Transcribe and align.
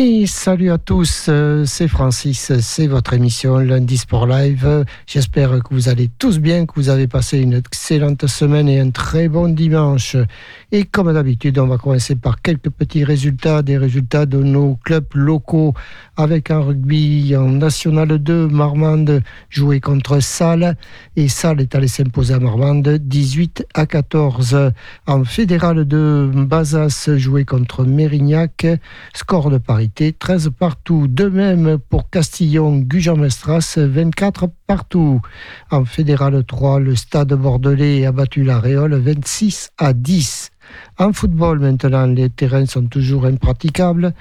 Et 0.00 0.28
salut 0.28 0.70
à 0.70 0.78
tous, 0.78 1.26
euh, 1.28 1.64
c'est 1.64 1.88
Francis, 1.88 2.52
c'est 2.60 2.86
votre 2.86 3.14
émission 3.14 3.58
Lundi 3.58 3.96
Sport 3.96 4.28
Live. 4.28 4.84
J'espère 5.08 5.60
que 5.60 5.74
vous 5.74 5.88
allez 5.88 6.08
tous 6.20 6.38
bien, 6.38 6.66
que 6.66 6.74
vous 6.76 6.88
avez 6.88 7.08
passé 7.08 7.40
une 7.40 7.54
excellente 7.54 8.24
semaine 8.28 8.68
et 8.68 8.78
un 8.78 8.90
très 8.90 9.28
bon 9.28 9.52
dimanche. 9.52 10.16
Et 10.70 10.84
comme 10.84 11.12
d'habitude, 11.12 11.58
on 11.58 11.66
va 11.66 11.78
commencer 11.78 12.14
par 12.14 12.40
quelques 12.42 12.70
petits 12.70 13.02
résultats, 13.02 13.62
des 13.62 13.76
résultats 13.76 14.24
de 14.24 14.40
nos 14.40 14.76
clubs 14.84 15.08
locaux 15.14 15.74
avec 16.16 16.52
un 16.52 16.60
rugby 16.60 17.34
en 17.36 17.48
National 17.48 18.18
2, 18.18 18.46
Marmande 18.46 19.22
joué 19.50 19.80
contre 19.80 20.20
Salles 20.20 20.76
et 21.16 21.26
Salles 21.26 21.60
est 21.60 21.74
allé 21.74 21.88
s'imposer 21.88 22.34
à 22.34 22.38
Marmande 22.38 22.88
18 22.88 23.66
à 23.74 23.86
14. 23.86 24.72
En 25.08 25.24
Fédéral 25.24 25.84
2, 25.84 26.26
Bazas 26.44 27.10
joué 27.16 27.44
contre 27.44 27.84
Mérignac, 27.84 28.64
score 29.12 29.50
de 29.50 29.58
parité 29.88 30.12
13 30.12 30.50
partout. 30.58 31.06
De 31.08 31.28
même 31.28 31.78
pour 31.78 32.10
Castillon, 32.10 32.78
Gujan-Mestras 32.78 33.78
24 33.78 34.48
partout. 34.66 35.20
En 35.70 35.84
Fédéral 35.84 36.44
3, 36.44 36.80
le 36.80 36.94
Stade 36.94 37.32
Bordelais 37.32 38.04
a 38.04 38.12
battu 38.12 38.44
la 38.44 38.60
Réole 38.60 38.94
26 38.94 39.70
à 39.78 39.92
10. 39.92 40.50
En 40.98 41.12
football, 41.12 41.60
maintenant, 41.60 42.06
les 42.06 42.28
terrains 42.28 42.66
sont 42.66 42.86
toujours 42.86 43.24
impraticables. 43.24 44.12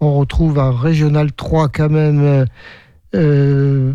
On 0.00 0.18
retrouve 0.18 0.58
en 0.58 0.72
Régional 0.72 1.32
3 1.32 1.68
quand 1.68 1.90
même 1.90 2.46
euh, 3.14 3.94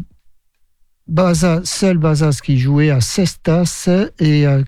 seul 1.63 1.97
Bazas 1.97 2.39
qui 2.41 2.57
jouait 2.57 2.91
à 2.91 3.01
Cestas 3.01 3.89
et 4.19 4.45
a 4.45 4.59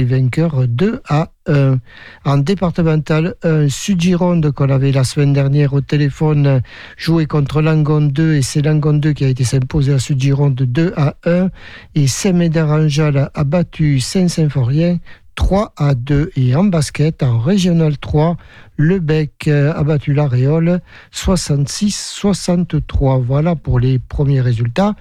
vainqueur 0.00 0.66
2 0.66 1.02
à 1.08 1.30
1. 1.46 1.78
En 2.24 2.38
départemental 2.38 3.34
1, 3.42 3.68
Sud-Gironde, 3.68 4.50
qu'on 4.52 4.70
avait 4.70 4.92
la 4.92 5.04
semaine 5.04 5.32
dernière 5.32 5.74
au 5.74 5.80
téléphone, 5.80 6.62
jouait 6.96 7.26
contre 7.26 7.60
Langon 7.60 8.00
2 8.00 8.34
et 8.34 8.42
c'est 8.42 8.62
Langon 8.62 8.94
2 8.94 9.12
qui 9.12 9.24
a 9.24 9.28
été 9.28 9.44
s'imposer 9.44 9.92
à 9.92 9.98
Sud-Gironde 9.98 10.54
2 10.54 10.94
à 10.96 11.16
1. 11.24 11.50
Et 11.94 12.06
Saint-Médard-Anjal 12.06 13.30
a 13.34 13.44
battu 13.44 14.00
Saint-Symphorien 14.00 14.98
3 15.34 15.72
à 15.76 15.94
2. 15.94 16.30
Et 16.36 16.54
en 16.54 16.64
basket, 16.64 17.22
en 17.22 17.38
Régional 17.38 17.98
3, 17.98 18.36
le 18.76 18.98
Bec 18.98 19.48
euh, 19.48 19.72
a 19.74 19.82
battu 19.84 20.12
la 20.12 20.26
Réole 20.26 20.80
66-63. 21.14 23.22
Voilà 23.22 23.54
pour 23.54 23.78
les 23.78 23.98
premiers 23.98 24.40
résultats. 24.40 24.94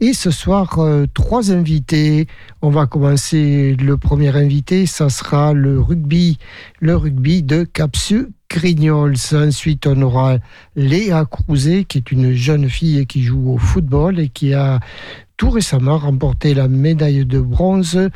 Et 0.00 0.12
ce 0.12 0.30
soir, 0.30 0.78
euh, 0.78 1.06
trois 1.12 1.52
invités. 1.52 2.26
On 2.62 2.70
va 2.70 2.86
commencer 2.86 3.76
le 3.78 3.96
premier 3.96 4.34
invité, 4.36 4.86
ça 4.86 5.08
sera 5.08 5.52
le 5.52 5.80
rugby, 5.80 6.38
le 6.80 6.96
rugby 6.96 7.42
de 7.42 7.64
Capsu 7.64 8.28
Grignols. 8.50 9.14
Ensuite, 9.32 9.86
on 9.86 10.00
aura 10.02 10.38
Léa 10.74 11.24
Crouzet, 11.24 11.84
qui 11.84 11.98
est 11.98 12.10
une 12.10 12.32
jeune 12.32 12.68
fille 12.68 13.06
qui 13.06 13.22
joue 13.22 13.52
au 13.52 13.58
football 13.58 14.18
et 14.18 14.28
qui 14.28 14.54
a 14.54 14.80
tout 15.36 15.50
récemment 15.50 15.98
remporté 15.98 16.52
la 16.52 16.66
médaille 16.66 17.24
de 17.24 17.40
bronze 17.40 18.10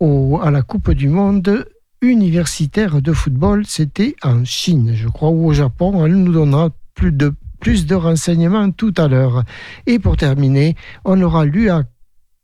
à 0.00 0.50
la 0.52 0.62
Coupe 0.62 0.92
du 0.92 1.08
Monde 1.08 1.66
universitaire 2.02 3.02
de 3.02 3.12
football. 3.12 3.64
C'était 3.66 4.14
en 4.22 4.44
Chine, 4.44 4.92
je 4.94 5.08
crois, 5.08 5.30
ou 5.30 5.46
au 5.46 5.52
Japon. 5.52 6.06
Elle 6.06 6.14
nous 6.14 6.32
donnera 6.32 6.70
plus 6.94 7.10
de, 7.10 7.34
plus 7.58 7.84
de 7.84 7.96
renseignements 7.96 8.70
tout 8.70 8.94
à 8.96 9.08
l'heure. 9.08 9.42
Et 9.86 9.98
pour 9.98 10.16
terminer, 10.16 10.76
on 11.04 11.20
aura 11.20 11.44
lu 11.44 11.68
à 11.68 11.82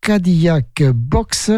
Cadillac 0.01 0.83
Box. 0.83 1.53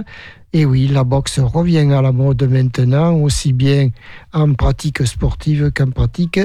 Et 0.53 0.67
oui, 0.67 0.87
la 0.87 1.05
boxe 1.05 1.39
revient 1.39 1.91
à 1.93 2.03
la 2.03 2.13
mode 2.13 2.43
maintenant, 2.43 3.15
aussi 3.15 3.55
bien 3.55 3.89
en 4.35 4.53
pratique 4.53 5.07
sportive 5.07 5.71
qu'en 5.75 5.91
pratique 5.91 6.41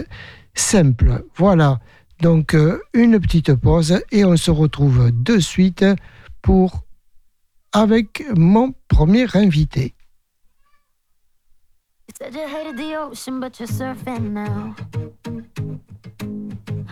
simple. 0.53 1.25
Voilà, 1.35 1.79
donc 2.21 2.55
euh, 2.55 2.79
une 2.93 3.19
petite 3.19 3.53
pause 3.55 4.01
et 4.11 4.23
on 4.23 4.37
se 4.37 4.51
retrouve 4.51 5.11
de 5.11 5.39
suite 5.39 5.85
pour 6.41 6.85
avec 7.73 8.23
mon 8.35 8.73
premier 8.87 9.27
invité. 9.35 9.93
Said 12.17 12.35
you 12.35 12.47
hated 12.47 12.77
the 12.77 12.95
ocean, 12.95 13.39
but 13.39 13.59
you're 13.59 13.67
surfing 13.67 14.31
now. 14.31 14.75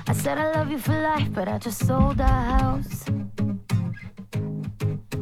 I 0.07 0.13
said 0.13 0.39
I 0.39 0.51
love 0.53 0.71
you 0.71 0.79
for 0.79 0.99
life, 0.99 1.31
but 1.31 1.47
I 1.47 1.59
just 1.59 1.85
sold 1.85 2.19
our 2.19 2.57
house. 2.57 3.05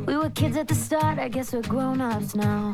We 0.06 0.16
were 0.16 0.30
kids 0.30 0.56
at 0.56 0.70
the 0.70 0.76
start, 0.76 1.20
I 1.20 1.28
guess 1.28 1.52
we're 1.52 1.62
grown 1.64 2.00
ups 2.00 2.36
now. 2.36 2.74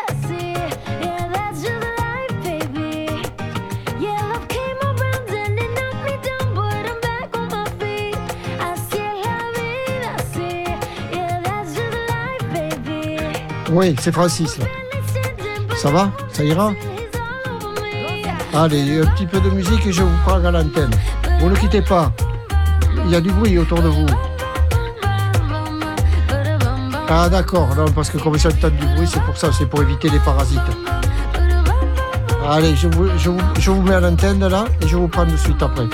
Oui, 13.71 13.95
c'est 14.01 14.11
Francis 14.11 14.57
là. 14.57 14.65
Ça 15.77 15.89
va? 15.89 16.11
Ça 16.33 16.43
ira? 16.43 16.73
Allez, 18.53 18.99
un 18.99 19.05
petit 19.05 19.25
peu 19.25 19.39
de 19.39 19.49
musique 19.49 19.87
et 19.87 19.93
je 19.93 20.03
vous 20.03 20.17
parle 20.25 20.45
à 20.45 20.51
l'antenne. 20.51 20.91
Vous 21.39 21.49
ne 21.49 21.55
quittez 21.55 21.81
pas. 21.81 22.11
Il 23.05 23.11
y 23.11 23.15
a 23.15 23.21
du 23.21 23.31
bruit 23.31 23.57
autour 23.57 23.81
de 23.81 23.87
vous. 23.87 24.05
Ah 27.07 27.29
d'accord, 27.29 27.69
parce 27.95 28.09
que 28.09 28.17
comme 28.17 28.37
j'entends 28.37 28.69
du 28.69 28.85
bruit, 28.87 29.07
c'est 29.07 29.23
pour 29.23 29.37
ça, 29.37 29.49
c'est 29.57 29.65
pour 29.65 29.81
éviter 29.81 30.09
les 30.09 30.19
parasites. 30.19 30.59
Allez, 32.49 32.75
je 32.75 32.89
vous, 32.89 33.07
je 33.17 33.29
vous, 33.29 33.39
je 33.57 33.71
vous 33.71 33.81
mets 33.81 33.95
à 33.95 34.01
l'antenne 34.01 34.45
là 34.45 34.65
et 34.81 34.87
je 34.87 34.97
vous 34.97 35.07
prends 35.07 35.25
de 35.25 35.37
suite 35.37 35.61
après. 35.63 35.87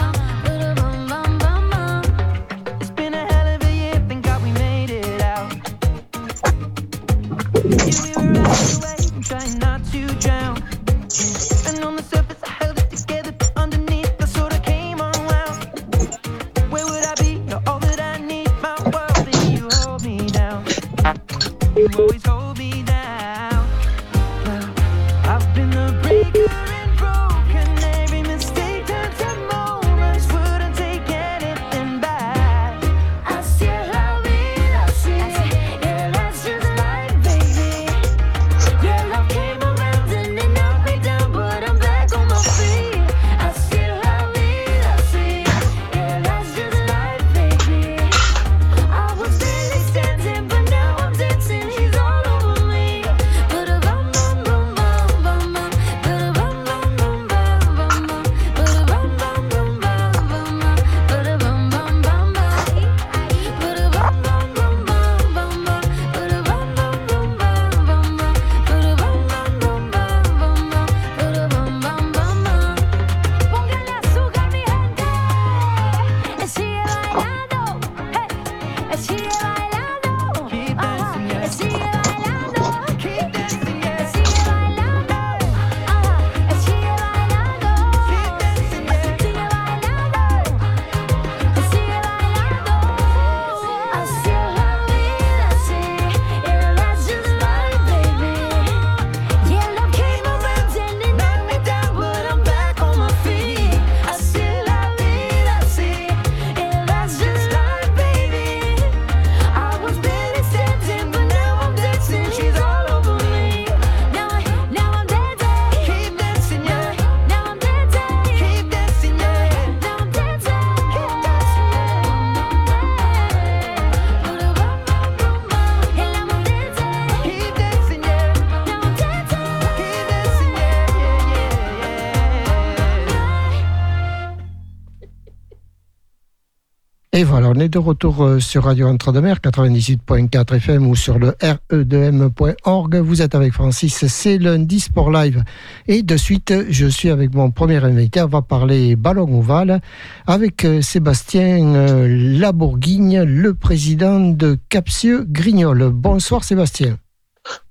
De 137.69 137.78
retour 137.78 138.24
euh, 138.24 138.40
sur 138.40 138.64
Radio 138.64 138.88
Entre-de-Mer 138.88 139.38
98.4 139.38 140.56
FM 140.56 140.88
ou 140.88 140.96
sur 140.96 141.19
le 141.19 141.36
re2m.org. 141.42 142.96
Vous 142.98 143.22
êtes 143.22 143.36
avec 143.36 143.54
Francis, 143.54 144.06
c'est 144.08 144.38
lundi 144.38 144.80
Sport 144.80 145.12
Live. 145.12 145.44
Et 145.88 146.04
de 146.04 146.18
suite, 146.18 146.54
je 146.69 146.88
suis 146.88 147.10
avec 147.10 147.34
mon 147.34 147.52
premier 147.52 147.84
invité. 147.84 148.22
On 148.22 148.28
va 148.28 148.42
parler 148.42 148.96
ballon 148.96 149.40
ovale 149.40 149.81
avec 150.25 150.66
euh, 150.66 150.81
Sébastien 150.81 151.75
euh, 151.75 152.08
Labourguigne, 152.40 153.22
le 153.22 153.54
président 153.54 154.19
de 154.19 154.58
Capsieux 154.69 155.25
Grignol. 155.28 155.90
Bonsoir 155.90 156.44
Sébastien. 156.44 156.98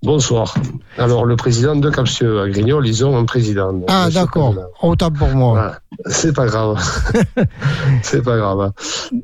Bonsoir. 0.03 0.55
Alors, 0.99 1.25
le 1.25 1.37
président 1.37 1.77
de 1.77 1.91
Capsieux 1.91 2.41
à 2.41 2.49
Grignol, 2.49 2.87
ils 2.87 3.05
ont 3.05 3.17
un 3.17 3.25
président. 3.25 3.81
Ah, 3.89 4.09
d'accord. 4.13 4.55
Autant 4.83 5.11
pour 5.11 5.29
moi. 5.29 5.77
C'est 6.07 6.35
pas 6.35 6.47
grave. 6.47 6.81
c'est 8.03 8.23
pas 8.23 8.37
grave. 8.37 8.73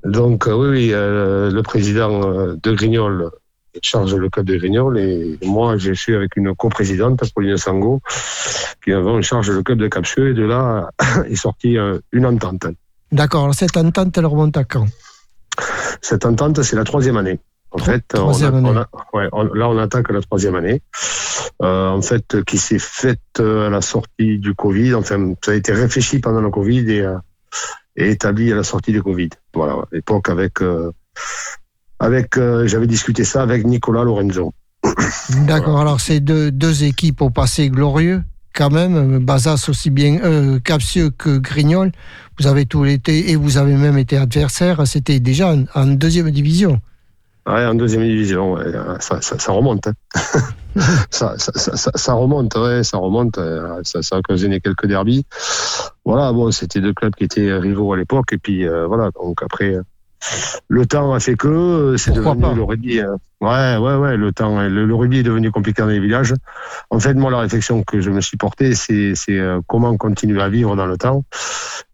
Donc, 0.04 0.46
euh, 0.46 0.54
oui, 0.54 0.68
oui, 0.68 0.90
euh, 0.92 1.50
le 1.50 1.62
président 1.62 2.22
euh, 2.24 2.56
de 2.62 2.72
Grignol 2.72 3.30
charge 3.82 4.14
le 4.14 4.28
club 4.28 4.46
de 4.46 4.56
Grignol 4.56 4.98
et 4.98 5.38
moi, 5.44 5.78
je 5.78 5.92
suis 5.92 6.14
avec 6.14 6.36
une 6.36 6.54
coprésidente, 6.54 7.22
Pauline 7.34 7.56
Sango, 7.56 8.00
qui 8.84 8.92
avons 8.92 9.22
charge 9.22 9.50
le 9.50 9.62
club 9.62 9.78
de 9.78 9.88
Capsieux 9.88 10.30
et 10.30 10.34
de 10.34 10.44
là 10.44 10.90
est 11.28 11.36
sortie 11.36 11.78
une 12.12 12.26
entente. 12.26 12.66
D'accord. 13.12 13.54
Cette 13.54 13.76
entente, 13.76 14.18
elle 14.18 14.26
remonte 14.26 14.56
à 14.58 14.64
quand? 14.64 14.86
Cette 16.02 16.26
entente, 16.26 16.62
c'est 16.62 16.76
la 16.76 16.84
troisième 16.84 17.16
année. 17.16 17.38
En 17.72 17.78
fait, 17.78 18.04
là, 18.14 19.68
on 19.68 19.78
attaque 19.78 20.10
la 20.10 20.20
troisième 20.20 20.54
année. 20.54 20.82
Euh, 21.62 21.88
en 21.88 22.02
fait, 22.02 22.42
qui 22.44 22.58
s'est 22.58 22.78
faite 22.78 23.20
euh, 23.40 23.66
à 23.66 23.70
la 23.70 23.80
sortie 23.80 24.38
du 24.38 24.54
Covid. 24.54 24.94
Enfin, 24.94 25.34
ça 25.44 25.52
a 25.52 25.54
été 25.54 25.72
réfléchi 25.72 26.18
pendant 26.18 26.40
le 26.40 26.50
Covid 26.50 26.90
et, 26.90 27.00
euh, 27.00 27.18
établi 27.96 28.52
à 28.52 28.56
la 28.56 28.64
sortie 28.64 28.92
du 28.92 29.02
Covid. 29.02 29.30
Voilà, 29.54 29.74
à 29.74 29.84
l'époque 29.92 30.28
avec, 30.28 30.58
avec, 31.98 32.38
j'avais 32.64 32.86
discuté 32.86 33.24
ça 33.24 33.42
avec 33.42 33.64
Nicolas 33.64 34.04
Lorenzo. 34.04 34.52
D'accord. 35.46 35.80
Alors, 35.80 36.00
c'est 36.00 36.20
deux, 36.20 36.50
deux 36.50 36.84
équipes 36.84 37.22
au 37.22 37.30
passé 37.30 37.68
glorieux 37.70 38.22
quand 38.54 38.70
même, 38.70 39.18
Bazas 39.18 39.66
aussi 39.68 39.90
bien 39.90 40.18
euh, 40.22 40.58
Capsieux 40.60 41.10
que 41.10 41.38
Grignol. 41.38 41.92
Vous 42.38 42.46
avez 42.46 42.66
tout 42.66 42.84
l'été 42.84 43.30
et 43.30 43.36
vous 43.36 43.56
avez 43.56 43.74
même 43.74 43.98
été 43.98 44.16
adversaire. 44.16 44.86
C'était 44.86 45.20
déjà 45.20 45.54
en 45.74 45.86
deuxième 45.86 46.30
division. 46.30 46.80
Ouais, 47.46 47.66
en 47.66 47.74
deuxième 47.74 48.04
division, 48.04 48.56
ça, 49.00 49.20
ça, 49.20 49.38
ça, 49.38 49.52
remonte. 49.52 49.88
Hein. 49.88 49.94
ça, 51.10 51.34
ça, 51.36 52.12
remonte, 52.14 52.54
ouais, 52.54 52.84
ça 52.84 52.98
remonte. 52.98 53.36
Euh, 53.38 53.80
ça, 53.82 54.02
ça 54.02 54.16
a 54.16 54.18
occasionné 54.20 54.60
quelques 54.60 54.86
derbies. 54.86 55.26
Voilà, 56.04 56.32
bon, 56.32 56.52
c'était 56.52 56.80
deux 56.80 56.92
clubs 56.92 57.14
qui 57.14 57.24
étaient 57.24 57.52
rivaux 57.52 57.92
à 57.92 57.96
l'époque. 57.96 58.32
Et 58.32 58.38
puis, 58.38 58.66
euh, 58.66 58.86
voilà, 58.86 59.10
donc 59.10 59.42
après, 59.42 59.76
le 60.68 60.86
temps 60.86 61.12
a 61.12 61.20
fait 61.20 61.34
que 61.34 61.48
euh, 61.48 61.96
c'est 61.96 62.12
devenu 62.12 62.54
le 62.54 62.62
rugby. 62.62 63.00
Hein. 63.00 63.16
Ouais, 63.40 63.76
ouais, 63.76 63.96
ouais, 63.96 64.16
le 64.16 64.32
temps, 64.32 64.60
le, 64.60 64.94
rugby 64.94 65.18
est 65.18 65.22
devenu 65.24 65.50
compliqué 65.50 65.82
dans 65.82 65.88
les 65.88 65.98
villages. 65.98 66.32
En 66.90 67.00
fait, 67.00 67.14
moi, 67.14 67.30
la 67.30 67.40
réflexion 67.40 67.82
que 67.82 68.00
je 68.00 68.10
me 68.10 68.20
suis 68.20 68.36
portée, 68.36 68.74
c'est, 68.74 69.14
euh, 69.30 69.60
comment 69.66 69.96
continuer 69.96 70.40
à 70.40 70.48
vivre 70.48 70.76
dans 70.76 70.86
le 70.86 70.96
temps. 70.96 71.24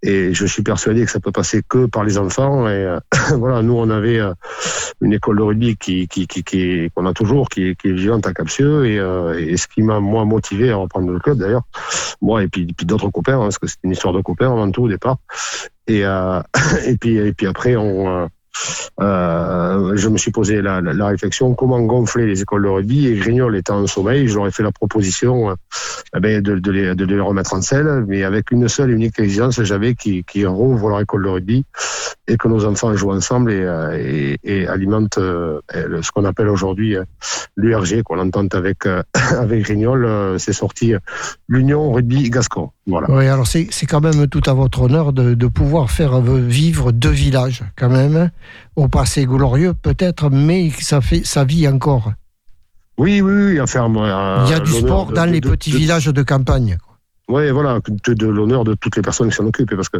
Et 0.02 0.34
je 0.34 0.44
suis 0.44 0.62
persuadé 0.62 1.04
que 1.04 1.10
ça 1.10 1.20
peut 1.20 1.32
passer 1.32 1.62
que 1.66 1.86
par 1.86 2.04
les 2.04 2.18
enfants. 2.18 2.68
Et 2.68 2.72
euh, 2.72 3.00
voilà, 3.36 3.62
nous, 3.62 3.74
on 3.74 3.88
avait 3.88 4.20
une 5.00 5.12
école 5.14 5.38
de 5.38 5.42
rugby 5.42 5.76
qui, 5.76 6.06
qui, 6.06 6.26
qui, 6.26 6.44
qui 6.44 6.90
qu'on 6.94 7.06
a 7.06 7.14
toujours, 7.14 7.48
qui, 7.48 7.74
qui 7.76 7.88
est 7.88 7.92
vigilante 7.92 8.26
à 8.26 8.34
Capsieux. 8.34 8.84
Et, 8.84 8.96
et 9.38 9.56
ce 9.56 9.66
qui 9.68 9.82
m'a 9.82 10.00
moi 10.00 10.26
motivé 10.26 10.70
à 10.70 10.76
reprendre 10.76 11.10
le 11.10 11.18
club, 11.18 11.38
d'ailleurs, 11.38 11.62
moi 12.20 12.42
et 12.42 12.48
puis, 12.48 12.66
puis 12.66 12.84
d'autres 12.84 13.08
copains, 13.08 13.38
hein, 13.38 13.44
parce 13.44 13.58
que 13.58 13.66
c'est 13.66 13.78
une 13.84 13.92
histoire 13.92 14.12
de 14.12 14.20
copains 14.20 14.52
avant 14.52 14.70
tout 14.70 14.82
au 14.82 14.88
départ. 14.88 15.16
Et, 15.88 16.04
euh, 16.04 16.40
et, 16.86 16.96
puis, 16.96 17.16
et 17.16 17.32
puis 17.32 17.46
après, 17.46 17.76
on, 17.76 18.28
euh, 19.00 19.68
euh, 19.68 19.96
je 19.96 20.08
me 20.08 20.18
suis 20.18 20.30
posé 20.30 20.60
la, 20.62 20.80
réflexion 21.06 21.54
comment 21.54 21.80
gonfler 21.80 22.26
les 22.26 22.42
écoles 22.42 22.64
de 22.64 22.68
rugby 22.68 23.06
et 23.06 23.14
Grignol 23.14 23.56
étant 23.56 23.78
en 23.78 23.86
sommeil, 23.86 24.28
j'aurais 24.28 24.50
fait 24.50 24.62
la 24.62 24.72
proposition 24.72 25.54
eh 26.14 26.20
ben, 26.20 26.42
de, 26.42 26.70
les, 26.70 27.20
remettre 27.20 27.54
en 27.54 27.62
selle, 27.62 28.04
mais 28.06 28.24
avec 28.24 28.50
une 28.50 28.68
seule 28.68 28.90
et 28.90 28.94
unique 28.94 29.18
exigence, 29.18 29.62
j'avais 29.62 29.94
qui, 29.94 30.24
qui 30.24 30.44
rouvre 30.46 30.88
leur 30.88 31.00
école 31.00 31.24
de 31.24 31.28
rugby 31.28 31.64
et 32.26 32.36
que 32.36 32.48
nos 32.48 32.64
enfants 32.64 32.94
jouent 32.94 33.12
ensemble 33.12 33.52
et, 33.52 34.36
et 34.44 34.66
alimentent 34.66 35.18
ce 35.18 36.10
qu'on 36.12 36.24
appelle 36.24 36.48
aujourd'hui 36.48 36.96
l'URG, 37.56 38.02
qu'on 38.02 38.18
entend 38.18 38.46
avec, 38.52 38.86
avec 39.14 39.62
Grignol, 39.62 40.38
c'est 40.38 40.52
sorti 40.52 40.94
l'Union 41.48 41.92
Rugby 41.92 42.30
Gascon. 42.30 42.70
Voilà. 42.86 43.10
Oui, 43.10 43.26
alors 43.26 43.46
c'est 43.46 43.68
quand 43.88 44.00
même 44.00 44.26
tout 44.28 44.42
à 44.46 44.52
votre 44.52 44.82
honneur 44.82 45.12
de 45.12 45.46
pouvoir 45.46 45.90
faire 45.90 46.20
vivre 46.20 46.92
deux 46.92 47.10
villages, 47.10 47.62
quand 47.76 47.90
même 47.90 48.30
au 48.76 48.88
passé 48.88 49.26
glorieux 49.26 49.74
peut-être, 49.74 50.30
mais 50.30 50.70
ça, 50.70 51.00
fait, 51.00 51.24
ça 51.24 51.44
vit 51.44 51.68
encore. 51.68 52.12
Oui, 52.98 53.20
oui, 53.20 53.32
oui. 53.32 53.60
Enfin, 53.60 53.90
Il 54.44 54.50
y 54.50 54.54
a 54.54 54.60
du 54.60 54.72
sport 54.72 55.12
dans 55.12 55.24
les 55.24 55.40
petits 55.40 55.70
villages 55.70 56.06
de 56.06 56.22
campagne. 56.22 56.78
Oui, 57.28 57.50
voilà, 57.50 57.78
de, 57.86 58.14
de 58.14 58.26
l'honneur 58.26 58.64
de 58.64 58.74
toutes 58.74 58.96
les 58.96 59.02
personnes 59.02 59.28
qui 59.28 59.36
s'en 59.36 59.44
occupent. 59.44 59.76
Parce 59.76 59.90
que 59.90 59.98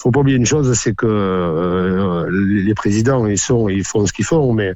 faut 0.00 0.10
pas 0.10 0.20
oublier 0.20 0.38
une 0.38 0.46
chose, 0.46 0.72
c'est 0.72 0.94
que 0.94 1.06
euh, 1.06 2.26
les 2.30 2.74
présidents, 2.74 3.26
ils 3.26 3.38
sont, 3.38 3.68
ils 3.68 3.84
font 3.84 4.06
ce 4.06 4.12
qu'ils 4.12 4.24
font, 4.24 4.54
mais 4.54 4.72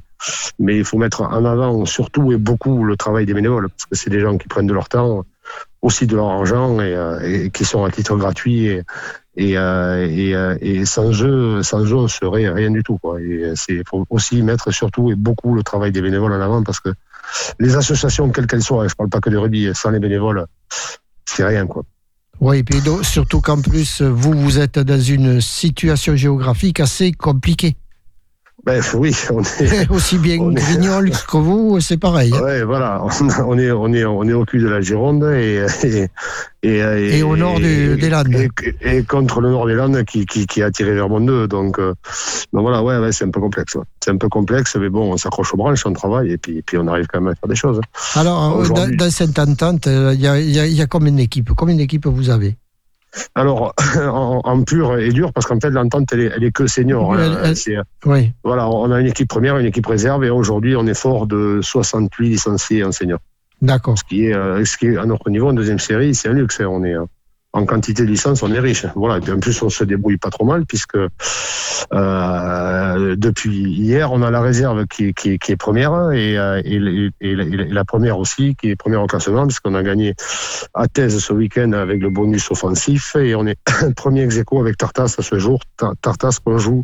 mais 0.59 0.77
il 0.77 0.85
faut 0.85 0.99
mettre 0.99 1.23
en 1.23 1.45
avant 1.45 1.83
surtout 1.85 2.31
et 2.31 2.37
beaucoup 2.37 2.83
le 2.83 2.95
travail 2.95 3.25
des 3.25 3.33
bénévoles, 3.33 3.69
parce 3.69 3.85
que 3.85 3.95
c'est 3.95 4.11
des 4.11 4.19
gens 4.19 4.37
qui 4.37 4.47
prennent 4.47 4.67
de 4.67 4.73
leur 4.73 4.87
temps, 4.87 5.25
aussi 5.81 6.05
de 6.05 6.15
leur 6.15 6.27
argent 6.27 6.79
et, 6.79 6.93
euh, 6.93 7.19
et 7.21 7.49
qui 7.49 7.65
sont 7.65 7.83
à 7.83 7.89
titre 7.89 8.15
gratuit 8.17 8.67
et, 8.67 8.83
et, 9.37 9.57
euh, 9.57 10.07
et, 10.09 10.35
euh, 10.35 10.57
et, 10.61 10.85
sans 10.85 11.11
eux, 11.21 11.61
sans 11.61 11.83
eux, 11.83 11.95
on 11.95 12.07
serait 12.07 12.49
rien 12.49 12.71
du 12.71 12.83
tout. 12.83 12.97
Quoi. 12.97 13.21
Et 13.21 13.53
c'est 13.55 13.81
faut 13.87 14.05
aussi 14.09 14.41
mettre 14.41 14.71
surtout 14.71 15.11
et 15.11 15.15
beaucoup 15.15 15.55
le 15.55 15.63
travail 15.63 15.91
des 15.91 16.01
bénévoles 16.01 16.33
en 16.33 16.41
avant 16.41 16.63
parce 16.63 16.79
que 16.79 16.89
les 17.59 17.75
associations, 17.75 18.29
quelles 18.29 18.47
qu'elles 18.47 18.63
soient, 18.63 18.87
je 18.87 18.95
parle 18.95 19.09
pas 19.09 19.19
que 19.19 19.29
de 19.29 19.37
rugby, 19.37 19.69
sans 19.73 19.89
les 19.89 19.99
bénévoles, 19.99 20.45
c'est 21.25 21.45
rien 21.45 21.67
quoi. 21.67 21.83
Oui, 22.41 22.57
et 22.57 22.63
puis 22.63 22.81
surtout 23.03 23.39
qu'en 23.39 23.61
plus, 23.61 24.01
vous, 24.01 24.33
vous 24.33 24.59
êtes 24.59 24.77
dans 24.77 24.99
une 24.99 25.39
situation 25.39 26.15
géographique 26.17 26.81
assez 26.81 27.13
compliquée. 27.13 27.77
Ben 28.65 28.81
oui, 28.95 29.15
on 29.31 29.43
est 29.43 29.89
aussi 29.91 30.17
bien 30.17 30.37
Grignol 30.37 31.11
que 31.27 31.37
vous, 31.37 31.79
c'est 31.81 31.97
pareil. 31.97 32.33
Hein. 32.35 32.41
Ouais, 32.41 32.63
voilà, 32.63 33.03
on 33.45 33.59
est 33.59 33.71
on 33.71 33.93
est 33.93 34.05
on 34.05 34.23
est 34.23 34.33
au 34.33 34.43
cul 34.43 34.59
de 34.59 34.67
la 34.67 34.81
Gironde 34.81 35.23
et 35.23 35.65
et 35.83 36.07
et, 36.63 37.19
et, 37.19 37.21
au 37.21 37.37
nord 37.37 37.59
des 37.59 38.09
Landes. 38.09 38.35
Et, 38.81 39.03
contre 39.03 39.39
le 39.39 39.51
nord 39.51 39.67
des 39.67 39.75
Landes 39.75 40.03
qui 40.05 40.25
qui, 40.25 40.47
qui 40.47 40.63
a 40.63 40.71
tiré 40.71 40.95
vers 40.95 41.09
Mondeux, 41.09 41.47
donc 41.47 41.77
euh, 41.77 41.93
donc 42.53 42.63
voilà, 42.63 42.81
ouais, 42.81 42.97
ouais 42.97 43.11
c'est 43.11 43.25
un 43.25 43.29
peu 43.29 43.39
complexe. 43.39 43.77
C'est 44.03 44.09
un 44.09 44.17
peu 44.17 44.29
complexe, 44.29 44.75
mais 44.77 44.89
bon, 44.89 45.13
on 45.13 45.17
s'accroche 45.17 45.53
aux 45.53 45.57
branches, 45.57 45.85
on 45.85 45.93
travaille 45.93 46.31
et 46.31 46.37
puis 46.37 46.63
puis 46.63 46.79
on 46.79 46.87
arrive 46.87 47.05
quand 47.05 47.21
même 47.21 47.33
à 47.33 47.35
faire 47.35 47.47
des 47.47 47.55
choses. 47.55 47.81
Alors 48.15 48.61
euh, 48.61 48.67
dans, 48.67 48.89
dans, 48.95 49.11
cette 49.11 49.37
entente, 49.37 49.85
euh, 49.85 50.13
il 50.15 50.21
y 50.21 50.27
a, 50.27 50.39
y, 50.39 50.59
a, 50.59 50.65
y 50.65 50.81
a 50.81 50.87
combien 50.87 51.11
d'équipes? 51.11 51.51
Combien 51.55 51.75
d'équipes 51.75 52.07
vous 52.07 52.31
avez? 52.31 52.57
Alors, 53.35 53.73
en, 53.97 54.63
pur 54.63 54.97
et 54.97 55.09
dur, 55.09 55.33
parce 55.33 55.45
qu'en 55.45 55.59
fait, 55.59 55.69
l'entente, 55.69 56.11
elle, 56.13 56.33
elle 56.35 56.43
est, 56.43 56.51
que 56.51 56.67
senior. 56.67 57.13
Hein. 57.13 57.53
oui. 58.05 58.33
Voilà, 58.43 58.69
on 58.69 58.91
a 58.91 58.99
une 58.99 59.07
équipe 59.07 59.27
première, 59.27 59.57
une 59.57 59.65
équipe 59.65 59.85
réserve, 59.85 60.23
et 60.23 60.29
aujourd'hui, 60.29 60.75
on 60.75 60.85
est 60.87 60.93
fort 60.93 61.27
de 61.27 61.59
68 61.61 62.29
licenciés 62.29 62.83
en 62.83 62.91
senior. 62.91 63.19
D'accord. 63.61 63.97
Ce 63.97 64.03
qui 64.03 64.25
est, 64.25 64.33
euh, 64.33 64.63
ce 64.65 64.77
qui 64.77 64.87
est 64.87 64.97
à 64.97 65.05
notre 65.05 65.29
niveau 65.29 65.49
en 65.49 65.53
deuxième 65.53 65.79
série, 65.79 66.13
c'est 66.13 66.29
un 66.29 66.33
luxe. 66.33 66.59
Hein. 66.59 66.67
On 66.69 66.83
est, 66.83 66.93
hein 66.93 67.07
en 67.55 67.65
quantité 67.65 68.03
de 68.03 68.09
licences, 68.09 68.43
on 68.43 68.51
est 68.51 68.59
riche. 68.59 68.85
Voilà. 68.95 69.25
Et 69.25 69.31
en 69.31 69.39
plus, 69.39 69.61
on 69.61 69.69
se 69.69 69.85
débrouille 69.85 70.17
pas 70.17 70.29
trop 70.29 70.43
mal 70.43 70.65
puisque 70.65 70.97
euh, 71.93 73.15
depuis 73.17 73.63
hier, 73.71 74.11
on 74.11 74.21
a 74.21 74.29
la 74.29 74.41
réserve 74.41 74.85
qui, 74.87 75.13
est 75.25 75.55
première 75.55 76.11
et, 76.11 76.37
euh, 76.37 76.61
et, 76.65 77.35
la 77.71 77.85
première 77.85 78.19
aussi 78.19 78.55
qui 78.55 78.71
est 78.71 78.75
première 78.75 79.01
au 79.01 79.07
classement 79.07 79.47
puisqu'on 79.47 79.73
a 79.73 79.83
gagné 79.83 80.15
à 80.73 80.87
thèse 80.87 81.17
ce 81.19 81.31
week-end 81.31 81.71
avec 81.71 82.01
le 82.01 82.09
bonus 82.09 82.51
offensif 82.51 83.15
et 83.15 83.35
on 83.35 83.47
est 83.47 83.57
premier 83.95 84.23
ex 84.23 84.41
avec 84.59 84.77
Tartas 84.77 85.15
à 85.17 85.21
ce 85.21 85.39
jour. 85.39 85.61
Tartas 86.01 86.39
qu'on 86.43 86.57
joue 86.57 86.83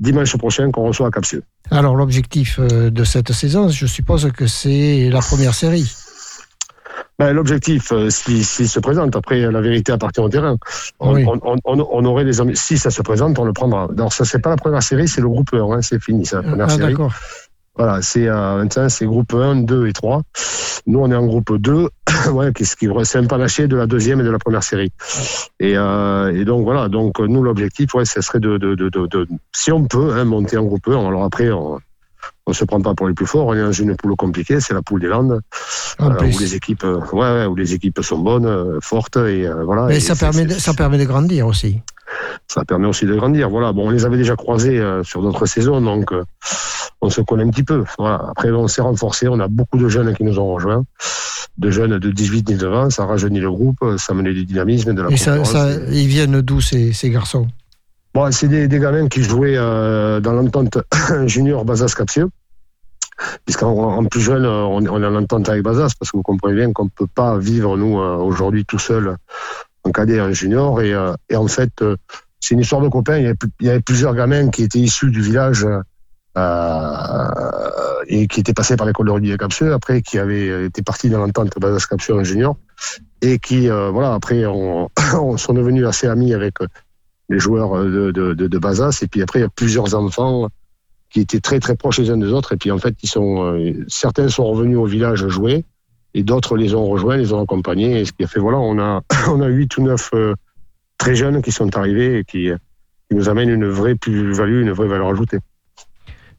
dimanche 0.00 0.36
prochain 0.36 0.72
qu'on 0.72 0.88
reçoit 0.88 1.06
à 1.06 1.10
Capsule. 1.10 1.42
Alors 1.70 1.94
l'objectif 1.94 2.58
euh, 2.58 2.90
de 2.90 3.04
cette 3.04 3.32
saison, 3.32 3.68
je 3.68 3.86
suppose 3.86 4.32
que 4.32 4.48
c'est 4.48 5.10
la 5.10 5.20
première 5.20 5.54
série. 5.54 5.88
Ben, 7.18 7.32
l'objectif, 7.32 7.92
euh, 7.92 8.10
s'il 8.10 8.44
si, 8.44 8.66
se 8.66 8.80
présente, 8.80 9.14
après 9.16 9.40
la 9.50 9.60
vérité 9.60 9.92
appartient 9.92 10.20
au 10.20 10.28
terrain. 10.28 10.56
On, 11.00 11.16
on, 11.16 11.56
on, 11.64 11.88
on 11.90 12.04
aurait 12.04 12.24
des 12.24 12.32
si 12.54 12.78
ça 12.78 12.90
se 12.90 13.02
présente, 13.02 13.38
on 13.38 13.44
le 13.44 13.52
prendra. 13.52 13.88
Alors 13.96 14.12
ça 14.12 14.24
c'est 14.24 14.40
pas 14.40 14.50
la 14.50 14.56
première 14.56 14.82
série, 14.82 15.08
c'est 15.08 15.20
le 15.20 15.28
groupe 15.28 15.52
1, 15.52 15.58
hein, 15.58 15.82
c'est 15.82 16.02
fini, 16.02 16.26
c'est 16.26 16.36
la 16.36 16.42
première 16.42 16.66
ah, 16.66 16.76
série. 16.76 16.94
Voilà, 17.74 18.02
c'est 18.02 18.28
euh, 18.28 18.88
c'est 18.88 19.06
groupe 19.06 19.32
1, 19.32 19.62
2 19.62 19.86
et 19.86 19.92
3. 19.92 20.22
Nous, 20.86 20.98
on 20.98 21.10
est 21.10 21.14
en 21.14 21.26
groupe 21.26 21.56
2, 21.56 21.88
ouais, 22.32 22.52
qui, 22.52 22.64
qui 22.64 22.88
c'est 23.04 23.18
un 23.18 23.26
panaché 23.26 23.66
de 23.66 23.76
la 23.76 23.86
deuxième 23.86 24.20
et 24.20 24.24
de 24.24 24.30
la 24.30 24.38
première 24.38 24.62
série. 24.62 24.92
Et, 25.58 25.76
euh, 25.76 26.34
et 26.34 26.44
donc 26.44 26.64
voilà, 26.64 26.88
donc 26.88 27.18
nous 27.20 27.42
l'objectif, 27.42 27.94
ouais, 27.94 28.04
ce 28.04 28.20
serait 28.20 28.40
de, 28.40 28.58
de, 28.58 28.74
de, 28.74 28.88
de, 28.88 29.28
si 29.52 29.72
on 29.72 29.84
peut, 29.84 30.12
hein, 30.12 30.24
monter 30.24 30.58
en 30.58 30.64
groupe 30.64 30.86
1. 30.86 31.06
Alors 31.06 31.24
après, 31.24 31.50
on, 31.50 31.78
on 32.46 32.52
se 32.52 32.64
prend 32.64 32.80
pas 32.80 32.94
pour 32.94 33.08
les 33.08 33.14
plus 33.14 33.26
forts. 33.26 33.46
On 33.46 33.54
est 33.54 33.62
dans 33.62 33.72
une 33.72 33.96
poule 33.96 34.16
compliquée, 34.16 34.60
c'est 34.60 34.74
la 34.74 34.82
poule 34.82 35.00
des 35.00 35.08
Landes, 35.08 35.40
euh, 36.00 36.10
où 36.20 36.38
les 36.38 36.54
équipes, 36.54 36.84
euh, 36.84 37.00
ouais, 37.12 37.46
où 37.46 37.54
les 37.54 37.74
équipes 37.74 38.00
sont 38.02 38.18
bonnes, 38.18 38.46
euh, 38.46 38.78
fortes 38.80 39.16
et 39.16 39.48
voilà. 39.64 39.86
Mais 39.86 40.00
ça 40.00 40.16
permet, 40.16 40.44
de, 40.44 40.54
ça 40.54 40.74
permet 40.74 40.98
de 40.98 41.04
grandir 41.04 41.46
aussi. 41.46 41.80
ça 42.48 42.64
permet 42.64 42.88
aussi 42.88 43.06
de 43.06 43.14
grandir. 43.14 43.48
Voilà. 43.48 43.72
Bon, 43.72 43.88
on 43.88 43.90
les 43.90 44.04
avait 44.04 44.16
déjà 44.16 44.36
croisés 44.36 44.82
sur 45.04 45.22
d'autres 45.22 45.46
saisons, 45.46 45.80
donc 45.80 46.12
on 47.00 47.10
se 47.10 47.20
connaît 47.20 47.44
un 47.44 47.50
petit 47.50 47.62
peu. 47.62 47.84
Voilà. 47.98 48.26
Après, 48.30 48.50
on 48.50 48.68
s'est 48.68 48.82
renforcé. 48.82 49.28
On 49.28 49.40
a 49.40 49.48
beaucoup 49.48 49.78
de 49.78 49.88
jeunes 49.88 50.14
qui 50.14 50.24
nous 50.24 50.38
ont 50.38 50.52
rejoints, 50.52 50.84
de 51.58 51.70
jeunes 51.70 51.98
de 51.98 52.10
18-19 52.10 52.74
ans. 52.74 52.90
Ça 52.90 53.06
rajeunit 53.06 53.40
le 53.40 53.50
groupe, 53.50 53.78
ça 53.98 54.14
menait 54.14 54.34
du 54.34 54.44
dynamisme, 54.44 54.94
de 54.94 55.02
la. 55.02 55.10
Et 55.10 55.16
ça, 55.16 55.44
ça, 55.44 55.70
ils 55.90 56.08
viennent 56.08 56.40
d'où 56.40 56.60
ces, 56.60 56.92
ces 56.92 57.10
garçons? 57.10 57.46
Bon, 58.14 58.30
c'est 58.30 58.48
des, 58.48 58.68
gamins 58.78 59.08
qui 59.08 59.22
jouaient 59.22 59.56
euh, 59.56 60.20
dans 60.20 60.32
l'entente 60.32 60.78
junior 61.26 61.64
Bazas 61.64 61.94
Capsieux. 61.96 62.28
Puisqu'en 63.44 64.04
plus 64.06 64.20
jeune, 64.20 64.44
on, 64.44 64.84
on 64.86 65.02
est 65.02 65.06
en 65.06 65.14
entente 65.14 65.48
avec 65.48 65.62
Bazas, 65.62 65.94
parce 65.98 66.10
que 66.10 66.16
vous 66.16 66.22
comprenez 66.22 66.56
bien 66.56 66.72
qu'on 66.72 66.86
ne 66.86 66.90
peut 66.90 67.06
pas 67.06 67.38
vivre, 67.38 67.76
nous, 67.76 67.96
aujourd'hui, 67.96 68.64
tout 68.64 68.80
seul 68.80 69.16
en 69.84 69.90
cadet 69.90 70.16
et 70.16 70.20
en 70.20 70.32
junior. 70.32 70.80
Et, 70.80 70.92
euh, 70.92 71.12
en 71.34 71.48
fait, 71.48 71.70
euh, 71.82 71.96
c'est 72.40 72.54
une 72.54 72.60
histoire 72.60 72.80
de 72.80 72.88
copains. 72.88 73.18
Il 73.18 73.34
y, 73.60 73.68
avait, 73.68 73.80
plusieurs 73.80 74.14
gamins 74.14 74.50
qui 74.50 74.64
étaient 74.64 74.78
issus 74.78 75.10
du 75.10 75.20
village 75.20 75.66
euh, 76.36 77.22
et 78.08 78.26
qui 78.26 78.40
étaient 78.40 78.54
passés 78.54 78.76
par 78.76 78.86
l'école 78.86 79.06
de 79.06 79.30
de 79.30 79.36
Capsule, 79.36 79.72
après 79.72 80.02
qui 80.02 80.18
avaient 80.18 80.66
été 80.66 80.82
partis 80.82 81.10
dans 81.10 81.18
l'entente 81.18 81.52
Bazas 81.58 81.86
Capsule 81.88 82.16
en 82.16 82.24
junior 82.24 82.56
et 83.20 83.38
qui, 83.38 83.70
euh, 83.70 83.90
voilà, 83.90 84.14
après, 84.14 84.44
on, 84.46 84.88
sont 85.36 85.52
devenus 85.52 85.86
assez 85.86 86.06
amis 86.06 86.34
avec 86.34 86.54
les 87.28 87.38
joueurs 87.38 87.84
de, 87.84 88.10
de, 88.10 88.34
de, 88.34 88.46
de 88.46 88.58
Bazas. 88.58 89.00
Et 89.02 89.06
puis 89.06 89.22
après, 89.22 89.40
il 89.40 89.42
y 89.42 89.46
a 89.46 89.50
plusieurs 89.50 89.94
enfants 89.94 90.48
qui 91.10 91.20
étaient 91.20 91.40
très 91.40 91.60
très 91.60 91.76
proches 91.76 91.98
les 91.98 92.10
uns 92.10 92.16
des 92.16 92.32
autres. 92.32 92.52
Et 92.52 92.56
puis 92.56 92.70
en 92.70 92.78
fait, 92.78 92.94
ils 93.02 93.08
sont, 93.08 93.74
certains 93.88 94.28
sont 94.28 94.44
revenus 94.44 94.78
au 94.78 94.86
village 94.86 95.26
jouer 95.28 95.64
et 96.14 96.22
d'autres 96.22 96.56
les 96.56 96.74
ont 96.74 96.86
rejoints, 96.86 97.16
les 97.16 97.32
ont 97.32 97.42
accompagnés. 97.42 98.00
Et 98.00 98.04
ce 98.04 98.12
qui 98.12 98.24
a 98.24 98.26
fait, 98.26 98.40
voilà, 98.40 98.58
on 98.58 98.78
a, 98.78 99.02
on 99.28 99.40
a 99.40 99.48
8 99.48 99.76
ou 99.78 99.82
9 99.82 100.10
euh, 100.14 100.34
très 100.98 101.14
jeunes 101.14 101.42
qui 101.42 101.52
sont 101.52 101.76
arrivés 101.76 102.18
et 102.18 102.24
qui, 102.24 102.50
qui 103.08 103.16
nous 103.16 103.28
amènent 103.28 103.50
une 103.50 103.66
vraie 103.66 103.94
plus-value, 103.94 104.62
une 104.62 104.72
vraie 104.72 104.88
valeur 104.88 105.08
ajoutée. 105.08 105.38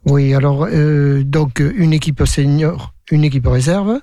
Oui, 0.06 0.34
alors, 0.34 0.68
euh, 0.70 1.24
donc, 1.24 1.60
une 1.60 1.94
équipe 1.94 2.26
senior, 2.26 2.94
une 3.10 3.24
équipe 3.24 3.48
réserve, 3.48 4.00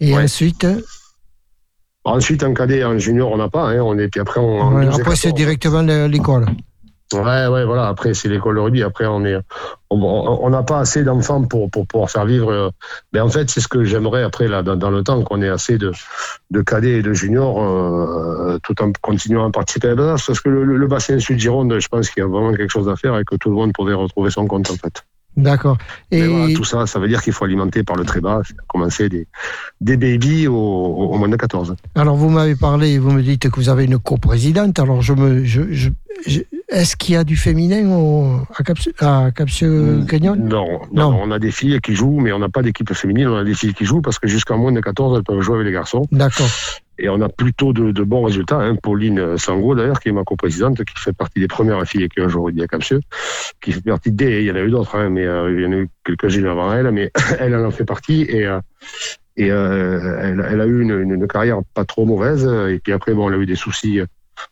et 0.00 0.14
ouais. 0.14 0.24
ensuite. 0.24 0.66
Ensuite, 2.04 2.42
en 2.44 2.52
cadet 2.52 2.78
et 2.78 2.84
en 2.84 2.98
junior, 2.98 3.32
on 3.32 3.38
n'a 3.38 3.48
pas, 3.48 3.68
hein, 3.70 3.80
on 3.80 3.98
est, 3.98 4.08
puis 4.08 4.20
après, 4.20 4.40
on. 4.40 4.74
Ouais, 4.74 4.88
après, 4.88 5.16
c'est 5.16 5.32
directement 5.32 5.82
l'école. 5.82 6.46
Ouais, 7.12 7.46
ouais, 7.46 7.64
voilà. 7.64 7.88
Après, 7.88 8.14
c'est 8.14 8.28
l'école 8.28 8.56
de 8.56 8.60
rugby. 8.60 8.82
Après, 8.82 9.06
on 9.06 9.24
est, 9.24 9.36
on 9.90 10.50
n'a 10.50 10.62
pas 10.62 10.80
assez 10.80 11.04
d'enfants 11.04 11.42
pour, 11.44 11.70
pour 11.70 11.86
pouvoir 11.86 12.10
faire 12.10 12.24
vivre. 12.24 12.72
Mais 13.12 13.20
en 13.20 13.28
fait, 13.28 13.50
c'est 13.50 13.60
ce 13.60 13.68
que 13.68 13.84
j'aimerais 13.84 14.22
après, 14.22 14.48
là, 14.48 14.62
dans, 14.62 14.76
dans 14.76 14.90
le 14.90 15.02
temps, 15.02 15.22
qu'on 15.22 15.42
ait 15.42 15.48
assez 15.48 15.78
de, 15.78 15.92
de 16.50 16.62
cadets 16.62 16.98
et 16.98 17.02
de 17.02 17.12
juniors, 17.12 17.62
euh, 17.62 18.58
tout 18.62 18.82
en 18.82 18.90
continuant 19.00 19.46
à 19.46 19.50
participer 19.50 19.88
à 19.88 19.94
la 19.94 20.16
Parce 20.26 20.40
que 20.40 20.48
le, 20.48 20.64
le, 20.64 20.86
bassin 20.86 21.18
sud-Gironde, 21.18 21.78
je 21.78 21.88
pense 21.88 22.10
qu'il 22.10 22.22
y 22.22 22.24
a 22.24 22.28
vraiment 22.28 22.52
quelque 22.52 22.70
chose 22.70 22.88
à 22.88 22.96
faire 22.96 23.16
et 23.18 23.24
que 23.24 23.36
tout 23.36 23.50
le 23.50 23.56
monde 23.56 23.72
pourrait 23.72 23.94
retrouver 23.94 24.30
son 24.30 24.46
compte, 24.46 24.70
en 24.70 24.74
fait. 24.74 25.04
D'accord. 25.36 25.78
Et 26.10 26.26
voilà, 26.26 26.54
tout 26.54 26.64
ça, 26.64 26.86
ça 26.86 26.98
veut 26.98 27.08
dire 27.08 27.22
qu'il 27.22 27.32
faut 27.32 27.44
alimenter 27.44 27.82
par 27.82 27.96
le 27.96 28.04
très 28.04 28.20
bas, 28.20 28.42
commencer 28.68 29.08
des, 29.08 29.26
des 29.80 29.96
babies 29.96 30.46
au, 30.46 30.54
au, 30.54 31.16
moins 31.16 31.28
de 31.28 31.36
14. 31.36 31.74
Alors, 31.94 32.16
vous 32.16 32.30
m'avez 32.30 32.54
parlé, 32.54 32.98
vous 32.98 33.10
me 33.10 33.22
dites 33.22 33.48
que 33.48 33.56
vous 33.56 33.68
avez 33.68 33.84
une 33.84 33.98
coprésidente. 33.98 34.78
Alors, 34.78 35.02
je 35.02 35.12
me, 35.12 35.44
je, 35.44 35.72
je, 35.72 35.90
je 36.26 36.40
est-ce 36.68 36.96
qu'il 36.96 37.14
y 37.14 37.16
a 37.16 37.24
du 37.24 37.36
féminin 37.36 37.88
au, 37.90 38.40
à 38.56 38.62
Capsule, 38.62 38.94
à 39.00 39.30
Canyon 39.32 40.36
non, 40.36 40.80
non, 40.92 41.10
non, 41.10 41.20
on 41.22 41.30
a 41.30 41.38
des 41.38 41.50
filles 41.50 41.80
qui 41.80 41.94
jouent, 41.94 42.20
mais 42.20 42.32
on 42.32 42.38
n'a 42.38 42.48
pas 42.48 42.62
d'équipe 42.62 42.92
féminine. 42.94 43.28
On 43.28 43.36
a 43.36 43.44
des 43.44 43.54
filles 43.54 43.74
qui 43.74 43.84
jouent 43.84 44.02
parce 44.02 44.18
que 44.18 44.28
jusqu'à 44.28 44.56
moins 44.56 44.72
de 44.72 44.80
14, 44.80 45.18
elles 45.18 45.24
peuvent 45.24 45.40
jouer 45.40 45.56
avec 45.56 45.66
les 45.66 45.72
garçons. 45.72 46.06
D'accord. 46.10 46.48
Et 46.98 47.08
on 47.08 47.20
a 47.20 47.28
plutôt 47.28 47.72
de, 47.72 47.90
de 47.90 48.02
bons 48.02 48.22
résultats. 48.22 48.60
Hein. 48.60 48.76
Pauline 48.76 49.36
Sango, 49.36 49.74
d'ailleurs, 49.74 50.00
qui 50.00 50.08
est 50.08 50.12
ma 50.12 50.24
coprésidente, 50.24 50.84
qui 50.84 50.94
fait 50.96 51.12
partie 51.12 51.40
des 51.40 51.48
premières 51.48 51.84
filles 51.86 52.08
qui 52.08 52.20
ont 52.20 52.28
joué 52.28 52.52
à 52.62 52.66
Capsule, 52.66 53.00
qui 53.60 53.72
fait 53.72 53.80
partie 53.80 54.12
des. 54.12 54.40
Il 54.40 54.46
y 54.46 54.50
en 54.50 54.56
a 54.56 54.60
eu 54.60 54.70
d'autres, 54.70 54.96
hein, 54.96 55.10
mais 55.10 55.24
euh, 55.24 55.52
il 55.52 55.62
y 55.62 55.66
en 55.66 55.72
a 55.72 55.76
eu 55.76 55.88
quelques-unes 56.04 56.46
avant 56.46 56.72
elle, 56.72 56.90
mais 56.92 57.10
elle, 57.38 57.54
en 57.54 57.70
fait 57.70 57.84
partie. 57.84 58.22
Et. 58.28 58.46
Euh, 58.46 58.60
et 59.36 59.50
euh, 59.50 60.16
elle, 60.22 60.46
elle, 60.48 60.60
a 60.60 60.66
eu 60.66 60.80
une, 60.80 60.92
une, 60.92 61.10
une, 61.10 61.26
carrière 61.26 61.58
pas 61.74 61.84
trop 61.84 62.06
mauvaise. 62.06 62.48
Et 62.68 62.78
puis 62.78 62.92
après, 62.92 63.14
bon, 63.14 63.28
elle 63.28 63.34
a 63.34 63.38
eu 63.38 63.46
des 63.46 63.56
soucis 63.56 63.98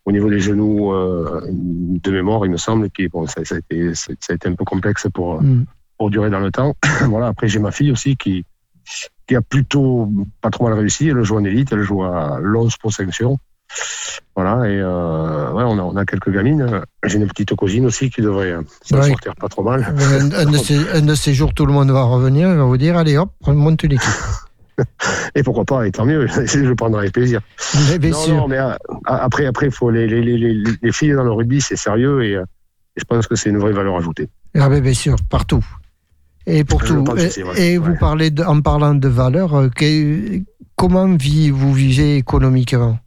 au 0.04 0.10
niveau 0.10 0.28
des 0.28 0.40
genoux 0.40 0.92
de 0.92 2.10
mémoire, 2.10 2.44
il 2.46 2.50
me 2.50 2.56
semble. 2.56 2.86
Et 2.86 2.88
puis 2.88 3.06
bon, 3.06 3.28
ça, 3.28 3.44
ça, 3.44 3.54
a 3.54 3.58
été, 3.58 3.94
ça, 3.94 4.12
a 4.30 4.32
été 4.32 4.48
un 4.48 4.54
peu 4.54 4.64
complexe 4.64 5.06
pour, 5.14 5.40
mm. 5.40 5.66
pour 5.98 6.10
durer 6.10 6.30
dans 6.30 6.40
le 6.40 6.50
temps. 6.50 6.74
voilà. 7.08 7.28
Après, 7.28 7.46
j'ai 7.46 7.60
ma 7.60 7.70
fille 7.70 7.92
aussi 7.92 8.16
qui, 8.16 8.44
qui 9.32 9.36
a 9.36 9.40
plutôt 9.40 10.10
pas 10.42 10.50
trop 10.50 10.64
mal 10.64 10.74
réussi. 10.74 11.08
Elle 11.08 11.22
joue 11.22 11.36
en 11.36 11.44
élite, 11.44 11.72
elle 11.72 11.80
joue 11.80 12.04
à 12.04 12.38
Lons 12.38 12.68
pour 12.80 12.92
section. 12.92 13.38
Voilà, 14.36 14.68
et 14.68 14.78
euh, 14.78 15.52
ouais, 15.52 15.64
on, 15.64 15.78
a, 15.78 15.82
on 15.82 15.96
a 15.96 16.04
quelques 16.04 16.30
gamines. 16.30 16.82
J'ai 17.02 17.16
une 17.16 17.26
petite 17.26 17.54
cousine 17.54 17.86
aussi 17.86 18.10
qui 18.10 18.20
devrait 18.20 18.54
s'en 18.82 18.98
ouais. 18.98 19.08
sortir 19.08 19.34
pas 19.34 19.48
trop 19.48 19.62
mal. 19.62 19.94
Un, 19.98 20.32
un, 20.32 20.50
de 20.50 20.58
ces, 20.58 20.76
un, 20.90 21.00
de 21.00 21.14
ces, 21.14 21.32
jours, 21.32 21.54
tout 21.54 21.64
le 21.64 21.72
monde 21.72 21.90
va 21.90 22.02
revenir, 22.02 22.50
il 22.50 22.56
va 22.56 22.64
vous 22.64 22.76
dire 22.76 22.98
allez 22.98 23.16
hop, 23.16 23.30
monte 23.46 23.84
l'équipe. 23.84 24.10
et 25.34 25.42
pourquoi 25.42 25.64
pas, 25.64 25.86
et 25.86 25.92
tant 25.92 26.04
mieux, 26.04 26.26
je 26.44 26.72
prendrai 26.74 27.00
avec 27.00 27.14
plaisir. 27.14 27.40
Mais 27.88 27.98
bien 27.98 28.10
non, 28.10 28.18
sûr. 28.18 28.36
non, 28.36 28.48
mais 28.48 28.58
euh, 28.58 28.74
après, 29.06 29.46
après, 29.46 29.70
faut 29.70 29.90
les, 29.90 30.06
les, 30.06 30.20
les, 30.20 30.62
les 30.82 30.92
filles 30.92 31.14
dans 31.14 31.24
le 31.24 31.32
rugby, 31.32 31.62
c'est 31.62 31.76
sérieux 31.76 32.22
et, 32.22 32.34
euh, 32.36 32.44
et, 32.96 33.00
je 33.00 33.04
pense 33.04 33.26
que 33.26 33.34
c'est 33.34 33.48
une 33.48 33.58
vraie 33.58 33.72
valeur 33.72 33.96
ajoutée. 33.96 34.28
Ah 34.54 34.68
bien 34.68 34.92
sûr, 34.92 35.16
partout. 35.30 35.64
Et 36.46 36.64
pour 36.64 36.82
tout. 36.82 37.04
Et, 37.56 37.74
et 37.74 37.78
vous 37.78 37.96
parlez 37.98 38.30
de, 38.30 38.42
en 38.42 38.60
parlant 38.60 38.94
de 38.94 39.08
valeur, 39.08 39.54
euh, 39.54 39.68
que, 39.68 40.40
comment 40.76 41.06
vous 41.06 41.72
vivez 41.72 42.16
économiquement? 42.16 42.98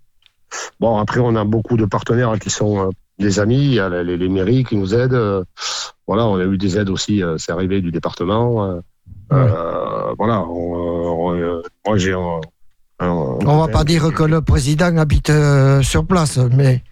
Bon, 0.80 0.98
après, 0.98 1.20
on 1.20 1.36
a 1.36 1.44
beaucoup 1.44 1.78
de 1.78 1.86
partenaires 1.86 2.38
qui 2.40 2.50
sont 2.50 2.90
des 3.20 3.40
amis, 3.40 3.78
les, 3.78 4.18
les 4.18 4.30
mairies 4.30 4.64
qui 4.64 4.78
nous 4.78 4.94
aident. 4.94 5.44
Voilà, 6.08 6.26
on 6.28 6.38
a 6.38 6.44
eu 6.44 6.58
des 6.58 6.78
aides 6.78 6.90
aussi, 6.90 7.22
c'est 7.38 7.52
arrivé 7.52 7.82
du 7.82 7.92
département. 7.92 8.70
Ouais. 8.70 8.80
Euh, 9.34 10.14
voilà, 10.18 10.42
on, 10.42 11.34
on, 11.34 11.62
moi 11.86 11.98
j'ai. 11.98 12.16
On, 12.16 12.42
on 13.00 13.58
va 13.58 13.68
pas 13.68 13.84
dire 13.84 14.14
que 14.14 14.24
le 14.24 14.42
président 14.42 14.96
habite 14.98 15.30
euh, 15.30 15.82
sur 15.82 16.06
place, 16.06 16.38
mais. 16.38 16.84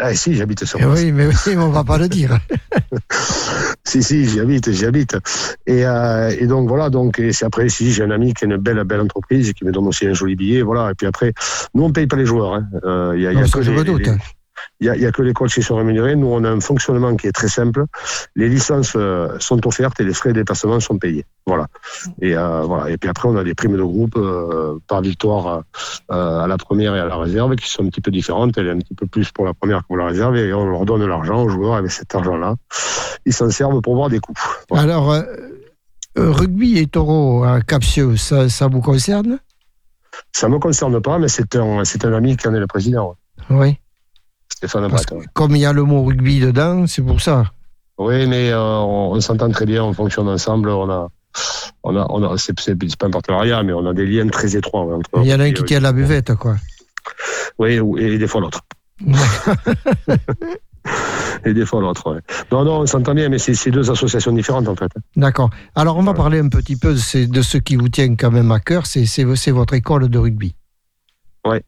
Ah, 0.00 0.14
si, 0.14 0.34
j'habite 0.34 0.64
sur 0.64 0.78
place. 0.78 1.00
Oui, 1.00 1.10
mais 1.10 1.26
oui, 1.26 1.56
on 1.56 1.70
va 1.70 1.82
pas 1.82 1.98
le 1.98 2.08
dire. 2.08 2.38
si, 3.84 4.00
si, 4.02 4.28
j'y 4.28 4.38
habite, 4.38 4.70
j'y 4.70 4.86
habite. 4.86 5.16
Et, 5.66 5.84
euh, 5.84 6.30
et, 6.38 6.46
donc 6.46 6.68
voilà, 6.68 6.88
donc 6.88 7.20
c'est 7.32 7.44
après 7.44 7.68
si 7.68 7.92
j'ai 7.92 8.04
un 8.04 8.12
ami 8.12 8.32
qui 8.32 8.44
a 8.44 8.46
une 8.46 8.58
belle, 8.58 8.84
belle 8.84 9.00
entreprise 9.00 9.52
qui 9.52 9.64
me 9.64 9.72
donne 9.72 9.88
aussi 9.88 10.06
un 10.06 10.14
joli 10.14 10.36
billet, 10.36 10.62
voilà. 10.62 10.92
Et 10.92 10.94
puis 10.94 11.08
après, 11.08 11.32
nous 11.74 11.82
on 11.82 11.92
paye 11.92 12.06
pas 12.06 12.16
les 12.16 12.26
joueurs. 12.26 12.54
Hein. 12.54 12.68
Euh, 12.84 13.14
y 13.18 13.26
a, 13.26 13.32
non, 13.32 13.40
y 13.40 13.42
a 13.42 13.48
que 13.48 13.60
je 13.60 13.72
les, 13.72 13.82
doute. 13.82 14.06
Les, 14.06 14.12
il 14.80 14.90
n'y 14.90 15.04
a, 15.04 15.08
a, 15.08 15.12
que 15.12 15.22
les 15.22 15.32
coachs 15.32 15.52
qui 15.52 15.62
sont 15.62 15.76
rémunérés. 15.76 16.16
Nous, 16.16 16.26
on 16.26 16.44
a 16.44 16.50
un 16.50 16.60
fonctionnement 16.60 17.16
qui 17.16 17.26
est 17.26 17.32
très 17.32 17.48
simple. 17.48 17.84
Les 18.36 18.48
licences 18.48 18.92
euh, 18.96 19.36
sont 19.38 19.66
offertes 19.66 19.98
et 20.00 20.04
les 20.04 20.14
frais 20.14 20.30
de 20.30 20.34
déplacement 20.34 20.80
sont 20.80 20.98
payés. 20.98 21.24
Voilà. 21.46 21.66
Et, 22.20 22.36
euh, 22.36 22.62
voilà. 22.62 22.90
et 22.90 22.96
puis 22.96 23.10
après, 23.10 23.28
on 23.28 23.36
a 23.36 23.44
des 23.44 23.54
primes 23.54 23.76
de 23.76 23.82
groupe 23.82 24.16
euh, 24.16 24.78
par 24.86 25.02
victoire 25.02 25.62
à 26.08 26.46
la 26.46 26.56
première 26.56 26.94
et 26.94 27.00
à 27.00 27.06
la 27.06 27.16
réserve 27.16 27.56
qui 27.56 27.68
sont 27.68 27.84
un 27.84 27.88
petit 27.88 28.00
peu 28.00 28.10
différentes. 28.10 28.56
Elle 28.56 28.68
est 28.68 28.72
un 28.72 28.78
petit 28.78 28.94
peu 28.94 29.06
plus 29.06 29.30
pour 29.32 29.44
la 29.44 29.54
première 29.54 29.82
que 29.82 29.86
pour 29.88 29.96
la 29.96 30.06
réserve 30.06 30.36
et 30.36 30.52
on 30.52 30.66
leur 30.66 30.84
donne 30.84 31.04
l'argent 31.04 31.42
aux 31.42 31.48
joueurs 31.48 31.74
avec 31.74 31.90
cet 31.90 32.14
argent-là. 32.14 32.56
Ils 33.26 33.32
s'en 33.32 33.50
servent 33.50 33.80
pour 33.80 33.96
voir 33.96 34.08
des 34.08 34.20
coups. 34.20 34.40
Voilà. 34.70 34.82
Alors, 34.82 35.22
rugby 36.16 36.78
et 36.78 36.86
taureau 36.86 37.44
à 37.44 37.60
Capsieux, 37.60 38.16
ça, 38.16 38.48
ça 38.48 38.68
vous 38.68 38.80
concerne? 38.80 39.38
Ça 40.32 40.48
ne 40.48 40.54
me 40.54 40.58
concerne 40.58 41.00
pas, 41.00 41.18
mais 41.18 41.28
c'est 41.28 41.56
un, 41.56 41.82
un 41.82 42.12
ami 42.12 42.36
qui 42.36 42.48
en 42.48 42.54
est 42.54 42.60
le 42.60 42.66
président. 42.66 43.16
Oui. 43.50 43.78
Stéphane 44.50 44.88
comme 45.34 45.54
il 45.54 45.62
y 45.62 45.66
a 45.66 45.72
le 45.72 45.84
mot 45.84 46.04
rugby 46.04 46.40
dedans, 46.40 46.86
c'est 46.86 47.02
pour 47.02 47.20
ça. 47.20 47.44
Oui, 47.98 48.26
mais 48.26 48.50
euh, 48.50 48.60
on, 48.60 49.12
on 49.12 49.20
s'entend 49.20 49.50
très 49.50 49.66
bien, 49.66 49.84
on 49.84 49.92
fonctionne 49.92 50.28
ensemble, 50.28 50.70
on 50.70 50.88
a, 50.88 51.08
on 51.82 51.96
a, 51.96 52.06
on 52.10 52.22
a 52.22 52.38
c'est 52.38 52.54
pas 52.96 53.06
un 53.06 53.10
partenariat, 53.10 53.62
mais 53.62 53.72
on 53.72 53.86
a 53.86 53.92
des 53.92 54.06
liens 54.06 54.28
très 54.28 54.56
étroits. 54.56 54.82
Entre 54.82 55.10
il 55.22 55.26
y 55.26 55.34
en 55.34 55.40
a 55.40 55.44
un 55.44 55.52
qui 55.52 55.64
tient 55.64 55.80
la 55.80 55.92
buvette, 55.92 56.34
quoi. 56.34 56.56
Oui, 57.58 57.80
et 57.98 58.18
des 58.18 58.26
fois 58.26 58.40
l'autre. 58.40 58.60
et 61.44 61.52
des 61.52 61.66
fois 61.66 61.80
l'autre. 61.80 62.12
Ouais. 62.12 62.20
Non, 62.52 62.64
non, 62.64 62.80
on 62.80 62.86
s'entend 62.86 63.14
bien, 63.14 63.28
mais 63.28 63.38
c'est 63.38 63.70
deux 63.70 63.90
associations 63.90 64.32
différentes 64.32 64.68
en 64.68 64.76
fait. 64.76 64.90
D'accord. 65.16 65.50
Alors 65.74 65.96
on 65.96 66.02
va 66.02 66.14
parler 66.14 66.38
un 66.38 66.48
petit 66.48 66.76
peu 66.76 66.94
de, 66.94 67.24
de 67.26 67.42
ce 67.42 67.58
qui 67.58 67.76
vous 67.76 67.88
tient 67.88 68.14
quand 68.14 68.30
même 68.30 68.50
à 68.52 68.60
cœur, 68.60 68.86
c'est 68.86 69.24
votre 69.50 69.74
école 69.74 70.08
de 70.08 70.18
rugby. 70.18 70.54
Oui. 71.44 71.58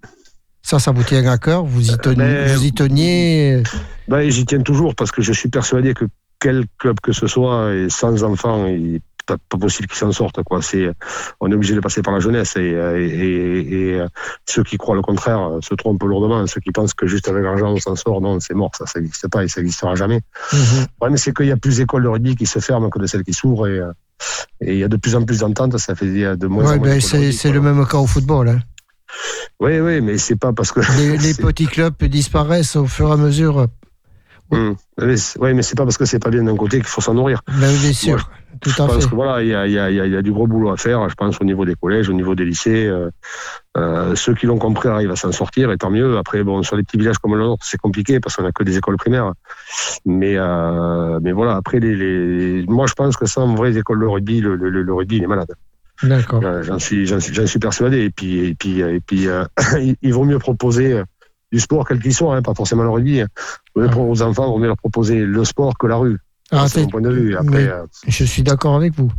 Ça, 0.63 0.79
ça 0.79 0.93
vous 0.93 1.03
tient 1.03 1.27
à 1.27 1.39
cœur 1.39 1.65
Vous 1.65 1.91
y, 1.91 1.99
teniez, 1.99 2.17
ben, 2.17 2.57
vous 2.57 2.65
y 2.65 2.73
teniez 2.73 3.63
ben, 4.09 4.31
J'y 4.31 4.45
tiens 4.45 4.61
toujours 4.63 4.95
parce 4.95 5.11
que 5.11 5.23
je 5.23 5.33
suis 5.33 5.49
persuadé 5.49 5.95
que 5.95 6.05
quel 6.39 6.65
club 6.79 7.01
que 7.01 7.13
ce 7.13 7.27
soit, 7.27 7.75
et 7.75 7.91
sans 7.91 8.25
enfants, 8.25 8.67
il 8.67 8.93
n'est 8.93 9.03
pas, 9.27 9.37
pas 9.49 9.59
possible 9.59 9.89
qu'ils 9.89 9.99
s'en 9.99 10.11
sortent. 10.11 10.43
Quoi. 10.43 10.63
C'est, 10.63 10.91
on 11.39 11.51
est 11.51 11.55
obligé 11.55 11.75
de 11.75 11.81
passer 11.81 12.03
par 12.03 12.15
la 12.15 12.21
jeunesse 12.21 12.57
et, 12.57 12.63
et, 12.63 13.05
et, 13.05 13.97
et, 13.97 14.05
ceux 14.47 14.65
qui 14.65 14.79
croient 14.79 14.97
le 14.97 15.03
contraire 15.03 15.59
se 15.61 15.75
trompent 15.75 16.03
lourdement. 16.03 16.47
Ceux 16.47 16.61
qui 16.61 16.73
pensent 16.73 16.95
que 16.95 17.07
juste 17.07 17.29
avec 17.29 17.45
l'argent 17.45 17.73
on 17.73 17.77
s'en 17.79 17.95
sort, 17.95 18.21
non, 18.23 18.41
c'est 18.41 18.55
mort, 18.55 18.71
ça, 18.75 18.87
ça 18.87 19.01
n'existe 19.01 19.29
pas 19.29 19.45
et 19.45 19.49
ça 19.49 19.61
n'existera 19.61 19.95
jamais. 19.95 20.21
Mm 20.53 20.57
-hmm. 20.57 20.87
ouais, 21.03 21.11
mais 21.11 21.19
c'est 21.19 21.35
qu'il 21.37 21.47
y 21.47 21.53
a 21.53 21.57
plus 21.57 21.77
d'écoles 21.77 22.05
de 22.05 22.09
rugby 22.09 22.37
qui 22.37 22.47
se 22.47 22.59
ferment 22.59 22.91
que 22.91 22.99
de 22.99 23.07
celles 23.07 23.25
qui 23.25 23.35
s'ouvrent 23.35 23.69
et, 23.69 23.81
et 24.61 24.73
il 24.73 24.79
y 24.79 24.85
a 24.85 24.89
de 24.89 24.97
plus 24.97 25.15
en 25.15 25.25
plus 25.25 25.39
d'ententes, 25.41 25.77
ça 25.79 25.95
fait 25.95 26.07
de 26.07 26.47
moins 26.47 26.65
ouais, 26.65 26.73
en 26.73 26.77
moins. 26.79 26.89
Ben 26.89 27.33
c'est 27.33 27.53
le 27.53 27.61
même 27.61 27.87
cas 27.87 27.99
au 27.99 28.07
football. 28.07 28.49
Hein. 28.49 28.61
Oui, 29.61 29.79
oui, 29.81 30.01
mais 30.01 30.19
c'est 30.19 30.37
pas 30.37 30.53
parce 30.53 30.73
que. 30.73 30.81
Les, 30.99 31.19
les 31.19 31.35
petits 31.43 31.67
clubs 31.67 31.95
disparaissent 32.05 32.77
au 32.77 32.87
fur 32.87 33.09
et 33.09 33.13
à 33.13 33.17
mesure. 33.17 33.67
Hum. 34.53 34.75
Oui, 34.99 35.55
mais 35.55 35.63
c'est 35.63 35.77
pas 35.77 35.85
parce 35.85 35.97
que 35.97 36.05
c'est 36.05 36.19
pas 36.19 36.31
bien 36.31 36.43
d'un 36.43 36.57
côté 36.57 36.79
qu'il 36.79 36.87
faut 36.87 37.01
s'en 37.01 37.15
nourrir. 37.15 37.41
Ben, 37.47 37.73
bien 37.73 37.93
sûr, 37.93 38.29
tout 38.61 38.71
à 38.83 38.89
fait. 38.89 39.07
voilà, 39.13 39.43
il 39.43 39.49
y 39.49 39.55
a, 39.55 39.67
y, 39.67 39.79
a, 39.79 39.91
y 39.91 40.17
a, 40.17 40.23
du 40.23 40.33
gros 40.33 40.47
boulot 40.49 40.71
à 40.71 40.77
faire, 40.77 41.09
je 41.09 41.15
pense, 41.15 41.41
au 41.41 41.45
niveau 41.45 41.65
des 41.65 41.77
collèges, 41.77 42.09
au 42.09 42.13
niveau 42.13 42.35
des 42.35 42.45
lycées. 42.45 42.87
Euh, 42.87 43.11
euh, 43.77 44.17
ceux 44.17 44.35
qui 44.35 44.47
l'ont 44.47 44.59
compris 44.59 44.89
arrivent 44.89 45.13
à 45.13 45.17
s'en 45.17 45.31
sortir, 45.31 45.71
et 45.71 45.79
tant 45.79 45.91
mieux. 45.91 46.19
Après, 46.19 46.43
bon, 46.43 46.63
sur 46.65 46.77
les 46.77 46.83
petits 46.83 46.99
villages 46.99 47.19
comme 47.19 47.37
le 47.37 47.45
nôtre, 47.45 47.65
c'est 47.65 47.79
compliqué 47.79 48.19
parce 48.19 48.37
qu'on 48.37 48.45
a 48.45 48.51
que 48.53 48.65
des 48.65 48.77
écoles 48.77 48.97
primaires. 48.97 49.33
Mais, 50.05 50.35
euh, 50.37 51.21
mais 51.23 51.33
voilà, 51.33 51.55
après, 51.55 51.79
les, 51.79 51.95
les, 51.95 52.67
moi, 52.67 52.87
je 52.89 52.95
pense 52.95 53.17
que 53.17 53.27
sans 53.27 53.55
vraies 53.55 53.77
écoles 53.77 54.01
de 54.01 54.07
rugby, 54.07 54.41
le, 54.41 54.57
le, 54.57 54.69
le 54.83 54.95
rugby, 54.95 55.19
il 55.19 55.23
est 55.23 55.29
malade. 55.29 55.55
D'accord. 56.03 56.43
J'en 56.63 56.79
suis, 56.79 57.07
suis, 57.07 57.49
suis, 57.49 57.59
persuadé. 57.59 58.05
Et 58.05 58.11
puis, 58.11 58.39
et 58.47 58.55
puis, 58.55 58.81
et 58.81 59.01
puis 59.01 59.29
euh, 59.29 59.45
il 60.03 60.13
vaut 60.13 60.25
mieux 60.25 60.39
proposer 60.39 61.03
du 61.53 61.61
sport 61.61 61.87
quel 61.87 62.01
qu'il 62.01 62.15
soit, 62.15 62.37
hein, 62.37 62.43
pas 62.43 62.55
forcément 62.55 62.83
le 62.83 62.91
rugby. 62.91 63.21
Hein. 63.21 63.29
Aux 63.75 64.23
enfants, 64.23 64.49
on 64.49 64.53
vaut 64.53 64.59
mieux 64.59 64.69
leur 64.69 64.77
proposer 64.77 65.25
le 65.25 65.45
sport 65.45 65.77
que 65.77 65.87
la 65.87 65.97
rue. 65.97 66.19
Ah, 66.51 66.69
c'est 66.69 66.83
mon 66.83 66.89
point 66.89 67.01
de 67.01 67.11
vue. 67.11 67.37
Après, 67.37 67.69
euh, 67.69 67.85
je 68.07 68.25
suis 68.25 68.43
d'accord 68.43 68.75
avec 68.75 68.95
vous. 68.95 69.11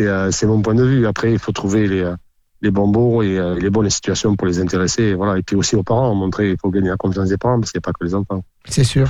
Euh, 0.00 0.30
c'est 0.30 0.46
mon 0.46 0.62
point 0.62 0.74
de 0.74 0.84
vue. 0.84 1.06
Après, 1.06 1.32
il 1.32 1.38
faut 1.38 1.52
trouver 1.52 1.86
les, 1.86 2.00
euh, 2.00 2.16
les 2.62 2.70
bons 2.70 2.86
mots 2.86 3.22
et 3.22 3.38
les 3.60 3.70
bonnes 3.70 3.90
situations 3.90 4.36
pour 4.36 4.46
les 4.46 4.58
intéresser. 4.58 5.02
Et, 5.02 5.14
voilà. 5.14 5.38
et 5.38 5.42
puis 5.42 5.56
aussi 5.56 5.76
aux 5.76 5.82
parents, 5.82 6.14
montrer 6.14 6.48
qu'il 6.48 6.58
faut 6.60 6.70
gagner 6.70 6.88
la 6.88 6.96
confiance 6.96 7.28
des 7.28 7.36
parents 7.36 7.60
parce 7.60 7.72
qu'il 7.72 7.78
n'y 7.78 7.84
a 7.84 7.86
pas 7.86 7.92
que 7.92 8.04
les 8.04 8.14
enfants. 8.14 8.42
C'est 8.68 8.84
sûr. 8.84 9.08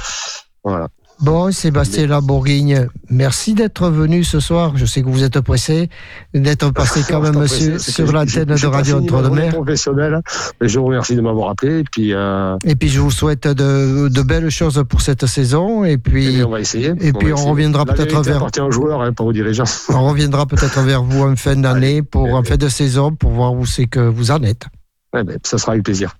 Voilà. 0.65 0.89
Bon, 1.21 1.51
Sébastien 1.51 2.07
Labourguigne, 2.07 2.89
merci 3.09 3.55
d'être 3.55 3.89
venu 3.89 4.23
ce 4.23 4.39
soir. 4.39 4.77
Je 4.77 4.85
sais 4.85 5.01
que 5.01 5.09
vous 5.09 5.25
êtes 5.25 5.41
pressé, 5.41 5.89
d'être 6.35 6.71
passé 6.73 7.01
quand 7.09 7.21
même 7.21 7.47
sur, 7.49 8.13
l'antenne 8.13 8.45
de 8.45 8.67
Radio 8.67 8.99
Entre-deux-Mers. 8.99 9.55
professionnel, 9.55 10.21
je 10.61 10.79
vous 10.79 10.85
remercie 10.85 11.17
de 11.17 11.23
m'avoir 11.23 11.51
appelé. 11.51 11.79
Et 11.79 11.85
puis, 11.85 12.13
euh, 12.13 12.59
et 12.65 12.77
puis, 12.77 12.91
je 12.91 13.01
vous 13.01 13.11
souhaite 13.11 13.49
de, 13.49 14.23
belles 14.23 14.51
choses 14.51 14.85
pour 14.89 15.01
cette 15.01 15.25
saison. 15.25 15.85
Et 15.85 15.97
puis, 15.97 16.43
on 16.45 16.51
va 16.51 16.61
essayer. 16.61 16.93
Et 17.01 17.15
puis, 17.15 17.33
on 17.33 17.47
reviendra 17.47 17.87
peut-être 17.87 18.21
vers. 18.23 18.47
aux 18.67 18.71
joueurs, 18.71 19.01
hein, 19.01 19.13
pas 19.13 19.25
aux 19.25 19.33
dirigeants. 19.33 19.65
On 19.89 20.09
reviendra 20.09 20.47
peut-être 20.47 20.81
vers 20.83 21.03
vous 21.03 21.23
en 21.23 21.37
fin 21.37 21.57
d'année, 21.57 22.03
pour 22.03 22.35
en 22.35 22.43
fin 22.43 22.57
de 22.57 22.69
saison, 22.69 23.13
pour 23.13 23.31
voir 23.31 23.55
où 23.55 23.65
c'est 23.65 23.87
que 23.87 24.01
vous 24.01 24.31
en 24.31 24.43
êtes. 24.43 24.67
Ouais, 25.15 25.25
ben, 25.25 25.39
ça 25.43 25.57
sera 25.57 25.73
avec 25.73 25.85
plaisir. 25.85 26.17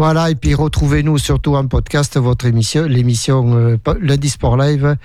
Voilà, 0.00 0.30
et 0.30 0.34
puis 0.34 0.54
retrouvez-nous 0.54 1.18
surtout 1.18 1.56
en 1.56 1.66
podcast, 1.66 2.16
votre 2.16 2.46
émission, 2.46 2.84
l'émission 2.84 3.54
euh, 3.54 3.76
Lundi 4.00 4.30
Sport 4.30 4.56
Live, 4.56 4.96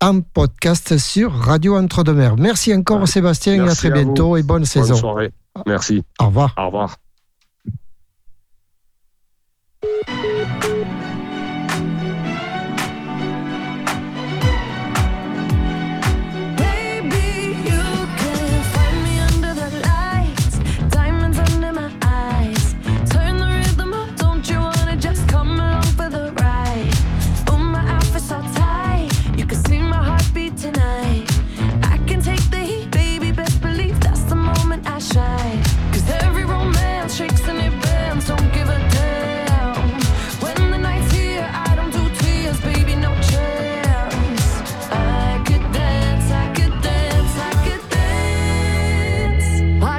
en 0.00 0.22
podcast 0.22 0.96
sur 0.96 1.30
Radio 1.30 1.76
Entre-deux-Mers. 1.76 2.36
Merci 2.38 2.72
encore, 2.72 3.06
Sébastien, 3.06 3.66
et 3.66 3.68
à 3.68 3.74
très 3.74 3.90
bientôt 3.90 4.38
et 4.38 4.42
bonne, 4.42 4.64
saison. 4.64 4.94
Bonne 4.94 4.96
soirée. 4.98 5.32
Merci. 5.66 6.02
Au 6.18 6.28
revoir. 6.28 6.54
Au 6.56 6.64
revoir. 6.68 6.96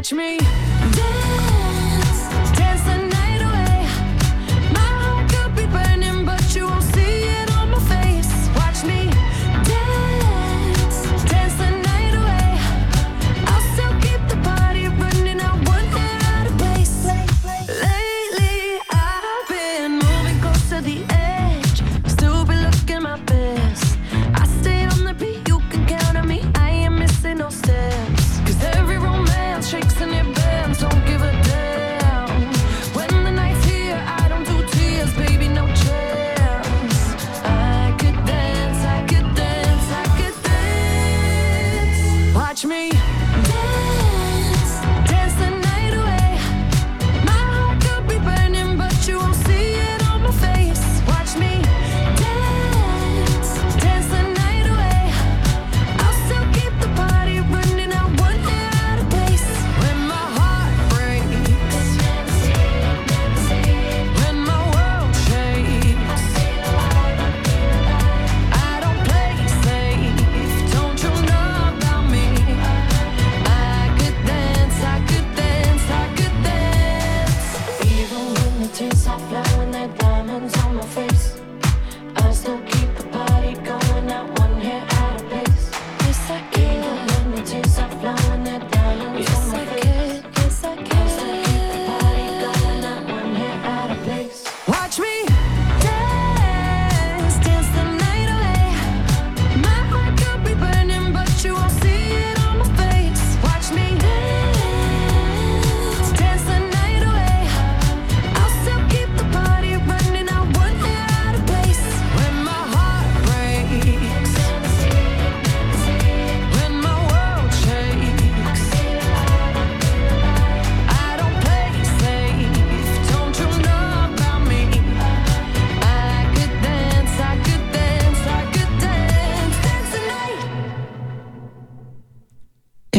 Watch 0.05 0.13
me? 0.13 0.34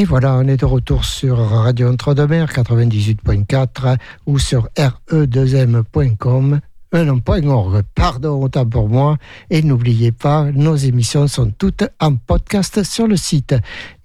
Voilà, 0.06 0.36
on 0.36 0.46
est 0.46 0.58
de 0.58 0.64
retour 0.64 1.04
sur 1.04 1.36
Radio 1.38 1.90
Entre-deux-Mers 1.90 2.52
98.4 2.52 3.96
ou 4.26 4.38
sur 4.38 4.68
re2m.com. 4.76 6.60
Euh, 6.94 7.04
non, 7.04 7.20
.org, 7.26 7.82
pardon, 7.94 8.40
autant 8.40 8.64
pour 8.64 8.88
moi. 8.88 9.16
Et 9.50 9.62
n'oubliez 9.62 10.12
pas, 10.12 10.44
nos 10.52 10.76
émissions 10.76 11.26
sont 11.26 11.50
toutes 11.50 11.82
en 12.00 12.14
podcast 12.14 12.84
sur 12.84 13.08
le 13.08 13.16
site. 13.16 13.56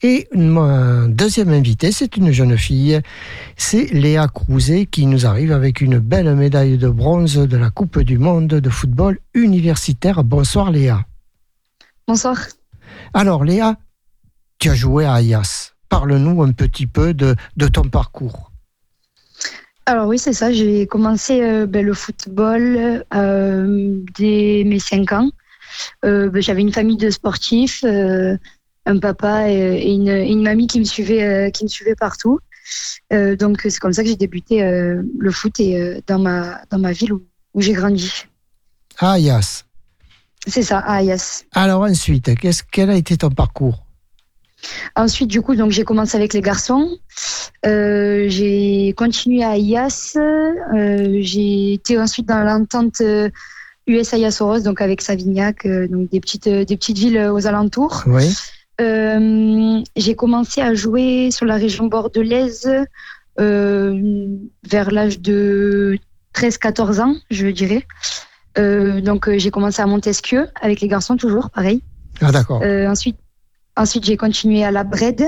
Et 0.01 0.27
mon 0.33 1.07
deuxième 1.07 1.51
invité, 1.51 1.91
c'est 1.91 2.17
une 2.17 2.31
jeune 2.31 2.57
fille, 2.57 2.99
c'est 3.55 3.93
Léa 3.93 4.27
Crouzet 4.27 4.87
qui 4.87 5.05
nous 5.05 5.27
arrive 5.27 5.51
avec 5.51 5.81
une 5.81 5.99
belle 5.99 6.35
médaille 6.35 6.79
de 6.79 6.89
bronze 6.89 7.35
de 7.35 7.57
la 7.57 7.69
Coupe 7.69 7.99
du 7.99 8.17
Monde 8.17 8.47
de 8.47 8.69
football 8.71 9.19
universitaire. 9.35 10.23
Bonsoir 10.23 10.71
Léa. 10.71 11.05
Bonsoir. 12.07 12.37
Alors 13.13 13.43
Léa, 13.43 13.75
tu 14.57 14.71
as 14.71 14.75
joué 14.75 15.05
à 15.05 15.13
Ayas. 15.13 15.70
Parle-nous 15.91 16.41
un 16.41 16.53
petit 16.53 16.87
peu 16.87 17.13
de, 17.13 17.35
ton 17.67 17.83
parcours. 17.83 18.49
Alors 19.85 20.07
oui, 20.07 20.17
c'est 20.17 20.31
ça. 20.31 20.49
J'ai 20.53 20.87
commencé 20.87 21.41
euh, 21.41 21.65
ben, 21.65 21.85
le 21.85 21.93
football 21.93 23.03
euh, 23.13 24.01
dès 24.17 24.63
mes 24.65 24.79
5 24.79 25.11
ans. 25.11 25.29
ben, 26.01 26.41
j'avais 26.41 26.61
une 26.61 26.71
famille 26.71 26.95
de 26.95 27.09
sportifs, 27.09 27.83
un 27.83 28.99
papa 28.99 29.49
et, 29.49 29.93
une, 29.93 30.07
une, 30.07 30.43
mamie 30.43 30.67
qui 30.67 30.79
me 30.79 30.85
suivait, 30.85 31.51
qui 31.51 31.65
me 31.65 31.69
suivait 31.69 31.95
partout. 31.95 32.39
donc 33.11 33.59
c'est 33.61 33.79
comme 33.79 33.91
ça 33.91 34.01
que 34.03 34.07
j'ai 34.07 34.15
débuté 34.15 34.61
le 34.63 35.31
foot 35.31 35.59
et 35.59 36.01
dans 36.07 36.19
ma 36.19 36.61
dans 36.69 36.79
ma 36.79 36.93
ville 36.93 37.11
où, 37.11 37.21
où 37.53 37.59
j'ai 37.59 37.73
grandi. 37.73 38.11
Ah 38.97 39.19
yes. 39.19 39.65
C'est 40.47 40.63
ça, 40.63 40.81
ah 40.85 41.03
yes. 41.03 41.45
Alors 41.51 41.81
ensuite, 41.81 42.33
qu'est-ce 42.39 42.63
quel 42.63 42.89
a 42.89 42.95
été 42.95 43.17
ton 43.17 43.29
parcours? 43.29 43.83
Ensuite, 44.95 45.29
du 45.29 45.41
coup, 45.41 45.55
donc 45.55 45.71
j'ai 45.71 45.83
commencé 45.83 46.17
avec 46.17 46.33
les 46.33 46.41
garçons. 46.41 46.97
Euh, 47.65 48.25
j'ai 48.27 48.93
continué 48.97 49.43
à 49.43 49.57
IAS. 49.57 50.15
Euh, 50.17 51.19
j'ai 51.21 51.73
été 51.73 51.99
ensuite 51.99 52.27
dans 52.27 52.43
l'entente 52.43 53.01
US 53.87 54.11
IAS 54.11 54.37
Oros, 54.41 54.59
donc 54.59 54.81
avec 54.81 55.01
Savignac, 55.01 55.65
euh, 55.65 55.87
donc 55.87 56.09
des 56.09 56.19
petites, 56.19 56.49
des 56.49 56.77
petites 56.77 56.97
villes 56.97 57.29
aux 57.31 57.47
alentours. 57.47 58.03
Oui. 58.07 58.33
j'ai 58.79 60.15
commencé 60.15 60.61
à 60.61 60.73
jouer 60.73 61.29
sur 61.31 61.45
la 61.45 61.55
région 61.55 61.85
bordelaise 61.87 62.69
vers 63.37 64.91
l'âge 64.91 65.19
de 65.19 65.97
13-14 66.35 67.01
ans, 67.01 67.15
je 67.29 67.47
dirais. 67.47 67.85
donc 68.57 69.29
j'ai 69.37 69.51
commencé 69.51 69.81
à 69.81 69.85
Montesquieu 69.85 70.47
avec 70.61 70.81
les 70.81 70.87
garçons 70.87 71.15
toujours, 71.15 71.49
pareil. 71.49 71.81
Ah 72.21 72.31
d'accord. 72.31 72.61
ensuite, 72.63 73.17
Ensuite, 73.75 74.05
j'ai 74.05 74.17
continué 74.17 74.63
à 74.63 74.71
la 74.71 74.83
Bred. 74.83 75.27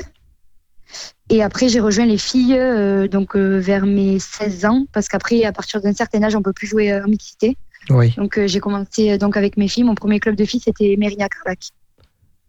Et 1.29 1.41
après, 1.41 1.69
j'ai 1.69 1.79
rejoint 1.79 2.06
les 2.06 2.17
filles 2.17 2.58
euh, 2.58 3.08
donc 3.08 3.36
euh, 3.36 3.58
vers 3.60 3.86
mes 3.86 4.19
16 4.19 4.65
ans, 4.65 4.86
parce 4.91 5.08
qu'après, 5.08 5.45
à 5.45 5.51
partir 5.51 5.82
d'un 5.82 5.93
certain 5.93 6.21
âge, 6.23 6.36
on 6.36 6.41
peut 6.41 6.53
plus 6.53 6.67
jouer 6.67 6.91
euh, 6.91 7.03
en 7.03 7.08
mixité. 7.08 7.58
Oui. 7.89 8.13
Donc, 8.17 8.39
j'ai 8.45 8.60
commencé 8.60 9.17
donc 9.17 9.36
avec 9.36 9.58
mes 9.58 9.67
filles. 9.67 9.84
Mon 9.84 9.95
premier 9.95 10.19
club 10.19 10.36
de 10.36 10.45
filles, 10.45 10.62
c'était 10.63 10.95
Mérignac-Carlac. 10.97 11.60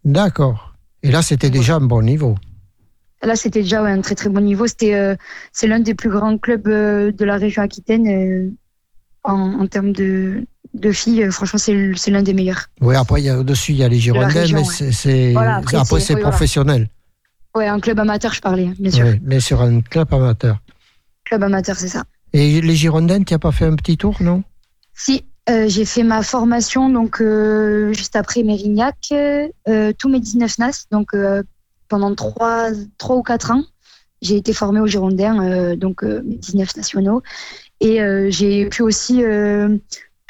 D'accord. 0.03 0.73
Et 1.03 1.11
là, 1.11 1.21
c'était 1.21 1.49
déjà 1.49 1.75
un 1.75 1.81
bon 1.81 2.01
niveau. 2.01 2.35
Là, 3.21 3.35
c'était 3.35 3.61
déjà 3.61 3.81
un 3.81 4.01
très 4.01 4.15
très 4.15 4.29
bon 4.29 4.41
niveau. 4.41 4.67
C'était, 4.67 5.17
c'est 5.51 5.67
l'un 5.67 5.79
des 5.79 5.93
plus 5.93 6.09
grands 6.09 6.37
clubs 6.37 6.69
de 6.69 7.25
la 7.25 7.35
région 7.35 7.63
aquitaine 7.63 8.55
en, 9.25 9.59
en 9.59 9.67
termes 9.67 9.91
de, 9.91 10.45
de 10.75 10.91
filles, 10.91 11.23
euh, 11.23 11.31
franchement, 11.31 11.59
c'est 11.59 12.11
l'un 12.11 12.23
des 12.23 12.33
meilleurs. 12.33 12.67
Oui, 12.81 12.95
après, 12.95 13.29
au-dessus, 13.31 13.71
il 13.71 13.77
y 13.77 13.83
a 13.83 13.87
les 13.87 13.99
Girondins, 13.99 14.45
mais 14.53 14.63
c'est 14.63 15.35
après, 15.35 15.99
c'est 15.99 16.17
professionnel. 16.17 16.89
Oui, 17.55 17.65
un 17.65 17.79
club 17.79 17.99
amateur, 17.99 18.33
je 18.33 18.41
parlais, 18.41 18.69
bien 18.77 18.91
sûr. 18.91 19.05
Oui, 19.05 19.19
mais 19.23 19.39
sur 19.39 19.61
un 19.61 19.81
club 19.81 20.13
amateur. 20.13 20.57
Club 21.23 21.43
amateur, 21.43 21.77
c'est 21.77 21.87
ça. 21.87 22.03
Et 22.33 22.59
les 22.59 22.75
Girondins, 22.75 23.23
tu 23.23 23.33
n'as 23.33 23.39
pas 23.39 23.53
fait 23.53 23.65
un 23.65 23.75
petit 23.75 23.97
tour, 23.97 24.17
non? 24.19 24.43
Si, 24.93 25.23
euh, 25.49 25.65
j'ai 25.69 25.85
fait 25.85 26.03
ma 26.03 26.21
formation 26.21 26.89
donc 26.89 27.21
euh, 27.21 27.93
juste 27.93 28.15
après 28.15 28.43
Mérignac, 28.43 29.13
tous 29.97 30.09
mes 30.09 30.19
19 30.19 30.57
NAS, 30.59 30.85
donc 30.91 31.15
pendant 31.87 32.13
3, 32.13 32.71
3 32.97 33.15
ou 33.15 33.23
4 33.23 33.51
ans. 33.51 33.63
J'ai 34.21 34.37
été 34.37 34.53
formée 34.53 34.79
aux 34.79 34.87
Girondins, 34.87 35.75
donc 35.75 36.03
mes 36.03 36.35
19 36.35 36.75
nationaux. 36.75 37.21
Et 37.81 37.99
j'ai 38.29 38.65
pu 38.67 38.81
aussi 38.83 39.23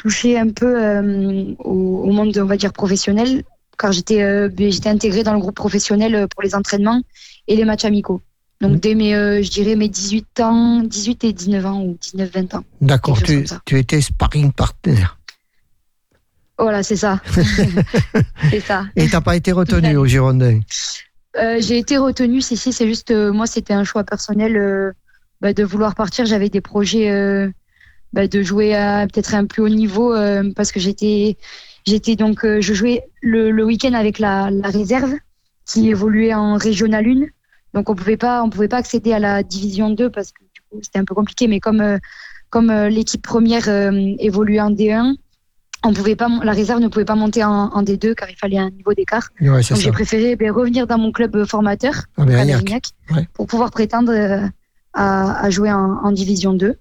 touché 0.05 0.37
un 0.37 0.49
peu 0.49 0.83
euh, 0.83 1.55
au, 1.57 2.11
monde, 2.11 2.37
on 2.37 2.45
va 2.45 2.57
dire, 2.57 2.71
professionnel, 2.71 3.43
car 3.77 3.91
j'étais 3.91 4.21
euh, 4.21 4.49
ben, 4.49 4.71
j'étais 4.71 4.89
intégrée 4.89 5.23
dans 5.23 5.33
le 5.33 5.39
groupe 5.39 5.55
professionnel 5.55 6.13
euh, 6.13 6.27
pour 6.27 6.43
les 6.43 6.53
entraînements 6.53 7.01
et 7.47 7.55
les 7.55 7.65
matchs 7.65 7.85
amicaux. 7.85 8.21
Donc 8.61 8.73
mmh. 8.73 8.79
dès 8.79 8.95
mes, 8.95 9.43
je 9.43 9.49
dirais 9.49 9.75
mes 9.75 9.89
18 9.89 10.39
ans, 10.41 10.81
18 10.81 11.23
et 11.23 11.33
19 11.33 11.65
ans 11.65 11.81
ou 11.81 11.97
19-20 12.01 12.57
ans. 12.57 12.63
D'accord, 12.81 13.21
tu, 13.21 13.45
tu, 13.65 13.79
étais 13.79 13.99
sparring 13.99 14.51
partner. 14.51 15.03
Voilà, 16.59 16.83
c'est 16.83 16.95
ça. 16.95 17.19
c'est 18.51 18.61
ça. 18.61 18.85
Et 18.95 19.09
t'as 19.09 19.21
pas 19.21 19.35
été 19.35 19.51
retenu 19.51 19.97
au 19.97 20.05
Girondin 20.05 20.61
J'ai 21.59 21.79
été 21.79 21.97
retenu, 21.97 22.41
si, 22.41 22.55
si, 22.55 22.71
c'est 22.71 22.87
juste, 22.87 23.11
moi, 23.11 23.47
c'était 23.47 23.73
un 23.73 23.83
choix 23.83 24.03
personnel 24.03 24.93
bah, 25.41 25.53
de 25.53 25.63
vouloir 25.63 25.95
partir. 25.95 26.25
J'avais 26.25 26.49
des 26.49 26.61
projets 26.61 27.09
bah, 28.15 28.29
de 28.29 28.41
jouer 28.43 28.73
à 28.73 29.05
peut-être 29.07 29.35
un 29.35 29.45
plus 29.45 29.61
haut 29.61 29.67
niveau 29.67 30.13
euh, 30.13 30.49
parce 30.55 30.71
que 30.71 30.79
j'étais 30.79 31.35
j'étais 31.85 32.15
donc 32.15 32.45
euh, 32.45 32.61
je 32.61 32.73
jouais 32.73 33.03
le, 33.21 33.51
le 33.51 33.65
week-end 33.65 33.91
avec 33.91 34.19
la, 34.19 34.49
la, 34.51 34.69
réserve 34.69 35.13
qui 35.65 35.89
évoluait 35.89 36.33
en 36.33 36.55
régional 36.55 37.05
1 37.05 37.25
donc 37.73 37.89
on 37.89 37.93
pouvait 37.95 38.15
pas 38.15 38.41
on 38.41 38.49
pouvait 38.49 38.69
pas 38.69 38.77
accéder 38.77 39.11
à 39.11 39.19
la 39.19 39.43
division 39.43 39.89
2 39.89 40.09
parce 40.09 40.31
que 40.31 40.39
du 40.53 40.61
coup 40.61 40.79
c'était 40.81 40.99
un 40.99 41.03
peu 41.03 41.13
compliqué. 41.13 41.49
Mais 41.49 41.59
comme 41.59 41.81
euh, 41.81 41.97
comme 42.49 42.71
l'équipe 42.71 43.21
première 43.21 43.67
évoluait 43.67 44.61
en 44.61 44.71
D1 44.71 45.15
on 45.83 45.91
pouvait 45.91 46.15
pas 46.15 46.29
la 46.41 46.53
réserve 46.53 46.79
ne 46.79 46.87
pouvait 46.87 47.03
pas 47.03 47.15
monter 47.15 47.43
en, 47.43 47.51
en 47.51 47.83
D2 47.83 48.15
car 48.15 48.29
il 48.29 48.37
fallait 48.37 48.59
un 48.59 48.69
niveau 48.69 48.93
d'écart. 48.93 49.27
Donc 49.41 49.61
j'ai 49.81 49.91
préféré 49.91 50.37
ben, 50.37 50.51
revenir 50.51 50.87
dans 50.87 50.97
mon 50.97 51.11
club 51.11 51.43
formateur 51.43 52.03
ah, 52.15 53.15
pour 53.33 53.45
pouvoir 53.45 53.71
prétendre 53.71 54.13
à, 54.95 55.39
à 55.39 55.49
jouer 55.49 55.71
en, 55.71 55.97
en 56.03 56.11
division 56.11 56.53
2 56.53 56.77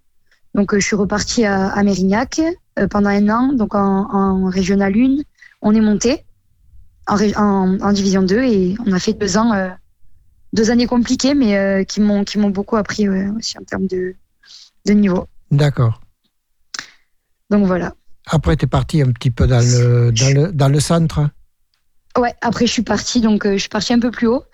donc, 0.55 0.73
euh, 0.73 0.81
je 0.81 0.87
suis 0.87 0.97
repartie 0.97 1.45
à, 1.45 1.83
Mérignac 1.83 2.41
euh, 2.79 2.87
pendant 2.89 3.11
un 3.11 3.29
an, 3.29 3.53
donc 3.53 3.75
en, 3.75 4.09
en 4.11 4.49
Régional 4.49 4.95
1. 4.97 5.23
On 5.63 5.75
est 5.75 5.81
monté 5.81 6.25
en, 7.07 7.79
en, 7.81 7.93
Division 7.93 8.23
2 8.23 8.43
et 8.43 8.77
on 8.87 8.93
a 8.93 8.99
fait 8.99 9.15
deux 9.15 9.37
ans, 9.37 9.53
euh, 9.53 9.69
deux 10.53 10.71
années 10.71 10.87
compliquées, 10.87 11.35
mais 11.35 11.85
qui 11.87 12.01
m'ont 12.01 12.25
qui 12.25 12.39
m'ont 12.39 12.51
beaucoup 12.51 12.77
appris 12.77 13.09
aussi 13.09 13.59
en 13.59 13.65
termes 13.65 13.87
de, 13.87 14.15
de 14.87 14.93
niveau. 14.93 15.27
D'accord. 15.51 16.01
Donc 17.51 17.67
voilà. 17.67 17.95
Après, 18.27 18.57
tu 18.57 18.65
es 18.65 18.69
parti 18.69 19.03
un 19.03 19.13
petit 19.13 19.31
peu 19.31 19.47
dans 19.47 19.59
le, 19.59 20.13
dans 20.13 20.35
le, 20.35 20.53
dans 20.53 20.69
le 20.69 20.81
centre 20.81 21.29
Ouais, 22.17 22.33
après 22.41 22.67
je 22.67 22.73
suis 22.73 22.83
partie, 22.83 23.21
donc 23.21 23.45
je 23.45 23.57
suis 23.57 23.69
partie 23.69 23.93
un 23.93 23.99
peu 23.99 24.11
plus 24.11 24.29
haut 24.29 24.45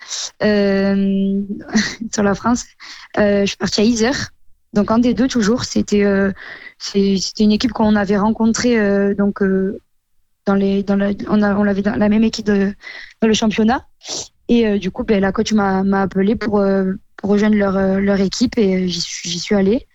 euh, 0.43 1.41
sur 2.11 2.23
la 2.23 2.33
France. 2.33 2.65
Euh, 3.17 3.41
je 3.41 3.47
suis 3.47 3.57
partie 3.57 3.81
à 3.81 3.83
Isère, 3.83 4.31
donc 4.73 4.97
des 5.01 5.13
deux 5.13 5.27
toujours, 5.27 5.65
c'était 5.65 6.05
euh, 6.05 6.31
c'était 6.77 7.43
une 7.43 7.51
équipe 7.51 7.71
qu'on 7.71 7.95
avait 7.95 8.17
rencontrée 8.17 8.79
euh, 8.79 9.13
donc 9.13 9.41
euh, 9.41 9.81
dans 10.45 10.55
les 10.55 10.81
dans 10.81 10.95
la, 10.95 11.11
on, 11.27 11.41
a, 11.41 11.55
on 11.55 11.67
avait 11.67 11.81
dans 11.81 11.95
la 11.95 12.07
même 12.07 12.23
équipe 12.23 12.45
de, 12.45 12.73
dans 13.21 13.27
le 13.27 13.33
championnat 13.33 13.85
et 14.47 14.79
du 14.79 14.89
coup 14.89 15.03
ben, 15.03 15.19
la 15.19 15.31
coach 15.31 15.51
m'a 15.53 15.83
m'a 15.83 16.03
appelé 16.03 16.35
pour 16.35 16.63
pour 17.17 17.29
rejoindre 17.29 17.55
leur 17.55 17.99
leur 17.99 18.19
équipe 18.21 18.57
et 18.57 18.87
j'y 18.87 19.01
suis, 19.01 19.29
suis 19.39 19.55
allée 19.55 19.87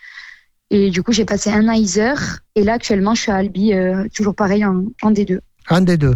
et 0.71 0.91
du 0.91 1.03
coup 1.03 1.13
j'ai 1.13 1.25
passé 1.25 1.51
un 1.51 1.69
an 1.69 1.73
à 1.73 1.77
Isère 1.77 2.41
et 2.55 2.63
là 2.63 2.75
actuellement 2.75 3.15
je 3.15 3.23
suis 3.23 3.33
à 3.33 3.37
Albi 3.37 3.73
toujours 4.15 4.35
pareil 4.35 4.65
en, 4.65 4.85
en 5.03 5.11
D2. 5.11 5.41
En 5.71 5.81
D2. 5.81 6.15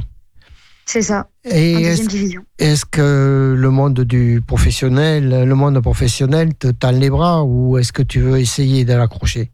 C'est 0.92 1.02
ça. 1.02 1.28
Et 1.44 1.82
est-ce, 2.58 2.84
que 2.84 3.54
le 3.56 3.70
monde 3.70 4.00
du 4.00 4.42
professionnel, 4.44 5.44
le 5.46 5.54
monde 5.54 5.80
professionnel 5.80 6.52
te 6.56 6.66
tend 6.66 6.90
les 6.90 7.10
bras 7.10 7.44
ou 7.44 7.78
est-ce 7.78 7.92
que 7.92 8.02
tu 8.02 8.18
veux 8.18 8.40
essayer 8.40 8.84
de 8.84 8.92
l'accrocher? 8.94 9.52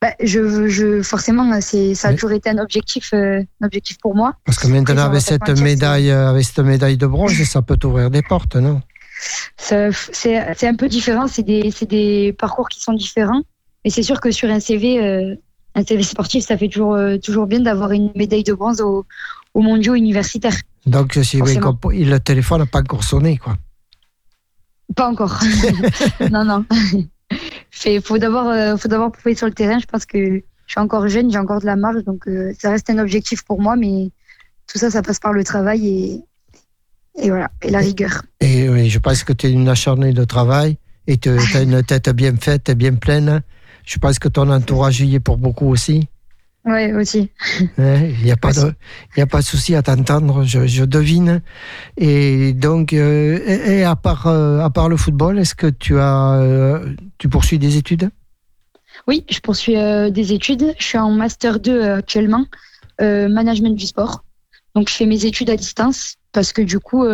Bah, 0.00 0.12
je, 0.22 0.68
je, 0.68 1.02
forcément, 1.02 1.60
c'est, 1.60 1.94
ça 1.94 2.08
a 2.08 2.14
toujours 2.14 2.32
été 2.32 2.48
un 2.48 2.56
objectif, 2.56 3.10
euh, 3.12 3.42
un 3.60 3.66
objectif 3.66 3.98
pour 3.98 4.16
moi. 4.16 4.32
Parce 4.46 4.58
que 4.58 4.68
maintenant, 4.68 5.04
avec 5.04 5.20
cette, 5.20 5.50
médaille, 5.60 6.10
avec 6.10 6.44
cette 6.44 6.60
médaille 6.60 6.96
de 6.96 7.06
bronze, 7.06 7.34
ça 7.42 7.60
peut 7.60 7.76
t'ouvrir 7.76 8.10
des 8.10 8.22
portes, 8.22 8.56
non? 8.56 8.80
C'est, 9.58 10.66
un 10.66 10.76
peu 10.76 10.88
différent, 10.88 11.26
c'est 11.26 11.42
des, 11.42 11.74
des 11.90 12.32
parcours 12.32 12.70
qui 12.70 12.80
sont 12.80 12.94
différents. 12.94 13.42
Mais 13.84 13.90
c'est 13.90 14.02
sûr 14.02 14.22
que 14.22 14.30
sur 14.30 14.48
un 14.48 14.60
CV, 14.60 14.98
euh, 14.98 15.34
un 15.74 15.84
CV 15.84 16.02
sportif, 16.02 16.46
ça 16.46 16.56
fait 16.56 16.68
toujours, 16.68 16.94
euh, 16.94 17.18
toujours 17.18 17.46
bien 17.46 17.60
d'avoir 17.60 17.92
une 17.92 18.10
médaille 18.14 18.44
de 18.44 18.54
bronze 18.54 18.80
au, 18.80 19.04
aux 19.56 19.62
mondiaux 19.62 19.94
universitaires. 19.94 20.60
Donc, 20.84 21.18
si 21.22 21.38
le 21.38 22.18
téléphone 22.18 22.58
n'a 22.60 22.66
pas 22.66 22.80
encore 22.80 23.02
sonné, 23.02 23.38
quoi. 23.38 23.56
Pas 24.94 25.08
encore. 25.08 25.40
non, 26.30 26.44
non. 26.44 26.64
Il 27.86 28.02
faut 28.02 28.18
d'abord 28.18 28.48
euh, 28.48 28.76
prouver 28.76 29.34
sur 29.34 29.46
le 29.46 29.54
terrain. 29.54 29.78
Je 29.78 29.86
pense 29.86 30.04
que 30.04 30.18
je 30.18 30.72
suis 30.72 30.80
encore 30.80 31.08
jeune, 31.08 31.30
j'ai 31.30 31.38
encore 31.38 31.60
de 31.60 31.66
la 31.66 31.76
marge, 31.76 32.04
donc 32.04 32.28
euh, 32.28 32.52
ça 32.58 32.70
reste 32.70 32.90
un 32.90 32.98
objectif 32.98 33.44
pour 33.44 33.60
moi, 33.60 33.76
mais 33.76 34.10
tout 34.66 34.78
ça, 34.78 34.90
ça 34.90 35.00
passe 35.00 35.20
par 35.20 35.32
le 35.32 35.42
travail 35.42 35.88
et, 35.88 36.24
et 37.22 37.30
voilà, 37.30 37.50
et 37.62 37.70
la 37.70 37.78
rigueur. 37.78 38.22
Et 38.40 38.68
oui, 38.68 38.90
je 38.90 38.98
pense 38.98 39.24
que 39.24 39.32
tu 39.32 39.46
es 39.46 39.50
une 39.50 39.68
acharnée 39.68 40.12
de 40.12 40.24
travail 40.24 40.76
et 41.06 41.16
tu 41.16 41.30
as 41.54 41.62
une 41.62 41.82
tête 41.82 42.10
bien 42.10 42.36
faite 42.36 42.70
bien 42.72 42.94
pleine. 42.94 43.42
Je 43.86 43.98
pense 43.98 44.18
que 44.18 44.28
ton 44.28 44.50
entourage 44.50 45.00
y 45.00 45.14
est 45.14 45.20
pour 45.20 45.38
beaucoup 45.38 45.68
aussi. 45.68 46.08
Oui, 46.66 46.92
aussi. 46.92 47.30
Il 47.78 48.24
n'y 48.24 48.32
a, 48.32 48.36
pas 48.36 48.52
de, 48.52 48.72
y 49.16 49.20
a 49.20 49.26
pas 49.26 49.38
de 49.38 49.44
souci 49.44 49.76
à 49.76 49.82
t'entendre, 49.82 50.42
je, 50.42 50.84
devine. 50.84 51.40
Et 51.96 52.52
donc, 52.52 52.92
euh, 52.92 53.38
et, 53.46 53.84
à, 53.84 53.94
part, 53.94 54.26
euh, 54.26 54.58
à 54.58 54.68
part 54.70 54.88
le 54.88 54.96
football, 54.96 55.38
est-ce 55.38 55.54
que 55.54 55.68
tu, 55.68 55.96
as, 56.00 56.40
euh, 56.40 56.92
tu 57.18 57.28
poursuis 57.28 57.60
des 57.60 57.76
études? 57.76 58.10
Oui, 59.06 59.24
je 59.30 59.38
poursuis 59.38 59.76
des 60.10 60.32
études. 60.32 60.74
Je 60.78 60.84
suis 60.84 60.98
en 60.98 61.12
Master 61.12 61.60
2 61.60 61.82
actuellement, 61.82 62.44
management 62.98 63.76
du 63.76 63.86
sport. 63.86 64.24
Donc, 64.74 64.88
je 64.90 64.94
fais 64.94 65.06
mes 65.06 65.24
études 65.24 65.50
à 65.50 65.56
distance 65.56 66.16
parce 66.32 66.52
que 66.52 66.62
du 66.62 66.80
coup, 66.80 67.06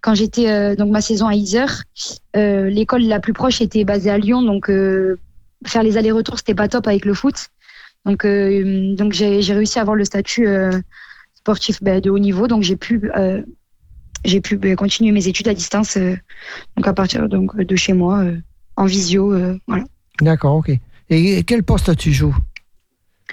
quand 0.00 0.14
j'étais 0.14 0.76
donc 0.76 0.90
ma 0.90 1.02
saison 1.02 1.26
à 1.26 1.34
Isère, 1.34 1.82
l'école 2.34 3.02
la 3.02 3.20
plus 3.20 3.34
proche 3.34 3.60
était 3.60 3.84
basée 3.84 4.08
à 4.08 4.16
Lyon. 4.16 4.40
Donc, 4.40 4.70
faire 5.66 5.82
les 5.82 5.98
allers-retours, 5.98 6.38
c'était 6.38 6.54
pas 6.54 6.68
top 6.68 6.86
avec 6.86 7.04
le 7.04 7.12
foot. 7.12 7.50
Donc, 8.06 8.24
euh, 8.24 8.94
donc 8.96 9.12
j'ai 9.12 9.40
réussi 9.52 9.78
à 9.78 9.82
avoir 9.82 9.96
le 9.96 10.04
statut 10.04 10.46
euh, 10.46 10.80
sportif 11.34 11.82
ben, 11.82 12.00
de 12.00 12.10
haut 12.10 12.18
niveau, 12.18 12.46
donc 12.46 12.62
j'ai 12.62 12.76
pu 12.76 13.10
j'ai 14.24 14.40
pu 14.40 14.56
ben, 14.56 14.76
continuer 14.76 15.12
mes 15.12 15.28
études 15.28 15.48
à 15.48 15.54
distance, 15.54 15.96
donc 15.96 16.86
à 16.86 16.92
partir 16.92 17.28
donc 17.28 17.56
de 17.56 17.76
chez 17.76 17.92
moi, 17.92 18.24
en 18.76 18.84
visio, 18.86 19.34
voilà. 19.66 19.84
D'accord, 20.20 20.56
ok. 20.56 20.70
Et 21.08 21.42
quel 21.44 21.62
poste 21.62 21.96
tu 21.96 22.12
joues? 22.12 22.36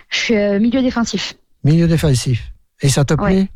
Je 0.10 0.18
suis 0.18 0.36
milieu 0.60 0.82
défensif. 0.82 1.36
Milieu 1.64 1.88
défensif. 1.88 2.52
Et 2.82 2.90
ça 2.90 3.04
te 3.04 3.14
plaît? 3.14 3.50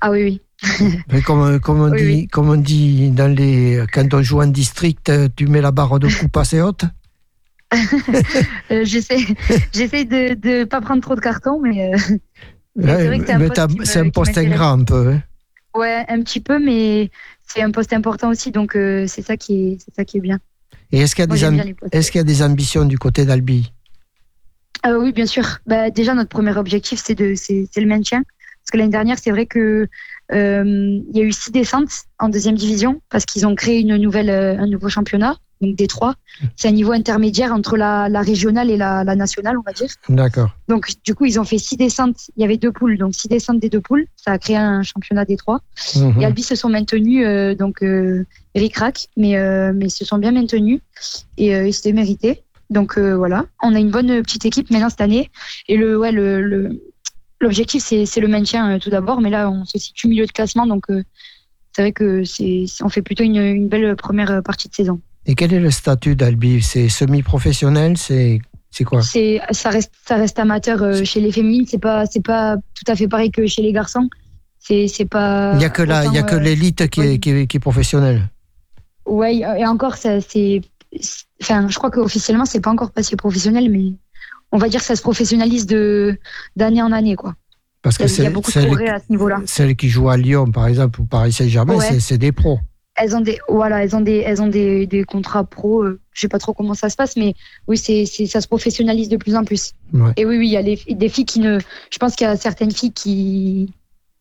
Ah 0.00 0.10
oui, 0.10 0.24
oui. 0.24 1.22
comme, 1.24 1.60
comme, 1.60 1.80
on 1.80 1.94
dit, 1.94 2.26
comme 2.28 2.48
on 2.50 2.56
dit 2.56 3.10
dans 3.10 3.32
les, 3.32 3.84
quand 3.92 4.12
on 4.14 4.22
joue 4.22 4.40
en 4.40 4.46
district, 4.46 5.12
tu 5.36 5.46
mets 5.46 5.60
la 5.60 5.70
barre 5.70 5.98
de 5.98 6.08
coupe 6.08 6.36
assez 6.36 6.60
haute? 6.60 6.84
Euh, 8.70 8.84
J'essaie 8.84 10.04
de 10.04 10.48
ne 10.60 10.64
pas 10.64 10.80
prendre 10.80 11.02
trop 11.02 11.14
de 11.14 11.20
cartons, 11.20 11.60
mais, 11.60 11.92
euh, 11.92 13.18
c'est 13.84 13.98
un 13.98 14.10
poste 14.10 14.38
ingrat 14.38 14.70
un 14.70 14.84
peu. 14.84 15.12
Hein. 15.12 15.22
Ouais, 15.74 16.04
un 16.08 16.22
petit 16.22 16.40
peu, 16.40 16.58
mais 16.58 17.10
c'est 17.46 17.62
un 17.62 17.70
poste 17.70 17.92
important 17.92 18.30
aussi, 18.30 18.50
donc 18.50 18.74
euh, 18.74 19.06
c'est 19.06 19.22
ça, 19.22 19.36
qui 19.36 19.72
est, 19.72 19.78
ça 19.94 20.04
qui 20.04 20.18
est 20.18 20.20
bien. 20.20 20.38
Et 20.92 21.00
est-ce 21.00 21.14
qu'il 21.14 21.22
y, 21.22 21.24
est 21.24 22.10
qu'il 22.10 22.16
y, 22.16 22.18
a 22.18 22.24
des 22.24 22.42
ambitions 22.42 22.84
du 22.86 22.98
côté 22.98 23.26
d'Albi? 23.26 23.72
Oui, 24.86 25.12
bien 25.12 25.26
sûr. 25.26 25.58
Bah, 25.66 25.90
déjà, 25.90 26.14
notre 26.14 26.30
premier 26.30 26.56
objectif, 26.56 27.02
c'est 27.04 27.18
le 27.18 27.86
maintien. 27.86 28.22
Parce 28.22 28.70
que 28.72 28.78
l'année 28.78 28.90
dernière, 28.90 29.18
c'est 29.22 29.30
vrai 29.30 29.44
que 29.44 29.86
il 30.32 31.10
y 31.12 31.20
a 31.20 31.22
eu 31.22 31.32
six 31.32 31.52
descentes 31.52 31.90
en 32.18 32.30
deuxième 32.30 32.54
division 32.54 33.02
parce 33.10 33.26
qu'ils 33.26 33.46
ont 33.46 33.54
créé 33.54 33.80
une 33.80 33.96
nouvelle, 33.96 34.30
un 34.30 34.66
nouveau 34.66 34.88
championnat 34.88 35.36
donc 35.60 35.76
des 35.76 35.86
trois. 35.86 36.14
C'est 36.56 36.68
un 36.68 36.72
niveau 36.72 36.92
intermédiaire 36.92 37.52
entre 37.52 37.76
la, 37.76 38.08
régionale 38.20 38.70
et 38.70 38.76
la, 38.76 39.04
nationale, 39.16 39.56
on 39.58 39.62
va 39.62 39.72
dire. 39.72 39.88
D'accord. 40.08 40.50
Donc 40.68 40.90
du 41.04 41.14
coup, 41.14 41.24
ils 41.24 41.40
ont 41.40 41.44
fait 41.44 41.58
six 41.58 41.76
descentes. 41.76 42.16
Il 42.36 42.42
y 42.42 42.44
avait 42.44 42.56
deux 42.56 42.72
poules, 42.72 42.98
donc 42.98 43.14
six 43.14 43.28
descentes 43.28 43.60
des 43.60 43.68
deux 43.68 43.80
poules. 43.80 44.06
Ça 44.16 44.32
a 44.32 44.38
créé 44.38 44.56
un 44.56 44.82
championnat 44.82 45.24
des 45.24 45.36
trois. 45.36 45.60
Mhm. 45.96 46.20
Et 46.20 46.24
Albi 46.24 46.42
se 46.42 46.54
sont 46.54 46.68
maintenus, 46.68 47.24
euh, 47.26 47.54
donc 47.54 47.82
euh, 47.82 48.24
ric-rac, 48.54 49.08
mais 49.16 49.36
euh, 49.36 49.72
mais 49.74 49.88
se 49.88 50.04
sont 50.04 50.18
bien 50.18 50.32
maintenus 50.32 50.80
et, 51.36 51.54
euh, 51.54 51.70
c'était 51.72 51.92
mérité. 51.92 52.42
Donc 52.70 52.98
voilà, 52.98 53.46
on 53.62 53.74
a 53.74 53.78
une 53.78 53.90
bonne 53.90 54.22
petite 54.22 54.44
équipe 54.44 54.70
maintenant 54.70 54.90
cette 54.90 55.00
année. 55.00 55.30
Et 55.68 55.78
le 55.78 55.98
ouais 55.98 56.12
le, 56.12 56.82
l'objectif 57.40 57.82
c'est 57.82 58.20
le 58.20 58.28
maintien 58.28 58.78
tout 58.78 58.90
d'abord, 58.90 59.22
mais 59.22 59.30
là 59.30 59.50
on 59.50 59.64
se 59.64 59.78
situe 59.78 60.06
au 60.06 60.10
milieu 60.10 60.26
de 60.26 60.32
classement, 60.32 60.66
donc 60.66 60.84
c'est 61.72 61.80
vrai 61.80 61.92
que 61.92 62.24
c'est 62.24 62.66
on 62.82 62.90
fait 62.90 63.00
plutôt 63.00 63.24
une, 63.24 63.36
une 63.36 63.68
belle 63.68 63.96
première 63.96 64.42
partie 64.42 64.68
de 64.68 64.74
saison. 64.74 65.00
Et 65.28 65.34
quel 65.34 65.52
est 65.52 65.60
le 65.60 65.70
statut 65.70 66.16
d'Albi? 66.16 66.62
C'est 66.62 66.88
semi-professionnel? 66.88 67.98
C'est 67.98 68.40
c'est 68.70 68.84
quoi? 68.84 69.02
C'est 69.02 69.40
ça 69.50 69.68
reste 69.68 69.92
ça 70.06 70.16
reste 70.16 70.38
amateur 70.38 70.82
euh, 70.82 71.04
chez 71.04 71.20
les 71.20 71.30
féminines. 71.30 71.66
C'est 71.68 71.78
pas 71.78 72.06
c'est 72.06 72.24
pas 72.24 72.56
tout 72.56 72.90
à 72.90 72.96
fait 72.96 73.08
pareil 73.08 73.30
que 73.30 73.46
chez 73.46 73.62
les 73.62 73.72
garçons. 73.72 74.08
C'est 74.58 74.88
c'est 74.88 75.04
pas. 75.04 75.52
Il 75.54 75.60
y 75.60 75.66
a 75.66 75.70
que 75.70 75.82
il 75.82 76.14
y 76.14 76.18
a 76.18 76.22
que 76.22 76.34
euh, 76.34 76.40
l'élite 76.40 76.88
qui, 76.88 77.02
est, 77.02 77.18
qui, 77.18 77.30
est, 77.30 77.46
qui 77.46 77.58
est 77.58 77.60
professionnelle. 77.60 78.28
Ouais 79.04 79.36
et 79.36 79.66
encore 79.66 79.96
ça 79.96 80.20
c'est 80.20 80.62
enfin 81.42 81.68
je 81.68 81.76
crois 81.78 81.90
qu'officiellement 81.90 82.44
c'est 82.44 82.60
pas 82.60 82.70
encore 82.70 82.90
passé 82.90 83.16
professionnel 83.16 83.70
mais 83.70 83.94
on 84.52 84.58
va 84.58 84.68
dire 84.68 84.80
que 84.80 84.86
ça 84.86 84.96
se 84.96 85.02
professionnalise 85.02 85.66
de 85.66 86.18
d'année 86.56 86.82
en 86.82 86.92
année 86.92 87.16
quoi. 87.16 87.34
Parce 87.80 87.96
que 87.96 88.06
c'est 88.06 88.26
à 88.26 88.30
ce 88.30 89.10
niveau-là. 89.10 89.40
Celles 89.46 89.76
qui 89.76 89.88
jouent 89.88 90.10
à 90.10 90.16
Lyon 90.16 90.50
par 90.50 90.66
exemple 90.66 91.00
ou 91.00 91.06
Paris 91.06 91.32
Saint-Germain 91.32 91.78
c'est 92.00 92.18
des 92.18 92.32
pros 92.32 92.60
elles 92.98 93.16
ont 93.16 93.20
des 93.20 93.38
voilà 93.48 93.82
elles 93.82 93.94
ont 93.96 94.00
des 94.00 94.18
elles 94.18 94.42
ont 94.42 94.48
des, 94.48 94.86
des 94.86 95.04
contrats 95.04 95.44
pro 95.44 95.82
euh, 95.82 96.00
je 96.12 96.20
sais 96.20 96.28
pas 96.28 96.38
trop 96.38 96.52
comment 96.52 96.74
ça 96.74 96.88
se 96.88 96.96
passe 96.96 97.16
mais 97.16 97.34
oui 97.66 97.78
c'est 97.78 98.04
ça 98.06 98.40
se 98.40 98.48
professionnalise 98.48 99.08
de 99.08 99.16
plus 99.16 99.36
en 99.36 99.44
plus. 99.44 99.72
Et 100.16 100.24
oui 100.24 100.38
oui 100.38 100.48
il 100.48 100.52
y 100.52 100.56
a 100.56 100.62
les, 100.62 100.76
des 100.88 101.08
filles 101.08 101.24
qui 101.24 101.40
ne 101.40 101.58
je 101.90 101.98
pense 101.98 102.16
qu'il 102.16 102.26
y 102.26 102.30
a 102.30 102.36
certaines 102.36 102.72
filles 102.72 102.92
qui 102.92 103.72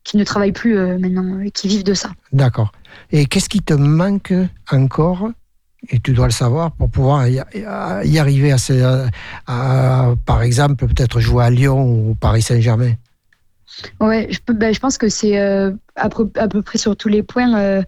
qui 0.04 0.18
ne 0.18 0.24
travaillent 0.24 0.54
plus 0.54 0.78
euh, 0.78 0.98
maintenant 0.98 1.40
et 1.42 1.52
qui 1.52 1.68
vivent 1.68 1.84
de 1.84 1.94
ça. 1.94 2.12
D'accord. 2.32 2.72
Et 3.12 3.26
qu'est-ce 3.26 3.50
qui 3.50 3.62
te 3.62 3.74
manque 3.74 4.34
encore 4.72 5.30
et 5.90 6.00
tu 6.00 6.14
dois 6.14 6.26
le 6.26 6.32
savoir 6.32 6.72
pour 6.72 6.90
pouvoir 6.90 7.28
y, 7.28 7.40
arriver 8.18 8.52
à, 8.52 8.58
ces, 8.58 8.82
à, 9.46 10.14
par 10.26 10.42
exemple 10.42 10.88
peut-être 10.88 11.20
jouer 11.20 11.46
à 11.46 11.50
Lyon 11.50 11.84
ou 11.84 12.16
Paris 12.16 12.42
Saint-Germain? 12.42 12.94
Ouais 14.00 14.28
je, 14.32 14.54
ben, 14.54 14.74
je 14.74 14.80
pense 14.80 14.98
que 14.98 15.08
c'est 15.08 15.40
euh, 15.40 15.72
à, 15.96 16.06
à, 16.06 16.48
peu 16.48 16.62
près 16.62 16.78
sur 16.78 16.96
tous 16.96 17.10
les 17.10 17.22
points 17.22 17.84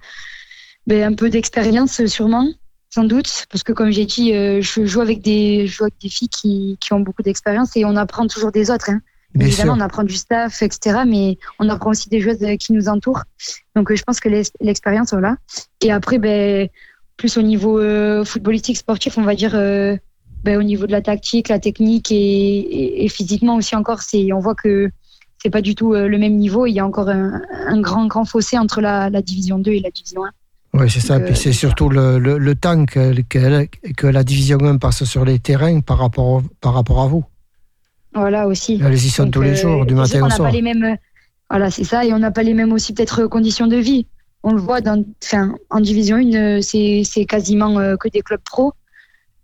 ben, 0.90 1.04
un 1.04 1.14
peu 1.14 1.30
d'expérience 1.30 2.04
sûrement, 2.08 2.48
sans 2.90 3.04
doute, 3.04 3.46
parce 3.52 3.62
que 3.62 3.74
comme 3.74 3.92
j'ai 3.92 4.08
dit, 4.08 4.34
euh, 4.34 4.60
je 4.60 4.86
joue 4.86 5.02
avec 5.02 5.22
des, 5.22 5.68
je 5.68 5.76
joue 5.76 5.84
avec 5.84 6.02
des 6.02 6.10
filles 6.10 6.30
qui, 6.30 6.80
qui 6.82 6.94
ont 6.94 7.00
beaucoup 7.00 7.22
d'expérience 7.22 7.78
et 7.78 7.86
on 7.86 7.96
apprend 7.96 8.26
toujours 8.26 8.52
des 8.52 8.72
autres. 8.72 8.90
Hein. 8.90 9.00
Évidemment, 9.40 9.74
on 9.78 9.82
apprend 9.82 10.04
du 10.04 10.16
staff, 10.16 10.64
etc. 10.64 11.02
Mais 11.08 11.38
on 11.60 11.70
apprend 11.70 11.92
aussi 11.92 12.10
des 12.10 12.20
joueuses 12.20 12.40
qui 12.60 12.74
nous 12.74 12.90
entourent. 12.90 13.22
Donc, 13.76 13.92
euh, 13.92 13.96
je 13.96 14.02
pense 14.02 14.20
que 14.20 14.30
l'expérience, 14.62 15.12
voilà. 15.12 15.36
Et 15.82 15.92
après, 15.92 16.18
ben, 16.18 16.68
plus 17.18 17.38
au 17.38 17.44
niveau 17.44 17.78
euh, 17.78 18.26
footballistique, 18.26 18.78
sportif, 18.78 19.20
on 19.20 19.22
va 19.22 19.36
dire, 19.36 19.52
ben, 19.52 20.58
au 20.58 20.64
niveau 20.64 20.88
de 20.88 20.92
la 20.92 21.04
tactique, 21.04 21.50
la 21.50 21.60
technique 21.60 22.12
et, 22.12 23.06
et, 23.06 23.10
physiquement 23.10 23.58
aussi 23.58 23.76
encore, 23.76 24.02
c'est, 24.02 24.34
on 24.34 24.40
voit 24.40 24.56
que 24.56 24.90
c'est 25.38 25.52
pas 25.52 25.62
du 25.62 25.76
tout 25.76 25.94
le 25.94 26.18
même 26.18 26.38
niveau. 26.38 26.66
Il 26.66 26.74
y 26.74 26.80
a 26.80 26.86
encore 26.88 27.10
un, 27.10 27.44
un 27.68 27.80
grand, 27.80 28.08
grand 28.08 28.26
fossé 28.26 28.58
entre 28.58 28.82
la, 28.82 29.12
la 29.12 29.22
division 29.22 29.60
2 29.60 29.70
et 29.70 29.80
la 29.82 29.92
division 29.92 30.26
1. 30.26 30.32
Oui, 30.74 30.90
c'est 30.90 31.00
ça. 31.00 31.20
Puis 31.20 31.36
c'est 31.36 31.54
surtout 31.54 31.90
le, 31.90 32.20
le, 32.20 32.56
temps 32.56 32.86
que, 32.86 33.22
que, 33.22 34.08
la 34.08 34.24
Division 34.24 34.60
1 34.62 34.78
passe 34.78 35.04
sur 35.04 35.26
les 35.26 35.40
terrains 35.40 35.80
par 35.80 35.98
rapport, 35.98 36.44
par 36.62 36.74
rapport 36.74 37.02
à 37.02 37.08
vous. 37.08 37.26
Voilà 38.14 38.48
aussi. 38.48 38.80
Elles 38.84 38.94
y 38.94 39.10
sont 39.10 39.30
tous 39.30 39.42
les 39.42 39.56
jours, 39.56 39.86
du 39.86 39.96
matin 39.96 40.26
au 40.26 40.30
soir. 40.30 40.50
Pas 40.50 40.54
les 40.54 40.62
mêmes, 40.62 40.98
voilà, 41.50 41.72
c'est 41.72 41.84
ça. 41.84 42.06
Et 42.06 42.14
on 42.14 42.20
n'a 42.20 42.32
pas 42.32 42.44
les 42.44 42.54
mêmes 42.54 42.72
aussi 42.72 42.94
peut-être 42.94 43.26
conditions 43.28 43.68
de 43.68 43.78
vie. 43.78 44.08
On 44.44 44.54
le 44.54 44.62
voit 44.62 44.82
dans, 44.82 45.04
enfin, 45.24 45.56
en 45.70 45.80
Division 45.80 46.18
1, 46.18 46.62
c'est 46.62 47.26
quasiment 47.28 47.78
euh, 47.80 47.98
que 47.98 48.08
des 48.08 48.22
clubs 48.22 48.42
pro. 48.44 48.74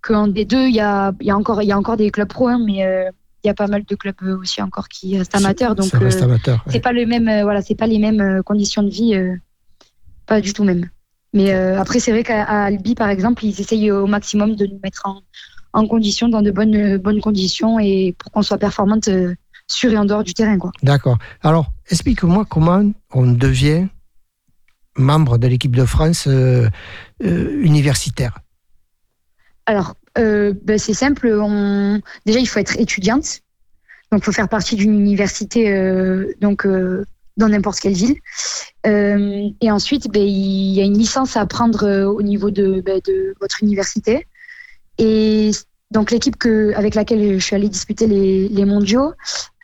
Qu'en 0.02 0.28
D2, 0.28 0.68
il 0.68 0.76
y 0.76 0.80
a, 0.80 1.14
y, 1.20 1.32
a 1.32 1.36
encore, 1.38 1.64
y 1.64 1.72
a 1.72 1.78
encore 1.78 1.98
des 1.98 2.12
clubs 2.12 2.28
pro, 2.28 2.48
hein, 2.48 2.60
mais 2.64 2.86
euh, 2.86 3.10
il 3.44 3.48
y 3.48 3.50
a 3.50 3.56
pas 3.56 3.68
mal 3.68 3.84
de 3.84 3.96
clubs 3.96 4.22
aussi 4.40 4.62
encore 4.62 4.88
qui 4.88 5.18
restent 5.18 5.36
amateurs. 5.36 5.76
Donc, 5.76 5.94
euh, 5.96 6.10
c'est 6.68 6.80
pas 6.80 6.94
le 6.94 7.08
même, 7.08 7.42
voilà, 7.42 7.64
c'est 7.64 7.76
pas 7.76 7.88
les 7.88 7.98
mêmes 7.98 8.44
conditions 8.44 8.84
de 8.84 8.90
vie, 8.90 9.16
pas 10.28 10.42
du 10.42 10.54
tout 10.54 10.64
même. 10.64 10.90
Mais 11.36 11.54
euh, 11.54 11.78
après, 11.80 12.00
c'est 12.00 12.12
vrai 12.12 12.24
qu'à 12.24 12.43
Albi, 12.45 12.95
par 12.95 13.10
exemple, 13.10 13.43
ils 13.43 13.60
essayent 13.60 13.91
au 13.91 14.08
maximum 14.08 14.56
de 14.56 14.65
nous 14.65 14.80
mettre 14.82 15.02
en, 15.06 15.21
en 15.74 15.86
condition, 15.86 16.30
dans 16.30 16.41
de 16.41 16.50
bonnes, 16.50 16.98
bonnes 16.98 17.19
conditions 17.19 17.78
et 17.78 18.15
pour 18.17 18.32
qu'on 18.32 18.41
soit 18.41 18.58
performante 18.58 19.10
euh, 19.10 19.36
sur 19.67 19.91
et 19.91 19.98
en 19.98 20.06
dehors 20.06 20.24
du 20.24 20.34
terrain. 20.34 20.58
D'accord. 20.82 21.17
Alors, 21.41 21.74
explique-moi 21.89 22.45
comment 22.50 22.89
on 23.13 23.34
devient 23.34 23.88
membre 24.95 25.38
de 25.38 25.48
l'équipe 25.48 25.76
de 25.76 25.84
France 25.84 26.26
euh, 26.28 26.69
universitaire. 27.19 28.39
Alors, 29.65 29.95
ben, 30.15 30.78
c'est 30.78 30.93
simple. 30.93 31.28
On... 31.28 32.00
Déjà, 32.26 32.39
il 32.39 32.45
faut 32.45 32.60
être 32.60 32.80
étudiante. 32.80 33.41
Donc, 34.10 34.21
il 34.21 34.24
faut 34.24 34.32
faire 34.32 34.48
partie 34.48 34.78
d'une 34.78 34.93
université 34.93 35.65
donc, 36.39 36.65
dans 37.38 37.50
n'importe 37.50 37.80
quelle 37.80 37.93
ville. 37.93 38.15
Euh, 38.86 39.50
et 39.62 39.71
ensuite, 39.71 40.10
ben, 40.12 40.24
il 40.24 40.74
y 40.74 40.82
a 40.82 40.84
une 40.84 40.98
licence 40.98 41.38
à 41.38 41.45
prendre 41.45 41.84
euh, 41.84 42.06
au 42.06 42.21
niveau 42.21 42.52
de, 42.52 42.82
ben, 42.82 43.00
de 43.06 43.36
votre 43.41 43.62
université. 43.63 44.28
Et 44.98 45.52
donc 45.91 46.12
l'équipe 46.12 46.38
que, 46.38 46.74
avec 46.76 46.95
laquelle 46.95 47.39
je 47.39 47.45
suis 47.45 47.56
allée 47.56 47.69
disputer 47.69 48.08
les, 48.08 48.48
les 48.48 48.65
mondiaux, 48.65 49.13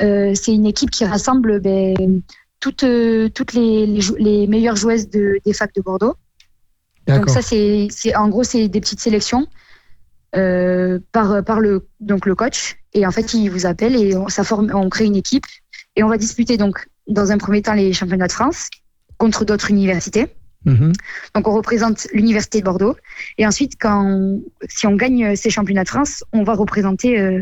euh, 0.02 0.34
c'est 0.36 0.54
une 0.54 0.66
équipe 0.66 0.92
qui 0.92 1.06
rassemble 1.06 1.60
ben, 1.60 2.22
toutes, 2.60 2.86
toutes 3.34 3.54
les, 3.54 4.02
les, 4.20 4.48
meilleures 4.48 4.76
joueuses 4.76 5.10
de, 5.10 5.40
des 5.46 5.54
facs 5.54 5.74
de 5.74 5.82
Bordeaux. 5.82 6.16
Donc 7.08 7.30
ça, 7.30 7.42
c'est, 7.42 7.90
en 8.16 8.30
gros, 8.30 8.44
c'est 8.44 8.68
des 8.68 8.80
petites 8.80 9.00
sélections 9.00 9.48
par, 10.32 11.44
par 11.44 11.60
le, 11.60 11.88
donc 12.00 12.26
le 12.26 12.36
coach. 12.36 12.78
Et 12.94 13.06
en 13.06 13.12
fait, 13.12 13.34
il 13.34 13.50
vous 13.50 13.66
appelle 13.66 13.96
et 13.96 14.16
on, 14.16 14.28
ça 14.28 14.44
forme, 14.44 14.72
on 14.74 14.90
crée 14.90 15.06
une 15.06 15.16
équipe 15.16 15.46
et 15.96 16.04
on 16.04 16.08
va 16.08 16.18
disputer 16.18 16.58
donc 16.58 16.88
dans 17.08 17.32
un 17.32 17.38
premier 17.38 17.62
temps 17.62 17.74
les 17.74 17.94
championnats 17.94 18.28
de 18.28 18.32
France 18.32 18.70
contre 19.18 19.46
d'autres 19.46 19.72
universités. 19.72 20.28
Mhm. 20.66 20.94
Donc 21.36 21.48
on 21.48 21.54
représente 21.54 22.08
l'université 22.14 22.60
de 22.60 22.66
Bordeaux 22.66 22.96
et 23.38 23.48
ensuite 23.48 23.74
quand 23.80 24.40
si 24.70 24.86
on 24.86 24.96
gagne 24.96 25.36
ces 25.36 25.50
championnats 25.50 25.84
de 25.84 25.90
France, 25.90 26.24
on 26.34 26.44
va 26.44 26.54
représenter 26.54 27.20
euh, 27.20 27.42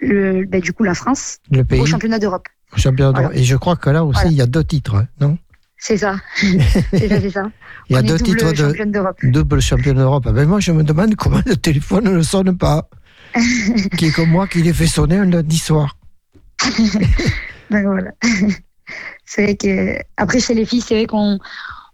le 0.00 0.44
ben, 0.46 0.60
du 0.60 0.72
coup 0.72 0.82
la 0.82 0.94
France 0.94 1.38
le 1.50 1.64
pays. 1.64 1.80
au 1.80 1.86
championnat 1.86 2.18
d'Europe. 2.18 2.48
Et 3.34 3.44
je 3.44 3.56
crois 3.56 3.76
que 3.76 3.90
là 3.90 4.04
aussi 4.04 4.26
il 4.26 4.32
y 4.32 4.40
a 4.40 4.46
deux 4.46 4.64
titres, 4.64 4.96
hein, 4.96 5.06
non? 5.20 5.38
C'est 5.76 5.98
ça. 5.98 6.16
c'est 6.90 7.08
ça, 7.08 7.20
c'est 7.20 7.30
ça. 7.30 7.50
Il 7.90 7.96
y 7.96 7.98
a 7.98 8.02
deux 8.02 8.18
titres 8.18 8.52
de 8.52 9.30
double 9.30 9.60
champion 9.60 9.92
d'Europe. 9.92 10.26
Ben 10.32 10.48
moi 10.48 10.60
je 10.60 10.72
me 10.72 10.82
demande 10.82 11.14
comment 11.16 11.42
le 11.44 11.56
téléphone 11.56 12.04
ne 12.04 12.22
sonne 12.22 12.56
pas. 12.56 12.88
qui 13.98 14.06
est 14.06 14.12
comme 14.12 14.30
moi 14.30 14.46
qui 14.46 14.62
les 14.62 14.72
fait 14.72 14.86
sonner 14.86 15.16
un 15.16 15.26
lundi 15.26 15.58
soir. 15.58 15.98
ben 17.70 17.82
voilà. 17.82 18.12
C'est 19.24 19.42
vrai 19.44 19.56
que 19.56 19.98
après 20.16 20.40
chez 20.40 20.54
les 20.54 20.64
filles, 20.64 20.80
c'est 20.80 20.94
vrai 20.94 21.06
qu'on 21.06 21.38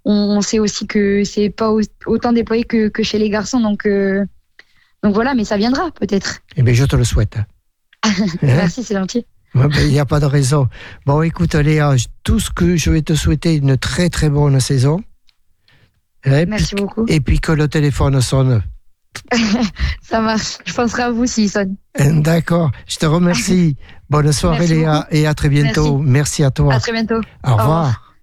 on 0.04 0.40
sait 0.40 0.58
aussi 0.58 0.86
que 0.86 1.24
c'est 1.24 1.50
pas 1.50 1.72
autant 2.06 2.32
déployé 2.32 2.64
que, 2.64 2.88
que, 2.88 3.02
chez 3.02 3.18
les 3.18 3.30
garçons, 3.30 3.60
donc 3.60 3.86
euh, 3.86 4.24
donc 5.02 5.14
voilà, 5.14 5.34
mais 5.34 5.44
ça 5.44 5.56
viendra 5.56 5.90
peut-être. 5.92 6.40
Eh 6.56 6.62
bien, 6.62 6.74
je 6.74 6.84
te 6.84 6.96
le 6.96 7.04
souhaite. 7.04 7.36
Merci, 8.42 8.82
c'est 8.82 8.94
gentil. 8.94 9.24
Il 9.54 9.88
n'y 9.88 9.98
a 9.98 10.06
pas 10.06 10.20
de 10.20 10.26
raison. 10.26 10.68
Bon, 11.06 11.22
écoute, 11.22 11.54
Léa, 11.54 11.96
tout 12.22 12.38
ce 12.38 12.50
que 12.50 12.76
je 12.76 12.90
vais 12.90 13.02
te 13.02 13.14
souhaiter, 13.14 13.56
une 13.56 13.76
très 13.76 14.08
très 14.08 14.30
bonne 14.30 14.60
saison. 14.60 15.02
Et 16.24 16.46
Merci 16.46 16.74
beaucoup. 16.74 17.04
Et 17.08 17.20
puis 17.20 17.40
que 17.40 17.52
le 17.52 17.66
téléphone 17.66 18.20
sonne. 18.20 18.62
Ça 20.02 20.20
marche. 20.20 20.58
Je 20.64 20.74
penserai 20.74 21.04
à 21.04 21.10
vous 21.10 21.26
s'il 21.26 21.50
sonne. 21.50 21.76
D'accord. 21.98 22.70
Je 22.86 22.96
te 22.96 23.06
remercie. 23.06 23.76
Bonne 24.10 24.32
soirée, 24.32 24.66
Léa, 24.66 25.06
et 25.10 25.26
à 25.26 25.34
très 25.34 25.48
bientôt. 25.48 25.98
Merci. 25.98 26.42
à 26.42 26.50
toi. 26.50 26.74
À 26.74 26.80
très 26.80 26.92
bientôt. 26.92 27.20
Au, 27.46 27.56
revoir. 27.56 28.14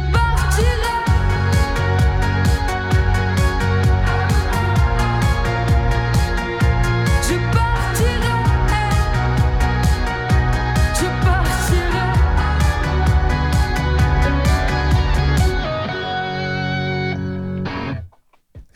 goodbye. 0.00 0.29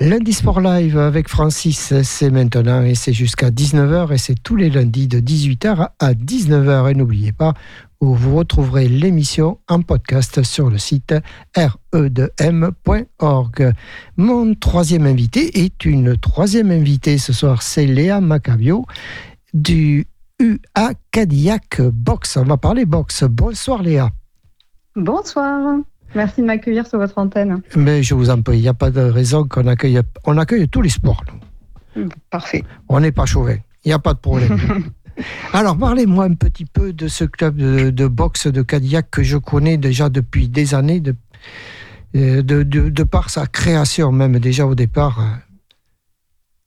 Lundi 0.05 0.33
Sport 0.35 0.61
Live 0.61 0.99
avec 0.99 1.31
Francis, 1.31 1.95
c'est 2.03 2.29
maintenant 2.29 2.83
et 2.83 2.95
c'est 2.95 3.15
jusqu'à 3.15 3.49
19h 3.49 4.13
et 4.13 4.19
c'est 4.19 4.35
tous 4.35 4.55
les 4.55 4.69
lundis 4.69 5.09
de 5.09 5.19
18h 5.19 5.89
à 5.99 6.13
19h. 6.13 6.91
Et 6.91 6.95
n'oubliez 6.95 7.33
pas, 7.33 7.55
vous 8.03 8.37
retrouverez 8.37 8.87
l'émission 8.87 9.61
en 9.67 9.81
podcast 9.81 10.43
sur 10.43 10.69
le 10.69 10.77
site 10.77 11.15
re2m.org. 11.57 13.73
Mon 14.19 14.55
troisième 14.55 15.07
invité 15.07 15.65
est 15.65 15.87
une 15.87 16.19
troisième 16.19 16.71
invitée 16.71 17.17
ce 17.17 17.33
soir, 17.33 17.63
c'est 17.63 17.87
Léa 17.87 18.21
Macabio 18.21 18.85
du 19.55 20.07
UA 20.39 20.93
Cadillac 21.13 21.81
Box. 21.81 22.37
On 22.37 22.45
va 22.45 22.59
parler 22.59 22.85
boxe. 22.85 23.25
Bonsoir 23.25 23.83
Léa. 23.83 24.11
Bonsoir. 24.97 25.79
Merci 26.15 26.43
de 26.43 26.47
m'accueillir 26.47 26.87
sur 26.87 26.99
votre 26.99 27.19
antenne. 27.19 27.61
Mais 27.77 28.03
je 28.03 28.15
vous 28.15 28.31
en 28.31 28.41
prie, 28.41 28.59
il 28.59 28.63
n'y 28.63 28.69
a 28.69 28.75
pas 28.75 28.91
de 28.91 29.01
raison 29.01 29.47
qu'on 29.47 29.67
accueille. 29.67 30.01
On 30.25 30.39
accueille 30.39 30.69
tous 30.69 30.83
les 30.83 30.89
sports. 30.89 31.25
Parfait. 32.31 32.65
On 32.89 33.01
n'est 33.01 33.13
pas 33.13 33.27
chauvin. 33.27 33.57
Il 33.85 33.89
n'y 33.89 33.93
a 33.93 33.99
pas 33.99 34.15
de 34.15 34.19
problème. 34.19 34.59
Alors, 35.53 35.79
parlez-moi 35.79 36.25
un 36.25 36.35
petit 36.35 36.65
peu 36.65 36.93
de 36.93 37.07
ce 37.09 37.25
club 37.25 37.57
de, 37.57 38.07
boxe 38.07 38.49
de 38.49 38.63
Cadillac 38.63 39.11
que 39.11 39.23
je 39.23 39.37
connais 39.37 39.77
déjà 39.77 40.09
depuis 40.09 40.49
des 40.49 40.75
années, 40.75 41.01
de, 41.01 41.15
euh, 42.17 42.43
de, 42.43 42.63
de, 42.63 43.03
par 43.05 43.31
sa 43.31 43.47
création 43.47 44.11
même 44.11 44.39
déjà 44.39 44.67
au 44.67 44.75
départ. 44.75 45.21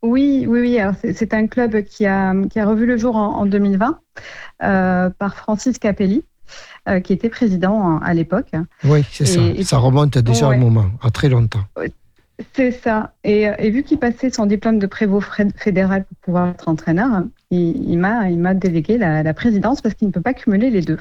Oui, 0.01 0.45
oui, 0.47 0.59
oui. 0.61 1.13
c'est, 1.13 1.33
un 1.33 1.47
club 1.47 1.83
qui 1.83 2.05
a, 2.05 2.33
qui 2.49 2.59
a 2.59 2.65
revu 2.65 2.85
le 2.85 2.97
jour 2.97 3.15
en, 3.15 3.45
2020 3.45 3.99
euh, 4.63 5.09
par 5.09 5.35
Francis 5.35 5.79
Capelli. 5.79 6.23
Euh, 6.87 7.01
qui 7.01 7.11
était 7.11 7.27
président 7.27 7.99
à 7.99 8.13
l'époque. 8.13 8.51
Oui, 8.85 9.03
c'est 9.11 9.25
ça. 9.25 9.41
ça 9.63 9.77
remonte 9.77 10.17
déjà 10.19 10.47
un 10.47 10.57
moment, 10.57 10.85
à 11.01 11.09
très 11.09 11.27
longtemps. 11.27 11.65
C'est 12.53 12.71
ça. 12.71 13.13
Et, 13.25 13.69
vu 13.71 13.83
qu'il 13.83 13.99
passait 13.99 14.29
son 14.29 14.45
diplôme 14.45 14.79
de 14.79 14.87
prévôt 14.87 15.19
fédéral 15.57 16.05
pour 16.05 16.17
pouvoir 16.19 16.49
être 16.49 16.69
entraîneur, 16.69 17.23
il, 17.51 17.97
m'a, 17.97 18.29
il 18.29 18.39
m'a 18.39 18.53
délégué 18.53 18.97
la, 18.97 19.33
présidence 19.33 19.81
parce 19.81 19.95
qu'il 19.95 20.07
ne 20.07 20.13
peut 20.13 20.21
pas 20.21 20.33
cumuler 20.33 20.69
les 20.69 20.79
deux. 20.79 20.99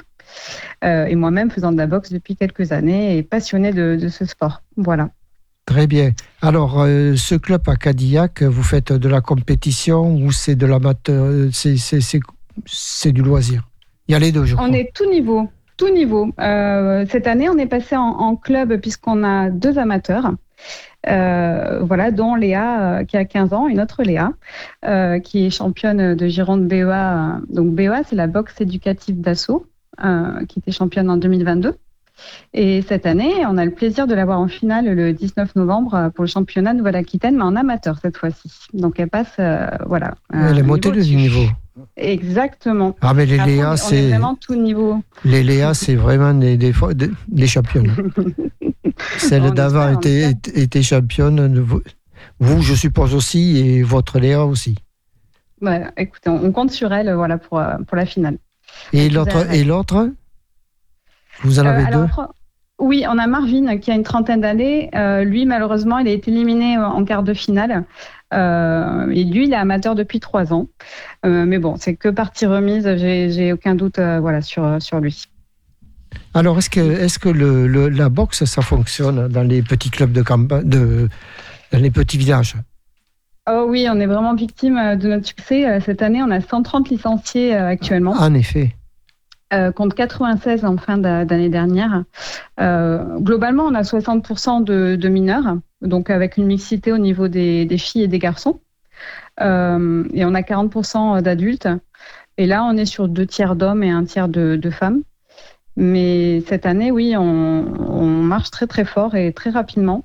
Euh, 0.83 1.07
et 1.07 1.15
moi-même, 1.15 1.53
faisant 1.53 1.71
de 1.71 1.77
la 1.77 1.87
boxe 1.87 2.11
depuis 2.11 2.35
quelques 2.35 2.73
années 2.73 3.17
et 3.17 3.23
passionné 3.23 3.73
de, 3.73 4.09
ce 4.09 4.25
sport. 4.25 4.63
Voilà. 4.77 5.11
Très 5.67 5.87
bien. 5.87 6.13
Alors, 6.43 6.81
euh, 6.81 7.15
ce 7.15 7.37
club 7.37 7.63
à 7.69 7.77
Cadillac, 7.77 8.43
vous 8.43 8.65
faites 8.65 8.93
de 8.93 9.09
la 9.09 9.21
compétition 9.21 10.17
ou 10.17 10.33
c'est 10.33 10.57
de 10.57 10.67
l'amateur 10.67 11.49
c'est, 11.53 13.13
du 13.13 13.23
loisir? 13.23 13.69
Il 14.09 14.13
y 14.13 14.15
a 14.17 14.19
les 14.19 14.33
deux, 14.33 14.45
je 14.47 14.57
crois. 14.57 14.67
On 14.69 14.73
est 14.73 14.91
tout 14.93 15.09
niveau. 15.09 15.49
Tout 15.77 15.93
niveau. 15.93 16.31
cette 16.39 17.27
année, 17.27 17.49
on 17.49 17.59
est 17.59 17.67
passé 17.67 17.97
en, 17.97 18.37
club 18.37 18.77
puisqu'on 18.81 19.25
a 19.25 19.51
deux 19.51 19.79
amateurs. 19.79 20.33
voilà, 21.05 22.11
dont 22.11 22.35
Léa 22.35 23.05
qui 23.07 23.17
a 23.17 23.25
15 23.25 23.53
ans, 23.53 23.69
une 23.69 23.81
autre 23.81 24.03
Léa 24.03 24.33
qui 25.21 25.47
est 25.47 25.51
championne 25.51 26.15
de 26.15 26.27
Gironde 26.29 26.67
BEA. 26.67 27.41
Donc 27.49 27.75
BEA, 27.75 28.03
c'est 28.07 28.17
la 28.17 28.27
boxe 28.27 28.61
éducative 28.61 29.21
d'assaut, 29.21 29.67
qui 30.49 30.59
était 30.59 30.73
championne 30.73 31.11
en 31.11 31.17
2022. 31.17 31.75
Et 32.55 32.83
cette 32.83 33.07
année, 33.07 33.45
on 33.47 33.57
a 33.59 33.65
le 33.65 33.71
plaisir 33.71 34.07
de 34.07 34.15
l'avoir 34.15 34.41
en 34.41 34.49
finale 34.49 34.87
le 34.87 35.13
19 35.13 35.57
novembre 35.57 35.95
euh, 35.95 36.11
pour 36.11 36.25
le 36.25 36.29
championnat 36.29 36.75
Nouvelle-Aquitaine, 36.75 37.37
mais 37.37 37.43
en 37.43 37.57
amateur 37.57 37.99
cette 38.01 38.17
fois-ci. 38.17 38.49
Donc 38.73 38.99
elle 38.99 39.09
passe, 39.09 39.35
euh, 39.39 39.67
voilà. 39.87 40.15
Elle 40.33 40.59
est 40.59 40.63
montée 40.63 40.91
de 40.91 41.01
niveau. 41.01 41.47
Exactement. 41.97 42.97
Ah 43.03 43.13
mais 43.13 43.27
les 43.27 43.39
Léa, 43.39 43.77
c'est 43.77 44.09
vraiment 44.09 44.35
tout 44.35 44.55
niveau. 44.55 45.03
Les 45.25 45.43
Léa, 45.43 45.75
c'est 45.75 45.95
vraiment 45.95 46.33
des, 46.33 46.57
des, 46.57 46.73
des 47.29 47.47
championnes. 47.47 47.93
Celle 49.19 49.51
d'avant 49.51 49.93
était, 49.93 50.33
était 50.55 50.83
championne. 50.83 51.67
Vous, 52.39 52.63
je 52.63 52.75
suppose 52.75 53.15
aussi, 53.15 53.59
et 53.59 53.83
votre 53.83 54.19
Léa 54.19 54.45
aussi. 54.45 54.77
Ouais, 55.61 55.85
écoutez, 55.97 56.31
on, 56.31 56.53
compte 56.53 56.71
sur 56.71 56.93
elle, 56.93 57.13
voilà, 57.15 57.39
pour, 57.39 57.59
euh, 57.59 57.77
pour 57.87 57.97
la 57.97 58.07
finale. 58.07 58.39
Et 58.93 59.09
l'autre, 59.09 59.53
et 59.53 59.65
l'autre? 59.65 60.11
Vous 61.43 61.59
en 61.59 61.67
avez 61.67 61.85
euh, 61.85 62.05
deux 62.07 62.23
oui, 62.79 63.07
on 63.09 63.17
a 63.17 63.27
Marvin 63.27 63.79
qui 63.79 63.91
a 63.91 63.95
une 63.95 64.03
trentaine 64.03 64.43
d'années. 64.43 64.91
Euh, 64.95 65.25
lui, 65.25 65.47
malheureusement, 65.47 65.97
il 65.97 66.09
a 66.09 66.11
été 66.11 66.31
éliminé 66.31 66.77
en 66.77 67.03
quart 67.07 67.23
de 67.23 67.33
finale. 67.33 67.85
Euh, 68.35 69.09
et 69.09 69.25
lui, 69.25 69.47
il 69.47 69.53
est 69.55 69.57
amateur 69.57 69.95
depuis 69.95 70.21
trois 70.21 70.53
ans. 70.53 70.69
mais 71.25 71.59
bon, 71.59 71.77
c'est 71.79 71.97
que 71.97 72.11
partie 72.11 72.45
remise. 72.45 72.87
J'ai 72.97 73.51
aucun 73.55 73.75
doute 73.75 73.99
voilà, 73.99 74.43
sur, 74.43 74.77
sur 74.81 75.01
lui. 75.01 75.25
Alors, 76.35 76.59
est-ce 76.59 76.69
que, 76.69 76.81
est 76.81 77.19
que 77.19 77.31
le, 77.31 77.89
la 77.89 78.11
boxe, 78.11 78.45
ça 78.45 78.61
fonctionne 78.61 79.27
dans 79.29 79.43
les 79.43 79.63
petits 79.63 79.91
clubs 79.91 80.13
de 80.13 80.21
campagne, 80.21 80.69
de, 80.69 81.09
dans 81.73 81.79
les 81.79 81.91
petits 81.91 82.19
villages? 82.19 82.57
Oh 83.51 83.65
oui, 83.71 83.87
on 83.91 83.99
est 83.99 84.07
vraiment 84.07 84.35
victime 84.35 84.99
de 84.99 85.09
notre 85.09 85.27
succès. 85.27 85.81
Cette 85.81 86.03
année, 86.03 86.23
on 86.23 86.31
a 86.31 86.43
130 86.43 86.91
licenciés 86.91 87.55
actuellement. 87.55 88.13
En 88.13 88.35
effet. 88.35 88.76
Euh, 89.55 89.71
contre 89.71 89.95
96 89.95 90.65
en 90.65 90.77
fin 90.77 90.99
d'année 90.99 91.49
dernière. 91.49 92.03
Euh, 92.59 93.19
globalement, 93.21 93.63
on 93.65 93.75
a 93.77 93.83
60% 93.83 94.65
de, 94.65 95.09
mineurs, 95.09 95.59
donc 95.83 96.11
avec 96.11 96.37
une 96.37 96.47
mixité 96.47 96.91
au 96.91 96.99
niveau 96.99 97.29
des, 97.29 97.69
filles 97.79 98.03
et 98.03 98.09
des 98.09 98.19
garçons. 98.19 98.61
Euh, 99.41 100.05
et 100.13 100.25
on 100.25 100.35
a 100.35 100.41
40% 100.41 101.23
d'adultes. 101.23 101.69
Et 102.39 102.47
là, 102.47 102.65
on 102.65 102.77
est 102.77 102.87
sur 102.87 103.07
deux 103.07 103.27
tiers 103.27 103.55
d'hommes 103.55 103.85
et 103.85 103.91
un 103.91 104.05
tiers 104.05 104.29
de, 104.29 104.71
femmes. 104.71 105.03
Mais 105.77 106.41
cette 106.49 106.67
année, 106.67 106.91
oui, 106.91 107.15
on, 107.17 108.07
marche 108.07 108.51
très 108.51 108.67
très 108.67 108.85
fort 108.85 109.15
et 109.15 109.33
très 109.33 109.51
rapidement. 109.51 110.05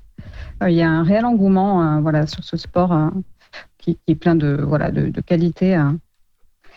Il 0.64 0.74
y 0.74 0.82
a 0.82 0.88
un 0.88 1.02
réel 1.02 1.24
engouement 1.24 2.00
voilà, 2.00 2.28
sur 2.28 2.44
ce 2.44 2.56
sport 2.56 3.10
qui, 3.78 3.98
est 4.06 4.14
plein 4.14 4.36
de, 4.36 4.62
voilà, 4.62 4.92
de 4.92 5.20
qualité. 5.20 5.76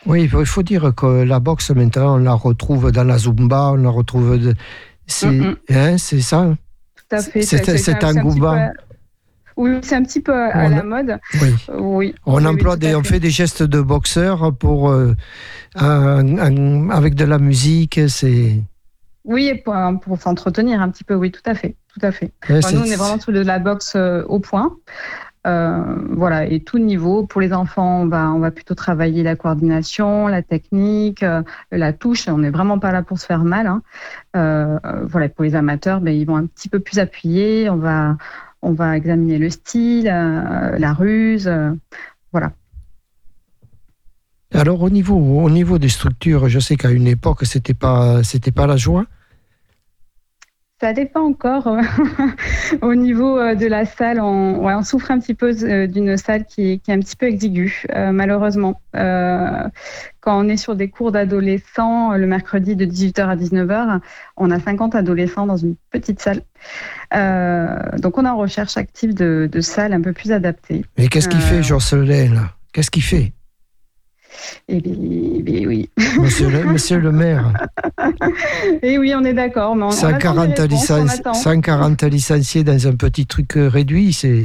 Oui, 0.05 0.29
il 0.31 0.45
faut 0.45 0.63
dire 0.63 0.93
que 0.95 1.23
la 1.23 1.39
boxe, 1.39 1.71
maintenant, 1.71 2.15
on 2.15 2.19
la 2.19 2.33
retrouve 2.33 2.91
dans 2.91 3.03
la 3.03 3.17
Zumba, 3.17 3.71
on 3.71 3.75
la 3.75 3.89
retrouve. 3.89 4.37
De... 4.37 4.53
C'est 5.07 5.27
mm, 5.27 5.55
mm. 5.69 5.75
hein, 5.75 5.97
ça? 5.97 6.55
Tout 6.95 7.15
à 7.15 7.21
fait. 7.21 7.41
C'est 7.41 8.03
un 8.03 8.17
engouement. 8.17 8.69
Oui, 9.57 9.71
c'est 9.83 9.95
un 9.95 10.03
petit 10.03 10.19
peu 10.19 10.33
à 10.33 10.67
la 10.67 10.83
mode. 10.83 11.17
Oui. 11.41 11.55
oui. 11.77 12.15
On 12.25 12.43
emploie 12.45 12.75
des, 12.75 12.93
on 12.93 13.03
fait 13.03 13.21
des 13.21 13.29
gestes 13.29 13.63
de 13.63 13.79
boxeur 13.79 14.53
pour 14.53 14.89
euh, 14.89 15.15
avec 15.75 17.15
de 17.15 17.25
la 17.25 17.39
musique. 17.39 17.99
C'est. 18.07 18.61
Oui, 19.23 19.53
pour, 19.63 19.75
pour 20.01 20.21
s'entretenir 20.21 20.81
un 20.81 20.89
petit 20.89 21.05
peu. 21.05 21.15
Oui, 21.15 21.31
tout 21.31 21.41
à 21.45 21.55
fait, 21.55 21.75
tout 21.93 22.05
à 22.05 22.11
fait. 22.11 22.31
nous, 22.49 22.79
on 22.79 22.83
est 22.83 22.95
vraiment 22.95 23.19
sur 23.19 23.31
de 23.31 23.39
la 23.39 23.59
boxe 23.59 23.93
euh, 23.95 24.23
au 24.27 24.39
point. 24.39 24.75
Euh, 25.45 25.95
voilà, 26.09 26.45
et 26.45 26.59
tout 26.61 26.79
niveau. 26.79 27.25
Pour 27.25 27.41
les 27.41 27.53
enfants, 27.53 28.01
on 28.01 28.07
va, 28.07 28.31
on 28.31 28.39
va 28.39 28.51
plutôt 28.51 28.73
travailler 28.73 29.21
la 29.21 29.35
coordination, 29.35 30.27
la 30.27 30.41
technique, 30.41 31.23
euh, 31.23 31.43
la 31.71 31.93
touche. 31.93 32.27
On 32.27 32.39
n'est 32.39 32.49
vraiment 32.49 32.79
pas 32.79 32.91
là 32.91 33.03
pour 33.03 33.19
se 33.19 33.25
faire 33.25 33.43
mal. 33.43 33.67
Hein. 33.67 33.81
Euh, 34.35 34.79
voilà, 35.03 35.29
pour 35.29 35.43
les 35.43 35.55
amateurs, 35.55 36.01
ben, 36.01 36.15
ils 36.15 36.25
vont 36.25 36.37
un 36.37 36.47
petit 36.47 36.69
peu 36.69 36.79
plus 36.79 36.99
appuyer. 36.99 37.69
On 37.69 37.77
va, 37.77 38.17
on 38.61 38.73
va 38.73 38.97
examiner 38.97 39.37
le 39.37 39.49
style, 39.49 40.05
la 40.05 40.93
ruse. 40.93 41.51
voilà. 42.31 42.51
Alors 44.53 44.81
au 44.81 44.89
niveau, 44.89 45.15
au 45.15 45.49
niveau 45.49 45.77
des 45.77 45.89
structures, 45.89 46.47
je 46.47 46.59
sais 46.59 46.77
qu'à 46.77 46.89
une 46.89 47.07
époque, 47.07 47.39
c'était 47.43 47.73
pas, 47.73 48.23
c'était 48.23 48.51
pas 48.51 48.67
la 48.67 48.77
joie. 48.77 49.05
Ça 50.81 50.91
dépend 50.91 51.21
encore 51.21 51.67
euh, 51.67 51.81
au 52.81 52.95
niveau 52.95 53.39
euh, 53.39 53.55
de 53.55 53.65
la 53.65 53.85
salle. 53.85 54.19
On, 54.19 54.67
on 54.67 54.83
souffre 54.83 55.09
un 55.09 55.19
petit 55.19 55.33
peu 55.33 55.55
euh, 55.63 55.87
d'une 55.87 56.17
salle 56.17 56.43
qui, 56.43 56.81
est 56.85 56.89
un 56.91 56.99
petit 56.99 57.15
peu 57.15 57.27
exiguë, 57.27 57.85
malheureusement. 58.11 58.81
quand 58.93 59.71
on 60.25 60.49
est 60.49 60.57
sur 60.57 60.75
des 60.75 60.89
cours 60.89 61.13
d'adolescents, 61.13 62.13
le 62.13 62.27
mercredi 62.27 62.75
de 62.75 62.85
18h 62.85 63.25
à 63.25 63.35
19h, 63.37 64.01
on 64.35 64.51
a 64.51 64.59
50 64.59 64.95
adolescents 64.95 65.45
dans 65.45 65.55
une 65.55 65.75
petite 65.91 66.21
salle. 66.21 66.41
donc 68.01 68.17
on 68.17 68.25
est 68.25 68.29
en 68.29 68.37
recherche 68.37 68.75
active 68.75 69.13
de, 69.13 69.47
de 69.49 69.61
salles 69.61 69.93
un 69.93 70.01
peu 70.01 70.11
plus 70.11 70.33
adaptées. 70.33 70.83
Mais 70.97 71.07
qu'est-ce 71.07 71.29
qu'il 71.29 71.41
fait, 71.41 71.63
Jocelyn, 71.63 72.33
là? 72.33 72.51
Qu'est-ce 72.73 72.91
qu'il 72.91 73.03
fait? 73.03 73.31
Eh 74.67 74.81
bien, 74.81 75.67
oui. 75.67 75.89
Monsieur 76.19 76.49
le, 76.49 76.63
monsieur 76.63 76.99
le 76.99 77.11
maire. 77.11 77.53
Eh 78.81 78.97
oui, 78.97 79.13
on 79.15 79.23
est 79.23 79.33
d'accord. 79.33 79.75
140, 79.91 80.59
140 81.33 82.03
licenciés 82.03 82.63
dans 82.63 82.87
un 82.87 82.95
petit 82.95 83.25
truc 83.25 83.57
euh, 83.57 83.67
réduit, 83.67 84.13
c'est. 84.13 84.43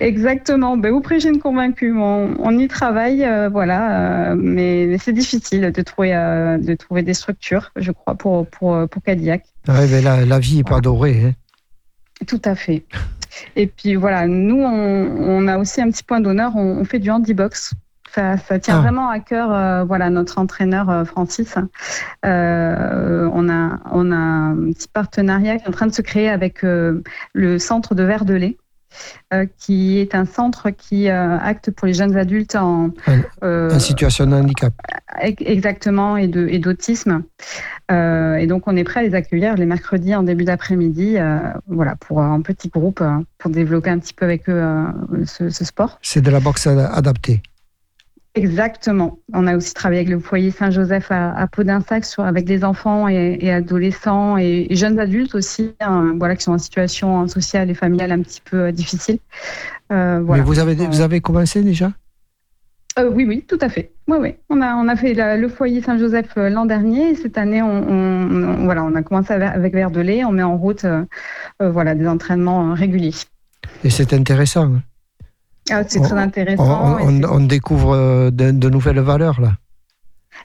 Exactement. 0.00 0.76
Ben, 0.76 0.92
vous 0.92 1.00
prêchez 1.00 1.28
une 1.28 1.40
convaincue. 1.40 1.94
On, 1.96 2.58
y 2.58 2.68
travaille, 2.68 3.24
euh, 3.24 3.48
voilà. 3.48 4.30
Euh, 4.30 4.34
mais, 4.36 4.96
c'est 4.98 5.12
difficile 5.12 5.72
de 5.72 5.82
trouver, 5.82 6.10
de 6.10 6.74
trouver 6.74 7.02
des 7.02 7.14
structures, 7.14 7.70
je 7.76 7.92
crois, 7.92 8.14
pour, 8.14 8.46
pour, 8.46 8.88
pour 8.88 9.02
Cadillac. 9.02 9.44
Ouais, 9.68 9.86
mais 9.88 10.00
la, 10.00 10.38
vie 10.38 10.58
n'est 10.58 10.64
pas 10.64 10.80
dorée. 10.80 11.26
Hein. 11.26 11.32
Tout 12.26 12.42
à 12.44 12.54
fait. 12.54 12.84
Et 13.56 13.66
puis 13.66 13.96
voilà, 13.96 14.26
nous, 14.26 14.62
on, 14.62 15.48
a 15.48 15.58
aussi 15.58 15.80
un 15.80 15.90
petit 15.90 16.04
point 16.04 16.20
d'honneur, 16.20 16.52
on, 16.56 16.78
on 16.78 16.84
fait 16.84 16.98
du 16.98 17.10
handibox. 17.10 17.74
Ça, 18.14 18.58
tient 18.60 18.78
ah. 18.78 18.80
vraiment 18.80 19.08
à 19.08 19.18
cœur, 19.18 19.52
euh, 19.52 19.82
voilà, 19.82 20.08
notre 20.08 20.38
entraîneur 20.38 20.88
euh, 20.88 21.04
Francis. 21.04 21.56
Euh, 22.24 23.28
on 23.32 23.48
a, 23.48 23.80
on 23.90 24.12
a 24.12 24.16
un 24.16 24.72
petit 24.72 24.86
partenariat 24.86 25.56
qui 25.56 25.64
est 25.64 25.68
en 25.68 25.72
train 25.72 25.88
de 25.88 25.94
se 25.94 26.02
créer 26.02 26.28
avec 26.28 26.62
le 26.62 27.58
centre 27.58 27.94
de 27.94 28.04
verre 28.04 28.24
de 28.24 28.34
lait. 28.34 28.56
qui 29.58 29.98
est 29.98 30.14
un 30.14 30.26
centre 30.26 30.70
qui 30.70 31.08
acte 31.08 31.72
pour 31.72 31.88
les 31.88 31.94
jeunes 31.94 32.16
adultes 32.16 32.54
en, 32.54 32.90
situation 33.78 34.26
de 34.26 34.34
handicap. 34.36 34.72
Exactement, 35.20 36.16
et 36.16 36.28
d'autisme. 36.28 37.24
Et, 37.90 37.94
et, 38.42 38.46
donc, 38.46 38.68
on 38.68 38.76
est 38.76 38.84
prêt 38.84 39.00
à 39.00 39.02
les 39.02 39.14
accueillir 39.14 39.56
les 39.56 39.66
mercredis 39.66 40.14
en 40.14 40.22
début 40.22 40.44
d'après-midi, 40.44 41.16
voilà, 41.66 41.96
pour 41.96 42.22
un 42.22 42.40
petit 42.42 42.68
groupe, 42.68 43.02
pour 43.38 43.50
développer 43.50 43.90
un 43.90 43.98
petit 43.98 44.14
peu 44.14 44.24
avec 44.24 44.48
eux 44.48 44.62
ce, 45.26 45.50
ce 45.50 45.64
sport. 45.64 45.98
C'est 46.00 46.20
de 46.20 46.30
la 46.30 46.38
boxe 46.38 46.68
adaptée. 46.68 47.42
Exactement. 48.36 49.18
On 49.32 49.46
a 49.46 49.56
aussi 49.56 49.72
travaillé 49.74 50.00
avec 50.00 50.10
le 50.12 50.18
foyer 50.18 50.50
Saint-Joseph 50.50 51.06
à, 51.10 51.32
à 51.36 51.46
Podinsac 51.46 52.04
sur, 52.04 52.24
avec 52.24 52.44
des 52.44 52.64
enfants 52.64 53.06
et, 53.06 53.52
adolescents 53.52 54.36
et, 54.38 54.66
jeunes 54.72 54.98
adultes 54.98 55.36
aussi, 55.36 55.74
hein, 55.80 56.14
voilà, 56.18 56.34
qui 56.34 56.42
sont 56.42 56.52
en 56.52 56.58
situation 56.58 57.28
sociale 57.28 57.70
et 57.70 57.74
familiale 57.74 58.10
un 58.10 58.22
petit 58.22 58.40
peu 58.40 58.56
euh, 58.56 58.72
difficile. 58.72 59.18
Euh, 59.92 60.20
voilà. 60.24 60.42
Mais 60.42 60.48
vous 60.48 60.58
avez, 60.58 60.74
vous 60.74 61.00
avez 61.00 61.20
commencé 61.20 61.62
déjà? 61.62 61.92
Euh, 62.98 63.08
oui, 63.08 63.24
oui, 63.24 63.44
tout 63.46 63.58
à 63.60 63.68
fait. 63.68 63.92
Oui, 64.08 64.18
oui. 64.20 64.34
On 64.50 64.60
a, 64.62 64.74
on 64.74 64.88
a 64.88 64.96
fait 64.96 65.14
le 65.14 65.48
foyer 65.48 65.80
Saint-Joseph 65.80 66.32
l'an 66.36 66.66
dernier. 66.66 67.10
Et 67.10 67.14
cette 67.14 67.38
année, 67.38 67.62
on, 67.62 68.64
voilà, 68.64 68.82
on 68.82 68.94
a 68.96 69.02
commencé 69.02 69.32
avec 69.32 69.74
Verdelais. 69.74 70.24
On 70.24 70.32
met 70.32 70.44
en 70.44 70.56
route 70.56 70.86
voilà, 71.58 71.96
des 71.96 72.06
entraînements 72.06 72.72
réguliers. 72.72 73.14
Et 73.82 73.90
c'est 73.90 74.12
intéressant. 74.12 74.70
Ah, 75.70 75.82
c'est 75.86 76.00
très 76.00 76.18
intéressant. 76.18 76.98
On, 77.00 77.40
découvre 77.40 77.94
euh, 77.94 78.30
de, 78.30 78.68
nouvelles 78.68 79.00
valeurs 79.00 79.40
là. 79.40 79.52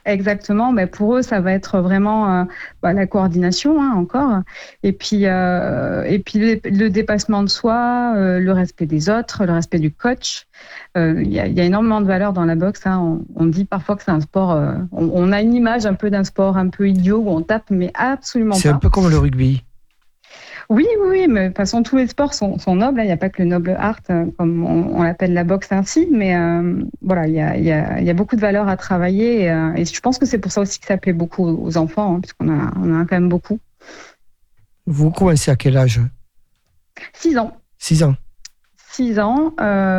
Exactement, 0.06 0.72
mais 0.72 0.86
pour 0.86 1.16
eux, 1.16 1.22
ça 1.22 1.40
va 1.40 1.52
être 1.52 1.80
vraiment 1.80 2.32
euh, 2.32 2.44
bah, 2.80 2.94
la 2.94 3.06
coordination 3.06 3.82
hein, 3.82 3.92
encore, 3.96 4.40
et 4.82 4.92
puis 4.92 5.26
euh, 5.26 6.04
et 6.04 6.20
puis 6.20 6.38
le, 6.64 6.88
dépassement 6.88 7.42
de 7.42 7.48
soi, 7.48 8.14
le 8.16 8.52
respect 8.52 8.86
des 8.86 9.10
autres, 9.10 9.44
le 9.44 9.52
respect 9.52 9.78
du 9.78 9.92
coach. 9.92 10.46
Il 10.96 11.28
y, 11.28 11.38
a 11.38 11.64
énormément 11.64 12.00
de 12.00 12.06
valeurs 12.06 12.32
dans 12.32 12.46
la 12.46 12.54
boxe. 12.54 12.86
Hein. 12.86 13.18
On, 13.34 13.46
dit 13.46 13.64
parfois 13.64 13.96
que 13.96 14.04
c'est 14.04 14.10
un 14.10 14.20
sport. 14.20 14.58
On, 14.92 15.32
a 15.32 15.42
une 15.42 15.54
image 15.54 15.84
un 15.84 15.94
peu 15.94 16.08
d'un 16.08 16.24
sport 16.24 16.56
un 16.56 16.68
peu 16.68 16.88
idiot 16.88 17.18
où 17.18 17.28
on 17.28 17.42
tape, 17.42 17.70
mais 17.70 17.90
absolument 17.94 18.54
pas. 18.54 18.60
C'est 18.60 18.68
un 18.68 18.78
peu 18.78 18.88
comme 18.88 19.10
le 19.10 19.18
rugby. 19.18 19.64
Oui, 20.70 20.86
oui, 21.00 21.26
mais 21.28 21.42
de 21.42 21.48
toute 21.48 21.56
façon, 21.56 21.82
tous 21.82 21.96
les 21.96 22.06
sports 22.06 22.32
sont, 22.32 22.56
nobles. 22.68 23.00
Hein. 23.00 23.02
Il 23.02 23.06
n'y 23.06 23.12
a 23.12 23.16
pas 23.16 23.28
que 23.28 23.42
le 23.42 23.48
noble 23.48 23.74
art, 23.76 23.98
euh, 24.08 24.26
comme 24.38 24.64
on, 24.64 25.02
l'appelle 25.02 25.32
la 25.32 25.42
boxe 25.42 25.72
ainsi. 25.72 26.06
Mais 26.12 26.36
euh, 26.36 26.80
voilà, 27.02 27.26
il 27.26 27.34
y, 27.34 27.72
a, 27.72 28.14
beaucoup 28.14 28.36
de 28.36 28.40
valeurs 28.40 28.68
à 28.68 28.76
travailler. 28.76 29.46
Et, 29.76 29.84
je 29.84 30.00
pense 30.00 30.18
que 30.18 30.26
c'est 30.26 30.38
pour 30.38 30.52
ça 30.52 30.60
aussi 30.60 30.78
que 30.78 30.86
ça 30.86 30.96
plaît 30.96 31.12
beaucoup 31.12 31.44
aux 31.44 31.76
enfants, 31.76 32.14
hein, 32.14 32.20
puisqu'on 32.20 32.48
a, 32.48 32.72
on 32.76 33.00
a 33.00 33.04
quand 33.04 33.16
même 33.16 33.28
beaucoup. 33.28 33.58
Vous 34.86 35.10
commencez 35.10 35.50
à 35.50 35.56
quel 35.56 35.76
âge? 35.76 36.00
6 37.14 37.36
ans. 37.38 37.56
6 37.78 38.04
ans 38.04 38.14
6 38.92 39.18
ans 39.18 39.54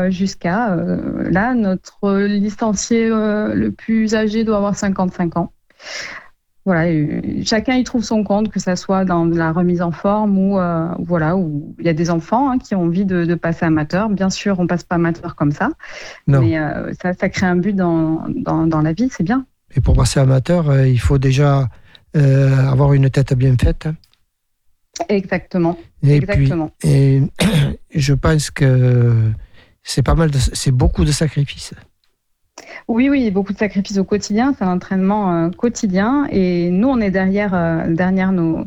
jusqu'à 0.10 0.76
là, 0.76 1.54
notre 1.54 2.18
licencié 2.20 3.10
le 3.10 3.70
plus 3.70 4.16
âgé 4.16 4.44
doit 4.44 4.58
avoir 4.58 4.76
55 4.76 5.38
ans 5.38 5.52
voilà, 6.66 6.92
chacun 7.44 7.76
y 7.76 7.84
trouve 7.84 8.04
son 8.04 8.24
compte, 8.24 8.50
que 8.50 8.60
ce 8.60 8.76
soit 8.76 9.04
dans 9.04 9.26
la 9.26 9.52
remise 9.52 9.82
en 9.82 9.92
forme 9.92 10.38
ou 10.38 10.60
euh, 10.60 10.90
voilà, 11.00 11.36
où 11.36 11.76
il 11.80 11.86
y 11.86 11.90
a 11.90 11.94
des 11.94 12.12
enfants 12.12 12.52
hein, 12.52 12.60
qui 12.60 12.76
ont 12.76 12.84
envie 12.84 13.06
de, 13.06 13.34
passer 13.34 13.66
amateur. 13.66 14.10
Bien 14.10 14.30
sûr, 14.30 14.60
on 14.60 14.68
passe 14.68 14.84
pas 14.84 14.96
amateur 14.96 15.36
comme 15.36 15.52
ça, 15.52 15.70
mais 16.28 16.60
euh, 16.60 16.92
ça, 17.02 17.30
crée 17.30 17.48
un 17.48 17.56
but 17.56 17.76
dans, 17.76 18.26
dans, 18.28 18.82
la 18.82 18.94
vie, 18.94 19.10
c'est 19.12 19.24
bien. 19.24 19.46
Et 19.76 19.82
pour 19.82 19.96
passer 19.96 20.20
amateur, 20.20 20.70
euh, 20.70 20.88
il 20.88 21.00
faut 21.00 21.18
déjà 21.18 21.68
avoir 22.14 22.94
une 22.94 23.10
tête 23.10 23.34
bien 23.34 23.56
faite. 23.60 23.88
Exactement. 25.08 25.78
Et 26.04 26.18
Exactement. 26.18 26.72
et 26.84 27.22
je 27.96 28.14
pense 28.14 28.52
que 28.52 29.32
c'est 29.82 30.04
pas 30.04 30.14
mal, 30.14 30.30
c'est 30.34 30.72
beaucoup 30.72 31.06
de 31.06 31.12
sacrifices. 31.12 31.74
Oui, 32.88 33.10
oui, 33.10 33.32
beaucoup 33.32 33.54
de 33.54 33.58
sacrifices 33.58 33.98
au 33.98 34.04
quotidien. 34.04 34.54
C'est 34.58 34.64
un 34.64 34.74
entraînement 34.74 35.34
euh, 35.34 35.50
quotidien. 35.50 36.28
Et 36.32 36.70
nous, 36.72 36.88
on 36.90 37.00
est 37.00 37.12
derrière, 37.12 37.54
euh, 37.54 37.88
derrière 37.88 38.32
nos, 38.32 38.66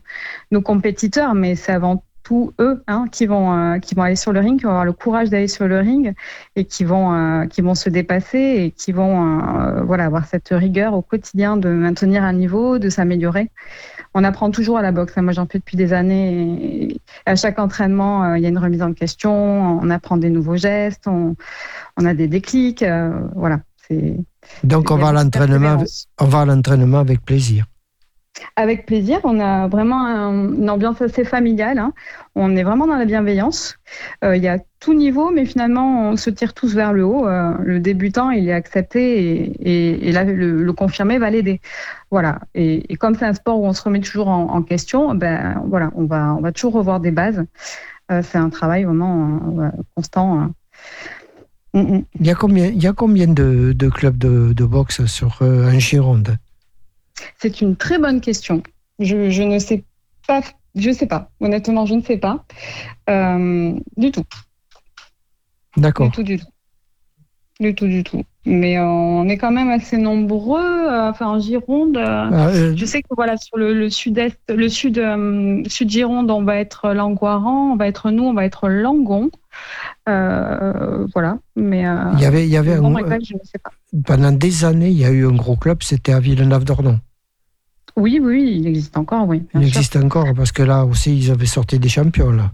nos 0.50 0.62
compétiteurs, 0.62 1.34
mais 1.34 1.54
c'est 1.56 1.72
avant 1.72 2.04
tout 2.22 2.54
eux 2.58 2.82
hein, 2.86 3.04
qui, 3.12 3.26
vont, 3.26 3.52
euh, 3.52 3.78
qui 3.78 3.94
vont 3.94 4.02
aller 4.02 4.16
sur 4.16 4.32
le 4.32 4.40
ring, 4.40 4.58
qui 4.58 4.64
vont 4.64 4.70
avoir 4.70 4.86
le 4.86 4.94
courage 4.94 5.28
d'aller 5.28 5.48
sur 5.48 5.68
le 5.68 5.78
ring 5.78 6.14
et 6.56 6.64
qui 6.64 6.84
vont, 6.84 7.46
se 7.74 7.90
dépasser 7.90 8.38
et 8.38 8.70
qui 8.70 8.92
vont 8.92 9.44
avoir 9.90 10.24
cette 10.24 10.48
rigueur 10.50 10.94
au 10.94 11.02
quotidien 11.02 11.58
de 11.58 11.68
maintenir 11.68 12.24
un 12.24 12.32
niveau, 12.32 12.78
de 12.78 12.88
s'améliorer. 12.88 13.50
On 14.14 14.24
apprend 14.24 14.50
toujours 14.50 14.78
à 14.78 14.82
la 14.82 14.92
boxe. 14.92 15.12
Hein. 15.16 15.22
Moi, 15.22 15.32
j'en 15.32 15.46
fais 15.46 15.58
depuis 15.58 15.76
des 15.76 15.92
années. 15.92 16.96
À 17.26 17.36
chaque 17.36 17.58
entraînement, 17.58 18.34
il 18.36 18.42
y 18.42 18.46
a 18.46 18.48
une 18.48 18.58
remise 18.58 18.80
en 18.80 18.94
question. 18.94 19.80
On 19.82 19.90
apprend 19.90 20.16
des 20.16 20.30
nouveaux 20.30 20.56
gestes. 20.56 21.06
On, 21.06 21.36
on 21.98 22.06
a 22.06 22.14
des 22.14 22.28
déclics. 22.28 22.84
voilà. 23.34 23.60
Donc 24.62 24.90
on 24.90 24.96
va, 24.96 25.08
à 25.08 25.12
l'entraînement, 25.12 25.82
on 26.20 26.24
va 26.26 26.40
à 26.40 26.44
l'entraînement 26.44 26.98
avec 26.98 27.22
plaisir. 27.24 27.66
Avec 28.56 28.84
plaisir, 28.84 29.20
on 29.22 29.38
a 29.38 29.68
vraiment 29.68 30.06
une 30.06 30.68
ambiance 30.68 31.00
assez 31.00 31.24
familiale. 31.24 31.78
Hein. 31.78 31.92
On 32.34 32.56
est 32.56 32.64
vraiment 32.64 32.86
dans 32.86 32.96
la 32.96 33.04
bienveillance. 33.04 33.78
Euh, 34.24 34.36
il 34.36 34.42
y 34.42 34.48
a 34.48 34.58
tout 34.80 34.92
niveau, 34.92 35.30
mais 35.30 35.44
finalement, 35.44 36.10
on 36.10 36.16
se 36.16 36.30
tire 36.30 36.52
tous 36.52 36.74
vers 36.74 36.92
le 36.92 37.04
haut. 37.04 37.28
Euh, 37.28 37.54
le 37.62 37.78
débutant, 37.78 38.30
il 38.30 38.48
est 38.48 38.52
accepté 38.52 39.54
et, 39.60 40.08
et, 40.08 40.12
là, 40.12 40.24
le, 40.24 40.72
confirmé 40.72 41.18
va 41.18 41.30
l'aider. 41.30 41.60
Voilà. 42.10 42.40
Et, 42.54 42.96
comme 42.96 43.14
c'est 43.14 43.24
un 43.24 43.34
sport 43.34 43.60
où 43.60 43.66
on 43.66 43.72
se 43.72 43.82
remet 43.82 44.00
toujours 44.00 44.28
en, 44.28 44.62
question, 44.62 45.14
ben 45.14 45.62
voilà, 45.68 45.90
on 45.94 46.04
va, 46.04 46.34
on 46.34 46.40
va 46.40 46.50
toujours 46.50 46.72
revoir 46.74 46.98
des 46.98 47.12
bases. 47.12 47.44
Euh, 48.10 48.22
c'est 48.22 48.38
un 48.38 48.50
travail 48.50 48.84
vraiment 48.84 49.70
constant. 49.94 50.50
Il 51.74 52.04
y 52.20 52.30
a 52.30 52.34
combien, 52.36 52.68
il 52.68 52.80
y 52.80 52.86
a 52.86 52.92
combien 52.92 53.26
de, 53.26 53.88
clubs 53.92 54.16
de, 54.16 54.64
boxe 54.64 55.06
sur 55.06 55.38
euh, 55.42 55.66
un 55.66 55.78
Gironde? 55.78 56.38
C'est 57.38 57.60
une 57.60 57.76
très 57.76 57.98
bonne 57.98 58.20
question. 58.20 58.62
Je, 59.00 59.42
ne 59.42 59.58
sais 59.58 59.84
pas. 60.26 60.42
Je 60.76 60.92
sais 60.92 61.06
pas. 61.06 61.30
Honnêtement, 61.40 61.84
je 61.84 61.94
ne 61.94 62.02
sais 62.02 62.18
pas 62.18 62.44
euh, 63.10 63.72
du 63.96 64.12
tout. 64.12 64.24
D'accord. 65.76 66.10
Du 66.10 66.12
tout, 66.12 66.22
du 66.22 66.38
tout. 66.38 66.46
Du 67.64 67.74
tout, 67.74 67.86
du 67.86 68.04
tout. 68.04 68.22
Mais 68.44 68.76
euh, 68.76 68.84
on 68.84 69.26
est 69.26 69.38
quand 69.38 69.50
même 69.50 69.70
assez 69.70 69.96
nombreux. 69.96 70.86
enfin, 71.08 71.28
en 71.28 71.40
Gironde, 71.40 71.96
ah, 71.96 72.50
je 72.76 72.84
sais 72.84 73.00
que 73.00 73.08
voilà 73.16 73.38
sur 73.38 73.56
le, 73.56 73.88
sud-est, 73.88 74.38
le 74.50 74.68
sud, 74.68 75.02
sud 75.66 75.88
Gironde, 75.88 76.30
on 76.30 76.42
va 76.42 76.56
être 76.56 76.92
Langoiran, 76.92 77.72
on 77.72 77.76
va 77.76 77.86
être 77.86 78.10
nous, 78.10 78.24
on 78.24 78.34
va 78.34 78.44
être 78.44 78.68
Langon. 78.68 79.30
Euh, 80.10 81.06
voilà. 81.14 81.38
Mais 81.56 81.86
euh, 81.86 82.10
il 82.12 82.20
y 82.20 82.26
avait, 82.26 82.44
il 82.44 82.50
y 82.50 82.58
avait 82.58 82.76
pendant 84.06 84.32
des 84.32 84.64
années, 84.66 84.90
il 84.90 84.98
y 84.98 85.06
a 85.06 85.10
eu 85.10 85.26
un 85.26 85.34
gros 85.34 85.56
club, 85.56 85.82
c'était 85.82 86.12
à 86.12 86.20
Villeneuve-d'Ornon. 86.20 87.00
Oui, 87.96 88.20
oui, 88.20 88.58
il 88.58 88.66
existe 88.66 88.98
encore, 88.98 89.26
oui. 89.26 89.44
Il 89.54 89.62
existe 89.62 89.96
encore 89.96 90.34
parce 90.36 90.52
que 90.52 90.62
là 90.62 90.84
aussi, 90.84 91.16
ils 91.16 91.30
avaient 91.30 91.46
sorti 91.46 91.78
des 91.78 91.88
champions 91.88 92.30
là. 92.30 92.50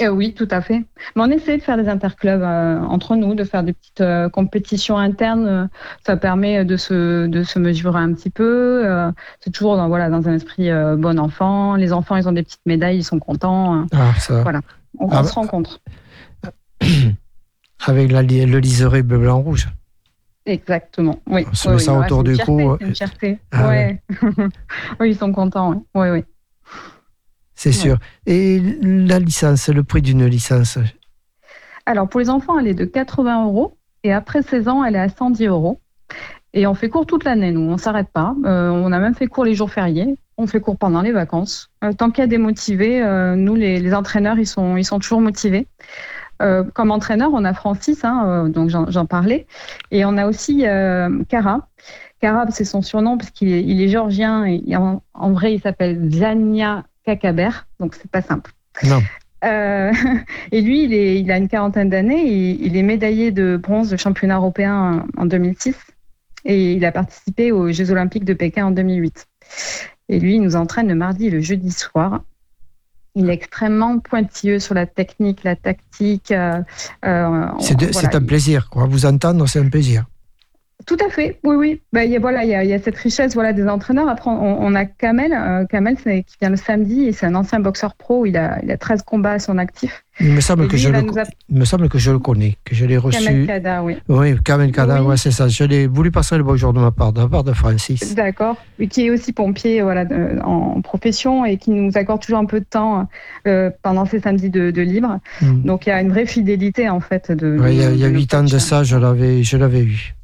Euh, 0.00 0.08
oui, 0.08 0.34
tout 0.34 0.48
à 0.50 0.60
fait. 0.60 0.84
Mais 1.16 1.22
on 1.22 1.30
essaie 1.30 1.56
de 1.56 1.62
faire 1.62 1.76
des 1.76 1.88
interclubs 1.88 2.42
entre 2.42 3.16
nous, 3.16 3.34
de 3.34 3.44
faire 3.44 3.62
des 3.62 3.72
petites 3.72 4.04
compétitions 4.32 4.96
internes. 4.96 5.68
ça 6.06 6.16
permet 6.16 6.64
de 6.64 6.76
se, 6.76 7.26
de 7.26 7.42
se 7.42 7.58
mesurer 7.58 8.00
un 8.00 8.12
petit 8.12 8.30
peu. 8.30 8.84
c'est 9.40 9.50
toujours 9.50 9.76
dans, 9.76 9.88
voilà, 9.88 10.08
dans 10.08 10.28
un 10.28 10.34
esprit 10.34 10.70
bon 10.98 11.18
enfant. 11.18 11.74
Les 11.74 11.92
enfants, 11.92 12.16
ils 12.16 12.28
ont 12.28 12.32
des 12.32 12.44
petites 12.44 12.64
médailles, 12.66 12.98
ils 12.98 13.04
sont 13.04 13.18
contents. 13.18 13.86
Ah, 13.92 14.14
ça. 14.18 14.42
Voilà, 14.42 14.60
on, 14.98 15.08
ah, 15.10 15.24
se 15.24 15.34
rencontre. 15.34 15.80
Avec 17.86 18.12
la, 18.12 18.22
le 18.22 18.58
liseré 18.58 19.02
bleu, 19.02 19.18
blanc, 19.18 19.40
rouge. 19.40 19.68
Exactement. 20.48 21.20
Oui. 21.26 21.44
On 21.50 21.54
se 21.54 21.68
met 21.68 21.78
ça 21.78 21.98
autour 21.98 22.24
du 22.24 22.36
cou. 22.38 22.76
Une 22.80 22.94
fierté. 22.94 23.38
Ah 23.52 23.68
ouais. 23.68 24.02
oui, 25.00 25.10
ils 25.10 25.16
sont 25.16 25.32
contents. 25.32 25.84
Oui, 25.94 26.08
oui. 26.08 26.24
C'est 27.58 27.72
sûr. 27.72 27.98
Et 28.24 28.60
la 28.82 29.18
licence, 29.18 29.68
le 29.68 29.82
prix 29.82 30.00
d'une 30.00 30.24
licence 30.24 30.78
Alors, 31.86 32.08
pour 32.08 32.20
les 32.20 32.30
enfants, 32.30 32.56
elle 32.56 32.68
est 32.68 32.74
de 32.74 32.84
80 32.84 33.46
euros. 33.46 33.76
Et 34.04 34.12
après 34.12 34.42
16 34.42 34.68
ans, 34.68 34.84
elle 34.84 34.94
est 34.94 35.00
à 35.00 35.08
110 35.08 35.46
euros. 35.46 35.80
Et 36.54 36.68
on 36.68 36.74
fait 36.74 36.88
cours 36.88 37.04
toute 37.04 37.24
l'année, 37.24 37.50
nous, 37.50 37.62
on 37.62 37.72
ne 37.72 37.76
s'arrête 37.76 38.10
pas. 38.12 38.36
Euh, 38.44 38.70
on 38.70 38.92
a 38.92 39.00
même 39.00 39.16
fait 39.16 39.26
cours 39.26 39.44
les 39.44 39.56
jours 39.56 39.72
fériés. 39.72 40.16
On 40.36 40.46
fait 40.46 40.60
cours 40.60 40.78
pendant 40.78 41.02
les 41.02 41.10
vacances. 41.10 41.68
Euh, 41.82 41.92
tant 41.92 42.12
qu'il 42.12 42.22
y 42.22 42.24
a 42.24 42.28
des 42.28 42.38
motivés, 42.38 43.02
euh, 43.02 43.34
nous, 43.34 43.56
les, 43.56 43.80
les, 43.80 43.92
entraîneurs, 43.92 44.38
ils 44.38 44.46
sont, 44.46 44.76
ils 44.76 44.84
sont 44.84 45.00
toujours 45.00 45.20
motivés. 45.20 45.66
Comme 46.74 46.92
entraîneur, 46.92 47.30
on 47.34 47.44
a 47.44 47.52
Francis, 47.52 48.04
hein, 48.04 48.48
donc 48.48 48.70
j'en 48.70 49.06
parlais, 49.06 49.48
et 49.90 50.04
on 50.04 50.16
a 50.16 50.28
aussi 50.28 50.58
Kara. 51.28 51.68
Kara, 52.20 52.46
c'est 52.52 52.64
son 52.64 52.80
surnom 52.80 53.18
parce 53.18 53.32
qu'il 53.32 53.52
est, 53.52 53.64
il 53.64 53.82
est, 53.82 53.88
géorgien 53.88 54.44
et 54.44 54.76
en, 54.76 55.32
vrai, 55.32 55.54
il 55.54 55.60
s'appelle 55.60 56.12
Zania 56.12 56.84
Kakaber, 57.16 57.50
donc 57.80 57.94
c'est 57.94 58.10
pas 58.10 58.22
simple. 58.22 58.52
Non. 58.84 59.00
et 59.42 60.60
lui, 60.60 60.84
il, 60.84 60.92
est, 60.92 61.20
il, 61.20 61.30
a 61.30 61.36
une 61.36 61.48
quarantaine 61.48 61.88
d'années. 61.88 62.26
Il, 62.26 62.66
il, 62.66 62.76
est 62.76 62.82
médaillé 62.82 63.30
de 63.30 63.56
bronze 63.56 63.88
de 63.88 63.96
championnat 63.96 64.36
européen 64.36 65.06
en 65.16 65.26
2006 65.26 65.76
et 66.44 66.72
il 66.72 66.84
a 66.84 66.92
participé 66.92 67.52
aux 67.52 67.70
Jeux 67.70 67.90
Olympiques 67.90 68.24
de 68.24 68.34
Pékin 68.34 68.66
en 68.66 68.70
2008. 68.70 69.26
Et 70.08 70.18
lui, 70.18 70.36
il 70.36 70.42
nous 70.42 70.56
entraîne 70.56 70.88
le 70.88 70.94
mardi 70.94 71.26
et 71.26 71.30
le 71.30 71.40
jeudi 71.40 71.70
soir. 71.70 72.22
Il 73.14 73.30
est 73.30 73.34
extrêmement 73.34 73.98
pointilleux 73.98 74.58
sur 74.58 74.74
la 74.74 74.86
technique, 74.86 75.44
la 75.44 75.56
tactique. 75.56 76.30
Euh, 76.30 76.62
euh, 77.04 77.46
c'est 77.58 78.14
un 78.14 78.22
plaisir, 78.22 78.68
quoi. 78.70 78.86
Vous 78.86 79.06
entendre, 79.06 79.46
c'est 79.48 79.60
un 79.60 79.68
plaisir. 79.68 80.04
Tout 80.88 80.96
à 81.06 81.10
fait, 81.10 81.38
oui, 81.44 81.54
oui. 81.54 81.80
Ben, 81.92 82.04
y 82.04 82.16
a, 82.16 82.18
voilà, 82.18 82.44
il 82.44 82.48
y, 82.48 82.72
a, 82.72 82.78
cette 82.78 82.96
richesse 82.96 83.34
voilà, 83.34 83.52
des 83.52 83.68
entraîneurs. 83.68 84.08
Après, 84.08 84.30
on, 84.30 84.74
a 84.74 84.86
Kamel, 84.86 85.34
euh, 85.34 85.66
Kamel 85.66 85.96
qui 85.96 86.36
vient 86.40 86.48
le 86.48 86.56
samedi 86.56 87.04
et 87.04 87.12
c'est 87.12 87.26
un 87.26 87.34
ancien 87.34 87.60
boxeur 87.60 87.94
pro. 87.94 88.24
Il 88.24 88.38
a, 88.38 88.58
il 88.62 88.70
a 88.70 88.78
13 88.78 89.02
combats 89.02 89.32
à 89.32 89.38
son 89.38 89.58
actif. 89.58 90.02
Il 90.18 90.32
me 90.32 90.40
semble, 90.40 90.66
que 90.66 90.78
je, 90.78 90.88
le, 90.88 91.04
me 91.50 91.64
semble 91.66 91.90
que 91.90 91.98
je 91.98 92.10
le 92.10 92.18
connais, 92.18 92.56
que 92.64 92.74
je 92.74 92.86
l'ai 92.86 92.96
reçu. 92.96 93.22
Kamel 93.22 93.46
Kada, 93.46 93.82
oui. 93.82 93.98
Oui, 94.08 94.34
Kamel 94.42 94.72
Kada, 94.72 95.02
oui. 95.02 95.08
ouais, 95.08 95.16
c'est 95.18 95.30
ça. 95.30 95.46
Je 95.48 95.62
l'ai 95.64 95.86
voulu 95.86 96.10
passer 96.10 96.38
le 96.38 96.42
bonjour 96.42 96.72
de 96.72 96.80
ma 96.80 96.90
part, 96.90 97.12
de 97.12 97.20
la 97.20 97.28
part 97.28 97.44
de 97.44 97.52
Francis. 97.52 98.14
D'accord. 98.14 98.56
Qui 98.88 99.08
est 99.08 99.10
aussi 99.10 99.34
pompier 99.34 99.82
voilà, 99.82 100.06
en 100.42 100.80
profession 100.80 101.44
et 101.44 101.58
qui 101.58 101.70
nous 101.70 101.92
accorde 101.96 102.22
toujours 102.22 102.38
un 102.38 102.46
peu 102.46 102.60
de 102.60 102.64
temps 102.64 103.06
euh, 103.46 103.68
pendant 103.82 104.06
ces 104.06 104.20
samedis 104.20 104.48
de, 104.48 104.80
libre. 104.80 105.18
Hmm. 105.42 105.60
Donc 105.64 105.86
il 105.86 105.90
y 105.90 105.92
a 105.92 106.00
une 106.00 106.08
vraie 106.08 106.26
fidélité 106.26 106.88
en 106.88 107.00
fait. 107.00 107.30
De, 107.30 107.58
il 107.68 107.98
y 107.98 108.04
a 108.04 108.08
huit 108.08 108.32
ans 108.32 108.42
de 108.42 108.58
ça, 108.58 108.84
je 108.84 108.96
l'avais 108.96 109.82
eu. 109.82 110.14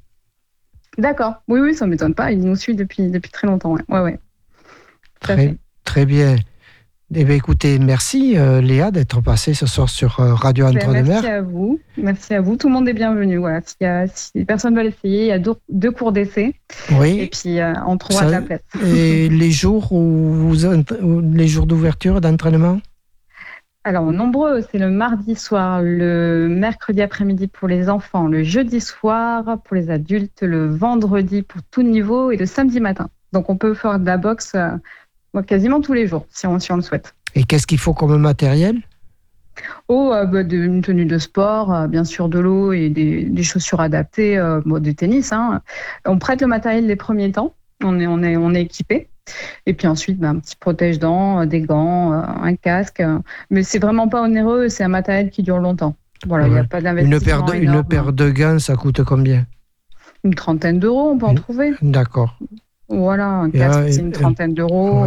D'accord. 0.99 1.43
Oui, 1.49 1.61
oui, 1.61 1.75
ça 1.75 1.87
ne 1.87 1.91
m'étonne 1.91 2.15
pas. 2.15 2.33
Il 2.33 2.41
nous 2.41 2.57
suit 2.57 2.75
depuis, 2.75 3.09
depuis 3.09 3.31
très 3.31 3.47
longtemps. 3.47 3.73
Ouais, 3.73 3.83
ouais. 3.89 4.01
ouais. 4.01 4.19
Très, 5.21 5.57
très, 5.85 6.07
bien. 6.07 6.37
Eh 7.15 7.25
bien, 7.25 7.37
écoutez, 7.37 7.79
merci 7.79 8.37
euh, 8.37 8.61
Léa 8.61 8.91
d'être 8.91 9.21
passée 9.21 9.55
ce 9.55 9.67
soir 9.67 9.89
sur 9.89 10.21
euh, 10.21 10.35
Radio 10.35 10.67
ben, 10.67 10.77
Entre-deux-Mers. 10.77 11.23
Merci 11.23 11.27
à 11.27 11.43
vous. 11.43 11.81
Merci 11.97 12.35
à 12.35 12.41
vous. 12.41 12.57
Tout 12.57 12.69
le 12.69 12.75
monde 12.75 12.89
est 12.89 12.95
bienvenu. 12.95 13.37
Voilà. 13.37 13.61
Si, 13.65 13.85
a, 13.85 14.07
si 14.07 14.31
les 14.35 14.45
personnes 14.45 14.75
veulent 14.75 14.87
essayer, 14.87 15.23
il 15.23 15.29
y 15.29 15.33
a 15.33 15.39
deux, 15.39 15.91
cours 15.91 16.13
d'essai. 16.13 16.55
Oui. 16.93 17.21
Et 17.21 17.27
puis, 17.29 17.61
euh, 17.61 17.73
on 17.87 17.97
trouvera 17.97 18.27
la 18.27 18.43
place. 18.43 18.61
Et 18.85 19.29
les 19.29 19.51
jours, 19.51 19.93
où 19.93 20.33
vous, 20.33 20.57
les 21.33 21.49
jours 21.49 21.67
d'ouverture 21.67 22.21
d'entraînement? 22.21 22.81
Alors, 23.87 24.11
nombreux, 24.13 24.63
c'est 24.73 24.79
le 24.79 24.89
mardi 24.89 25.35
soir, 25.35 25.83
le 25.83 26.49
mercredi 26.49 27.03
après-midi 27.03 27.49
pour 27.49 27.69
les 27.69 27.91
enfants, 27.91 28.27
le 28.27 28.43
jeudi 28.43 28.81
soir 28.81 29.59
pour 29.63 29.77
les 29.77 29.91
adultes, 29.91 30.41
le 30.41 30.67
vendredi 30.75 31.43
pour 31.43 31.63
tout 31.71 31.83
niveau 31.83 32.31
et 32.31 32.39
le 32.39 32.47
samedi 32.47 32.81
matin. 32.81 33.11
Donc, 33.35 33.51
on 33.51 33.59
peut 33.59 33.75
faire 33.75 33.99
de 33.99 34.07
la 34.07 34.17
boxe 34.17 34.55
euh, 34.55 35.43
quasiment 35.43 35.83
tous 35.83 35.93
les 35.93 36.07
jours, 36.07 36.25
si 36.31 36.47
on, 36.47 36.55
le 36.55 36.81
souhaite. 36.81 37.15
Et 37.35 37.45
qu'est-ce 37.45 37.67
qu'il 37.67 37.79
faut 37.79 37.93
comme 37.93 38.17
matériel? 38.17 38.81
Oh, 39.89 40.13
euh, 40.15 40.25
bah, 40.25 40.41
une 40.41 40.81
tenue 40.81 41.05
de 41.05 41.19
sport, 41.19 41.75
euh, 41.75 41.87
bien 41.87 42.05
sûr 42.05 42.31
de 42.31 42.39
l'eau 42.39 42.73
et 42.73 42.89
des, 42.89 43.43
chaussures 43.43 43.83
adaptées, 43.83 44.43
bon, 44.65 44.79
du 44.79 44.95
tennis. 44.95 45.31
Hein. 45.31 45.61
On 46.07 46.19
prête 46.19 46.41
le 46.41 46.47
matériel 46.47 46.87
les 46.87 46.97
premiers 46.97 47.33
temps, 47.33 47.55
on 47.83 48.01
est 48.23 48.63
équipé. 48.63 49.11
Et 49.67 49.75
puis 49.75 49.87
ensuite, 49.87 50.19
ben, 50.19 50.37
un 50.37 50.39
petit 50.39 50.57
protège-dents, 50.57 51.41
euh, 51.41 51.47
des 51.47 51.61
gants, 51.61 52.13
euh, 52.13 52.23
un 52.23 52.55
casque. 52.57 53.01
Euh. 53.01 53.19
Mais 53.51 53.63
c'est 53.63 53.79
vraiment 53.79 54.09
pas 54.09 54.23
onéreux, 54.23 54.69
c'est 54.69 54.85
un 54.85 54.89
matériel 54.89 55.31
qui 55.31 55.43
dure 55.43 55.59
longtemps. 55.59 55.95
Voilà, 56.27 56.47
il 56.47 56.53
n'y 56.53 56.59
a 56.59 56.65
pas 56.65 56.81
d'investissement. 56.81 57.53
Une 57.53 57.85
paire, 57.85 58.13
de, 58.13 58.31
gants, 58.31 58.59
ça 58.59 58.77
coûte 58.77 59.03
combien? 59.05 59.47
Une 60.23 60.35
trentaine 60.35 60.79
d'euros, 60.79 61.11
on 61.11 61.19
peut 61.19 61.27
en 61.27 61.35
trouver. 61.35 61.75
D'accord. 61.83 62.39
Voilà, 62.89 63.29
un 63.29 63.51
casque, 63.51 63.81
ah, 63.85 63.93
c'est 63.93 64.01
une 64.01 64.13
trentaine 64.13 64.55
d'euros. 64.55 65.05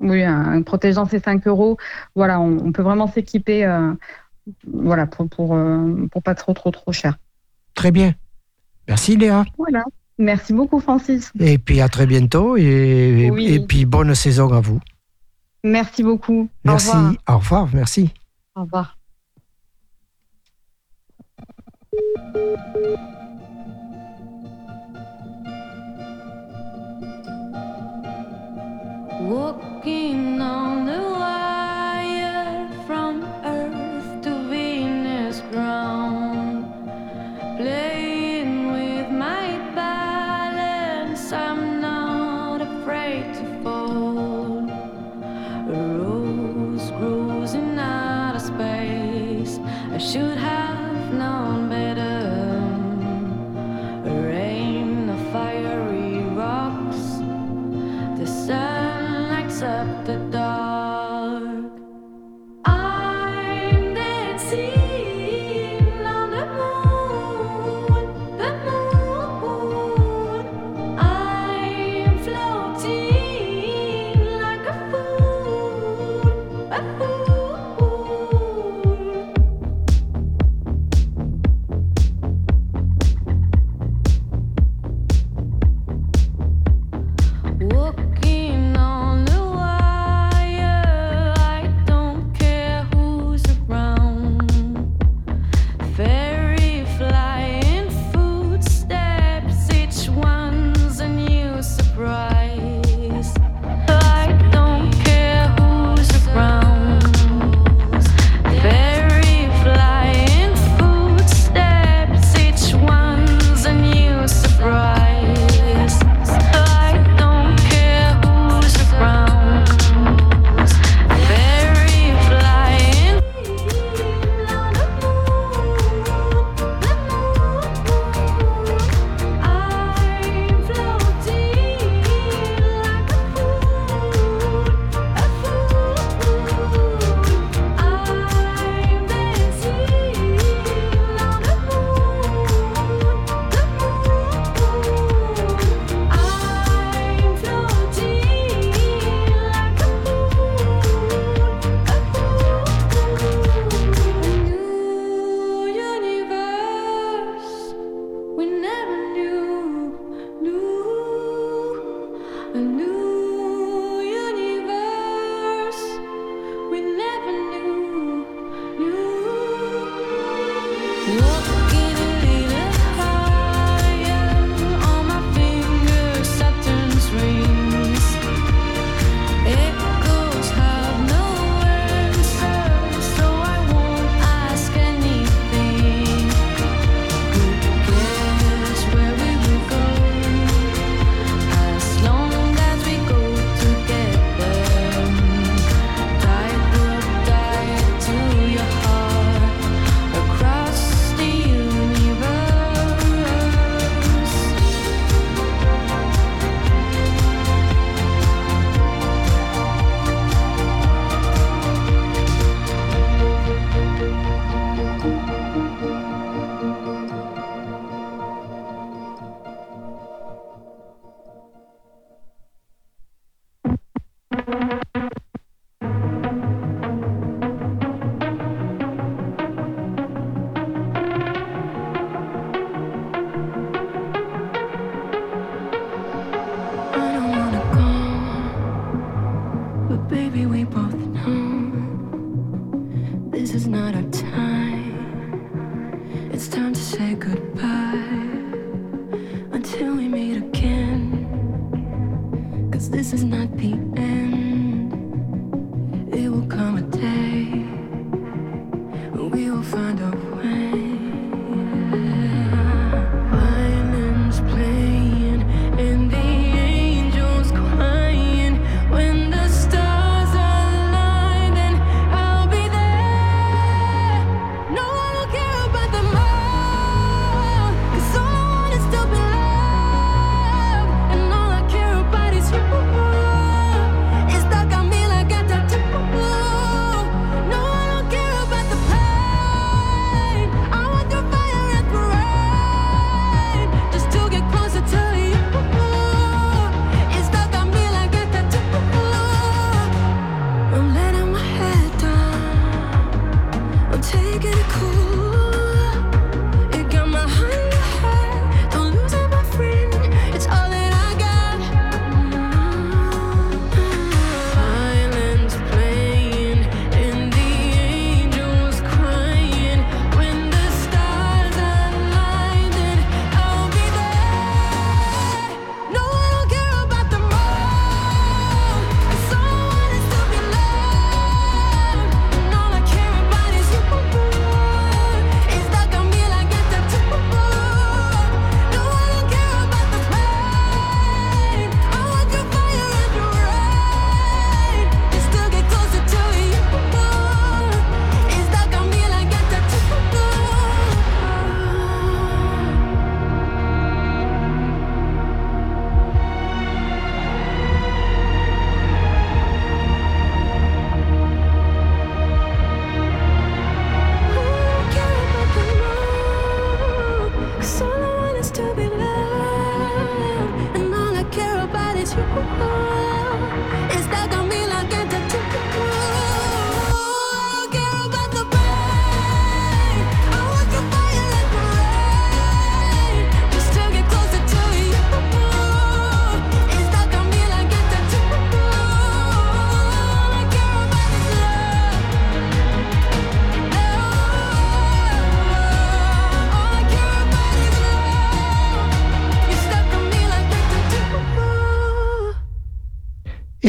Oui, 0.00 0.24
un, 0.24 0.60
protège-dents, 0.62 1.06
c'est 1.08 1.24
5 1.24 1.46
euros. 1.46 1.76
Voilà, 2.16 2.40
on, 2.40 2.72
peut 2.72 2.82
vraiment 2.82 3.06
s'équiper 3.06 3.64
voilà, 4.66 5.06
pour, 5.06 5.28
pour, 5.28 5.56
pour 6.10 6.22
pas 6.22 6.34
trop, 6.34 6.52
trop, 6.52 6.72
trop 6.72 6.90
cher. 6.90 7.16
Très 7.74 7.92
bien. 7.92 8.14
Merci 8.88 9.16
Léa. 9.16 9.44
Voilà. 9.56 9.84
Merci 10.18 10.52
beaucoup, 10.52 10.80
Francis. 10.80 11.32
Et 11.40 11.58
puis 11.58 11.80
à 11.80 11.88
très 11.88 12.06
bientôt 12.06 12.56
et, 12.56 13.30
et 13.38 13.60
puis 13.60 13.84
bonne 13.84 14.14
saison 14.14 14.52
à 14.52 14.60
vous. 14.60 14.80
Merci 15.64 16.02
beaucoup. 16.02 16.48
Merci. 16.64 16.90
Au 17.28 17.38
revoir. 17.38 17.68
Merci. 17.72 18.10
Au 18.54 18.62
revoir. 18.62 18.98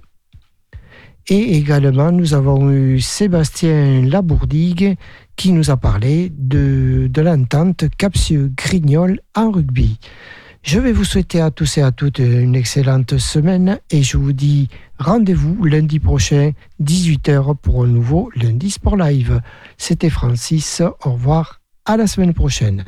Et 1.29 1.57
également, 1.57 2.11
nous 2.11 2.35
avons 2.35 2.71
eu 2.71 3.01
Sébastien 3.01 4.03
Labourdigue 4.03 4.97
qui 5.37 5.53
nous 5.53 5.71
a 5.71 5.77
parlé 5.77 6.33
de, 6.37 7.09
de 7.09 7.23
l'entente 7.23 7.85
Capsieux-Grignol 7.97 9.21
en 9.35 9.51
rugby. 9.51 9.99
Je 10.63 10.79
vais 10.79 10.93
vous 10.93 11.05
souhaiter 11.05 11.41
à 11.41 11.51
tous 11.51 11.79
et 11.79 11.83
à 11.83 11.91
toutes 11.91 12.21
une 12.21 12.55
excellente 12.55 13.19
semaine 13.19 13.81
et 13.91 14.05
je 14.05 14.17
vous 14.17 14.33
dis 14.33 14.69
rendez-vous 14.99 15.65
lundi 15.65 15.99
prochain, 15.99 16.53
18h 16.81 17.57
pour 17.57 17.83
un 17.83 17.89
nouveau 17.89 18.31
Lundi 18.37 18.71
Sport 18.71 18.97
Live. 18.97 19.41
C'était 19.77 20.09
Francis, 20.09 20.81
au 21.05 21.11
revoir, 21.11 21.61
à 21.85 21.97
la 21.97 22.07
semaine 22.07 22.33
prochaine. 22.33 22.85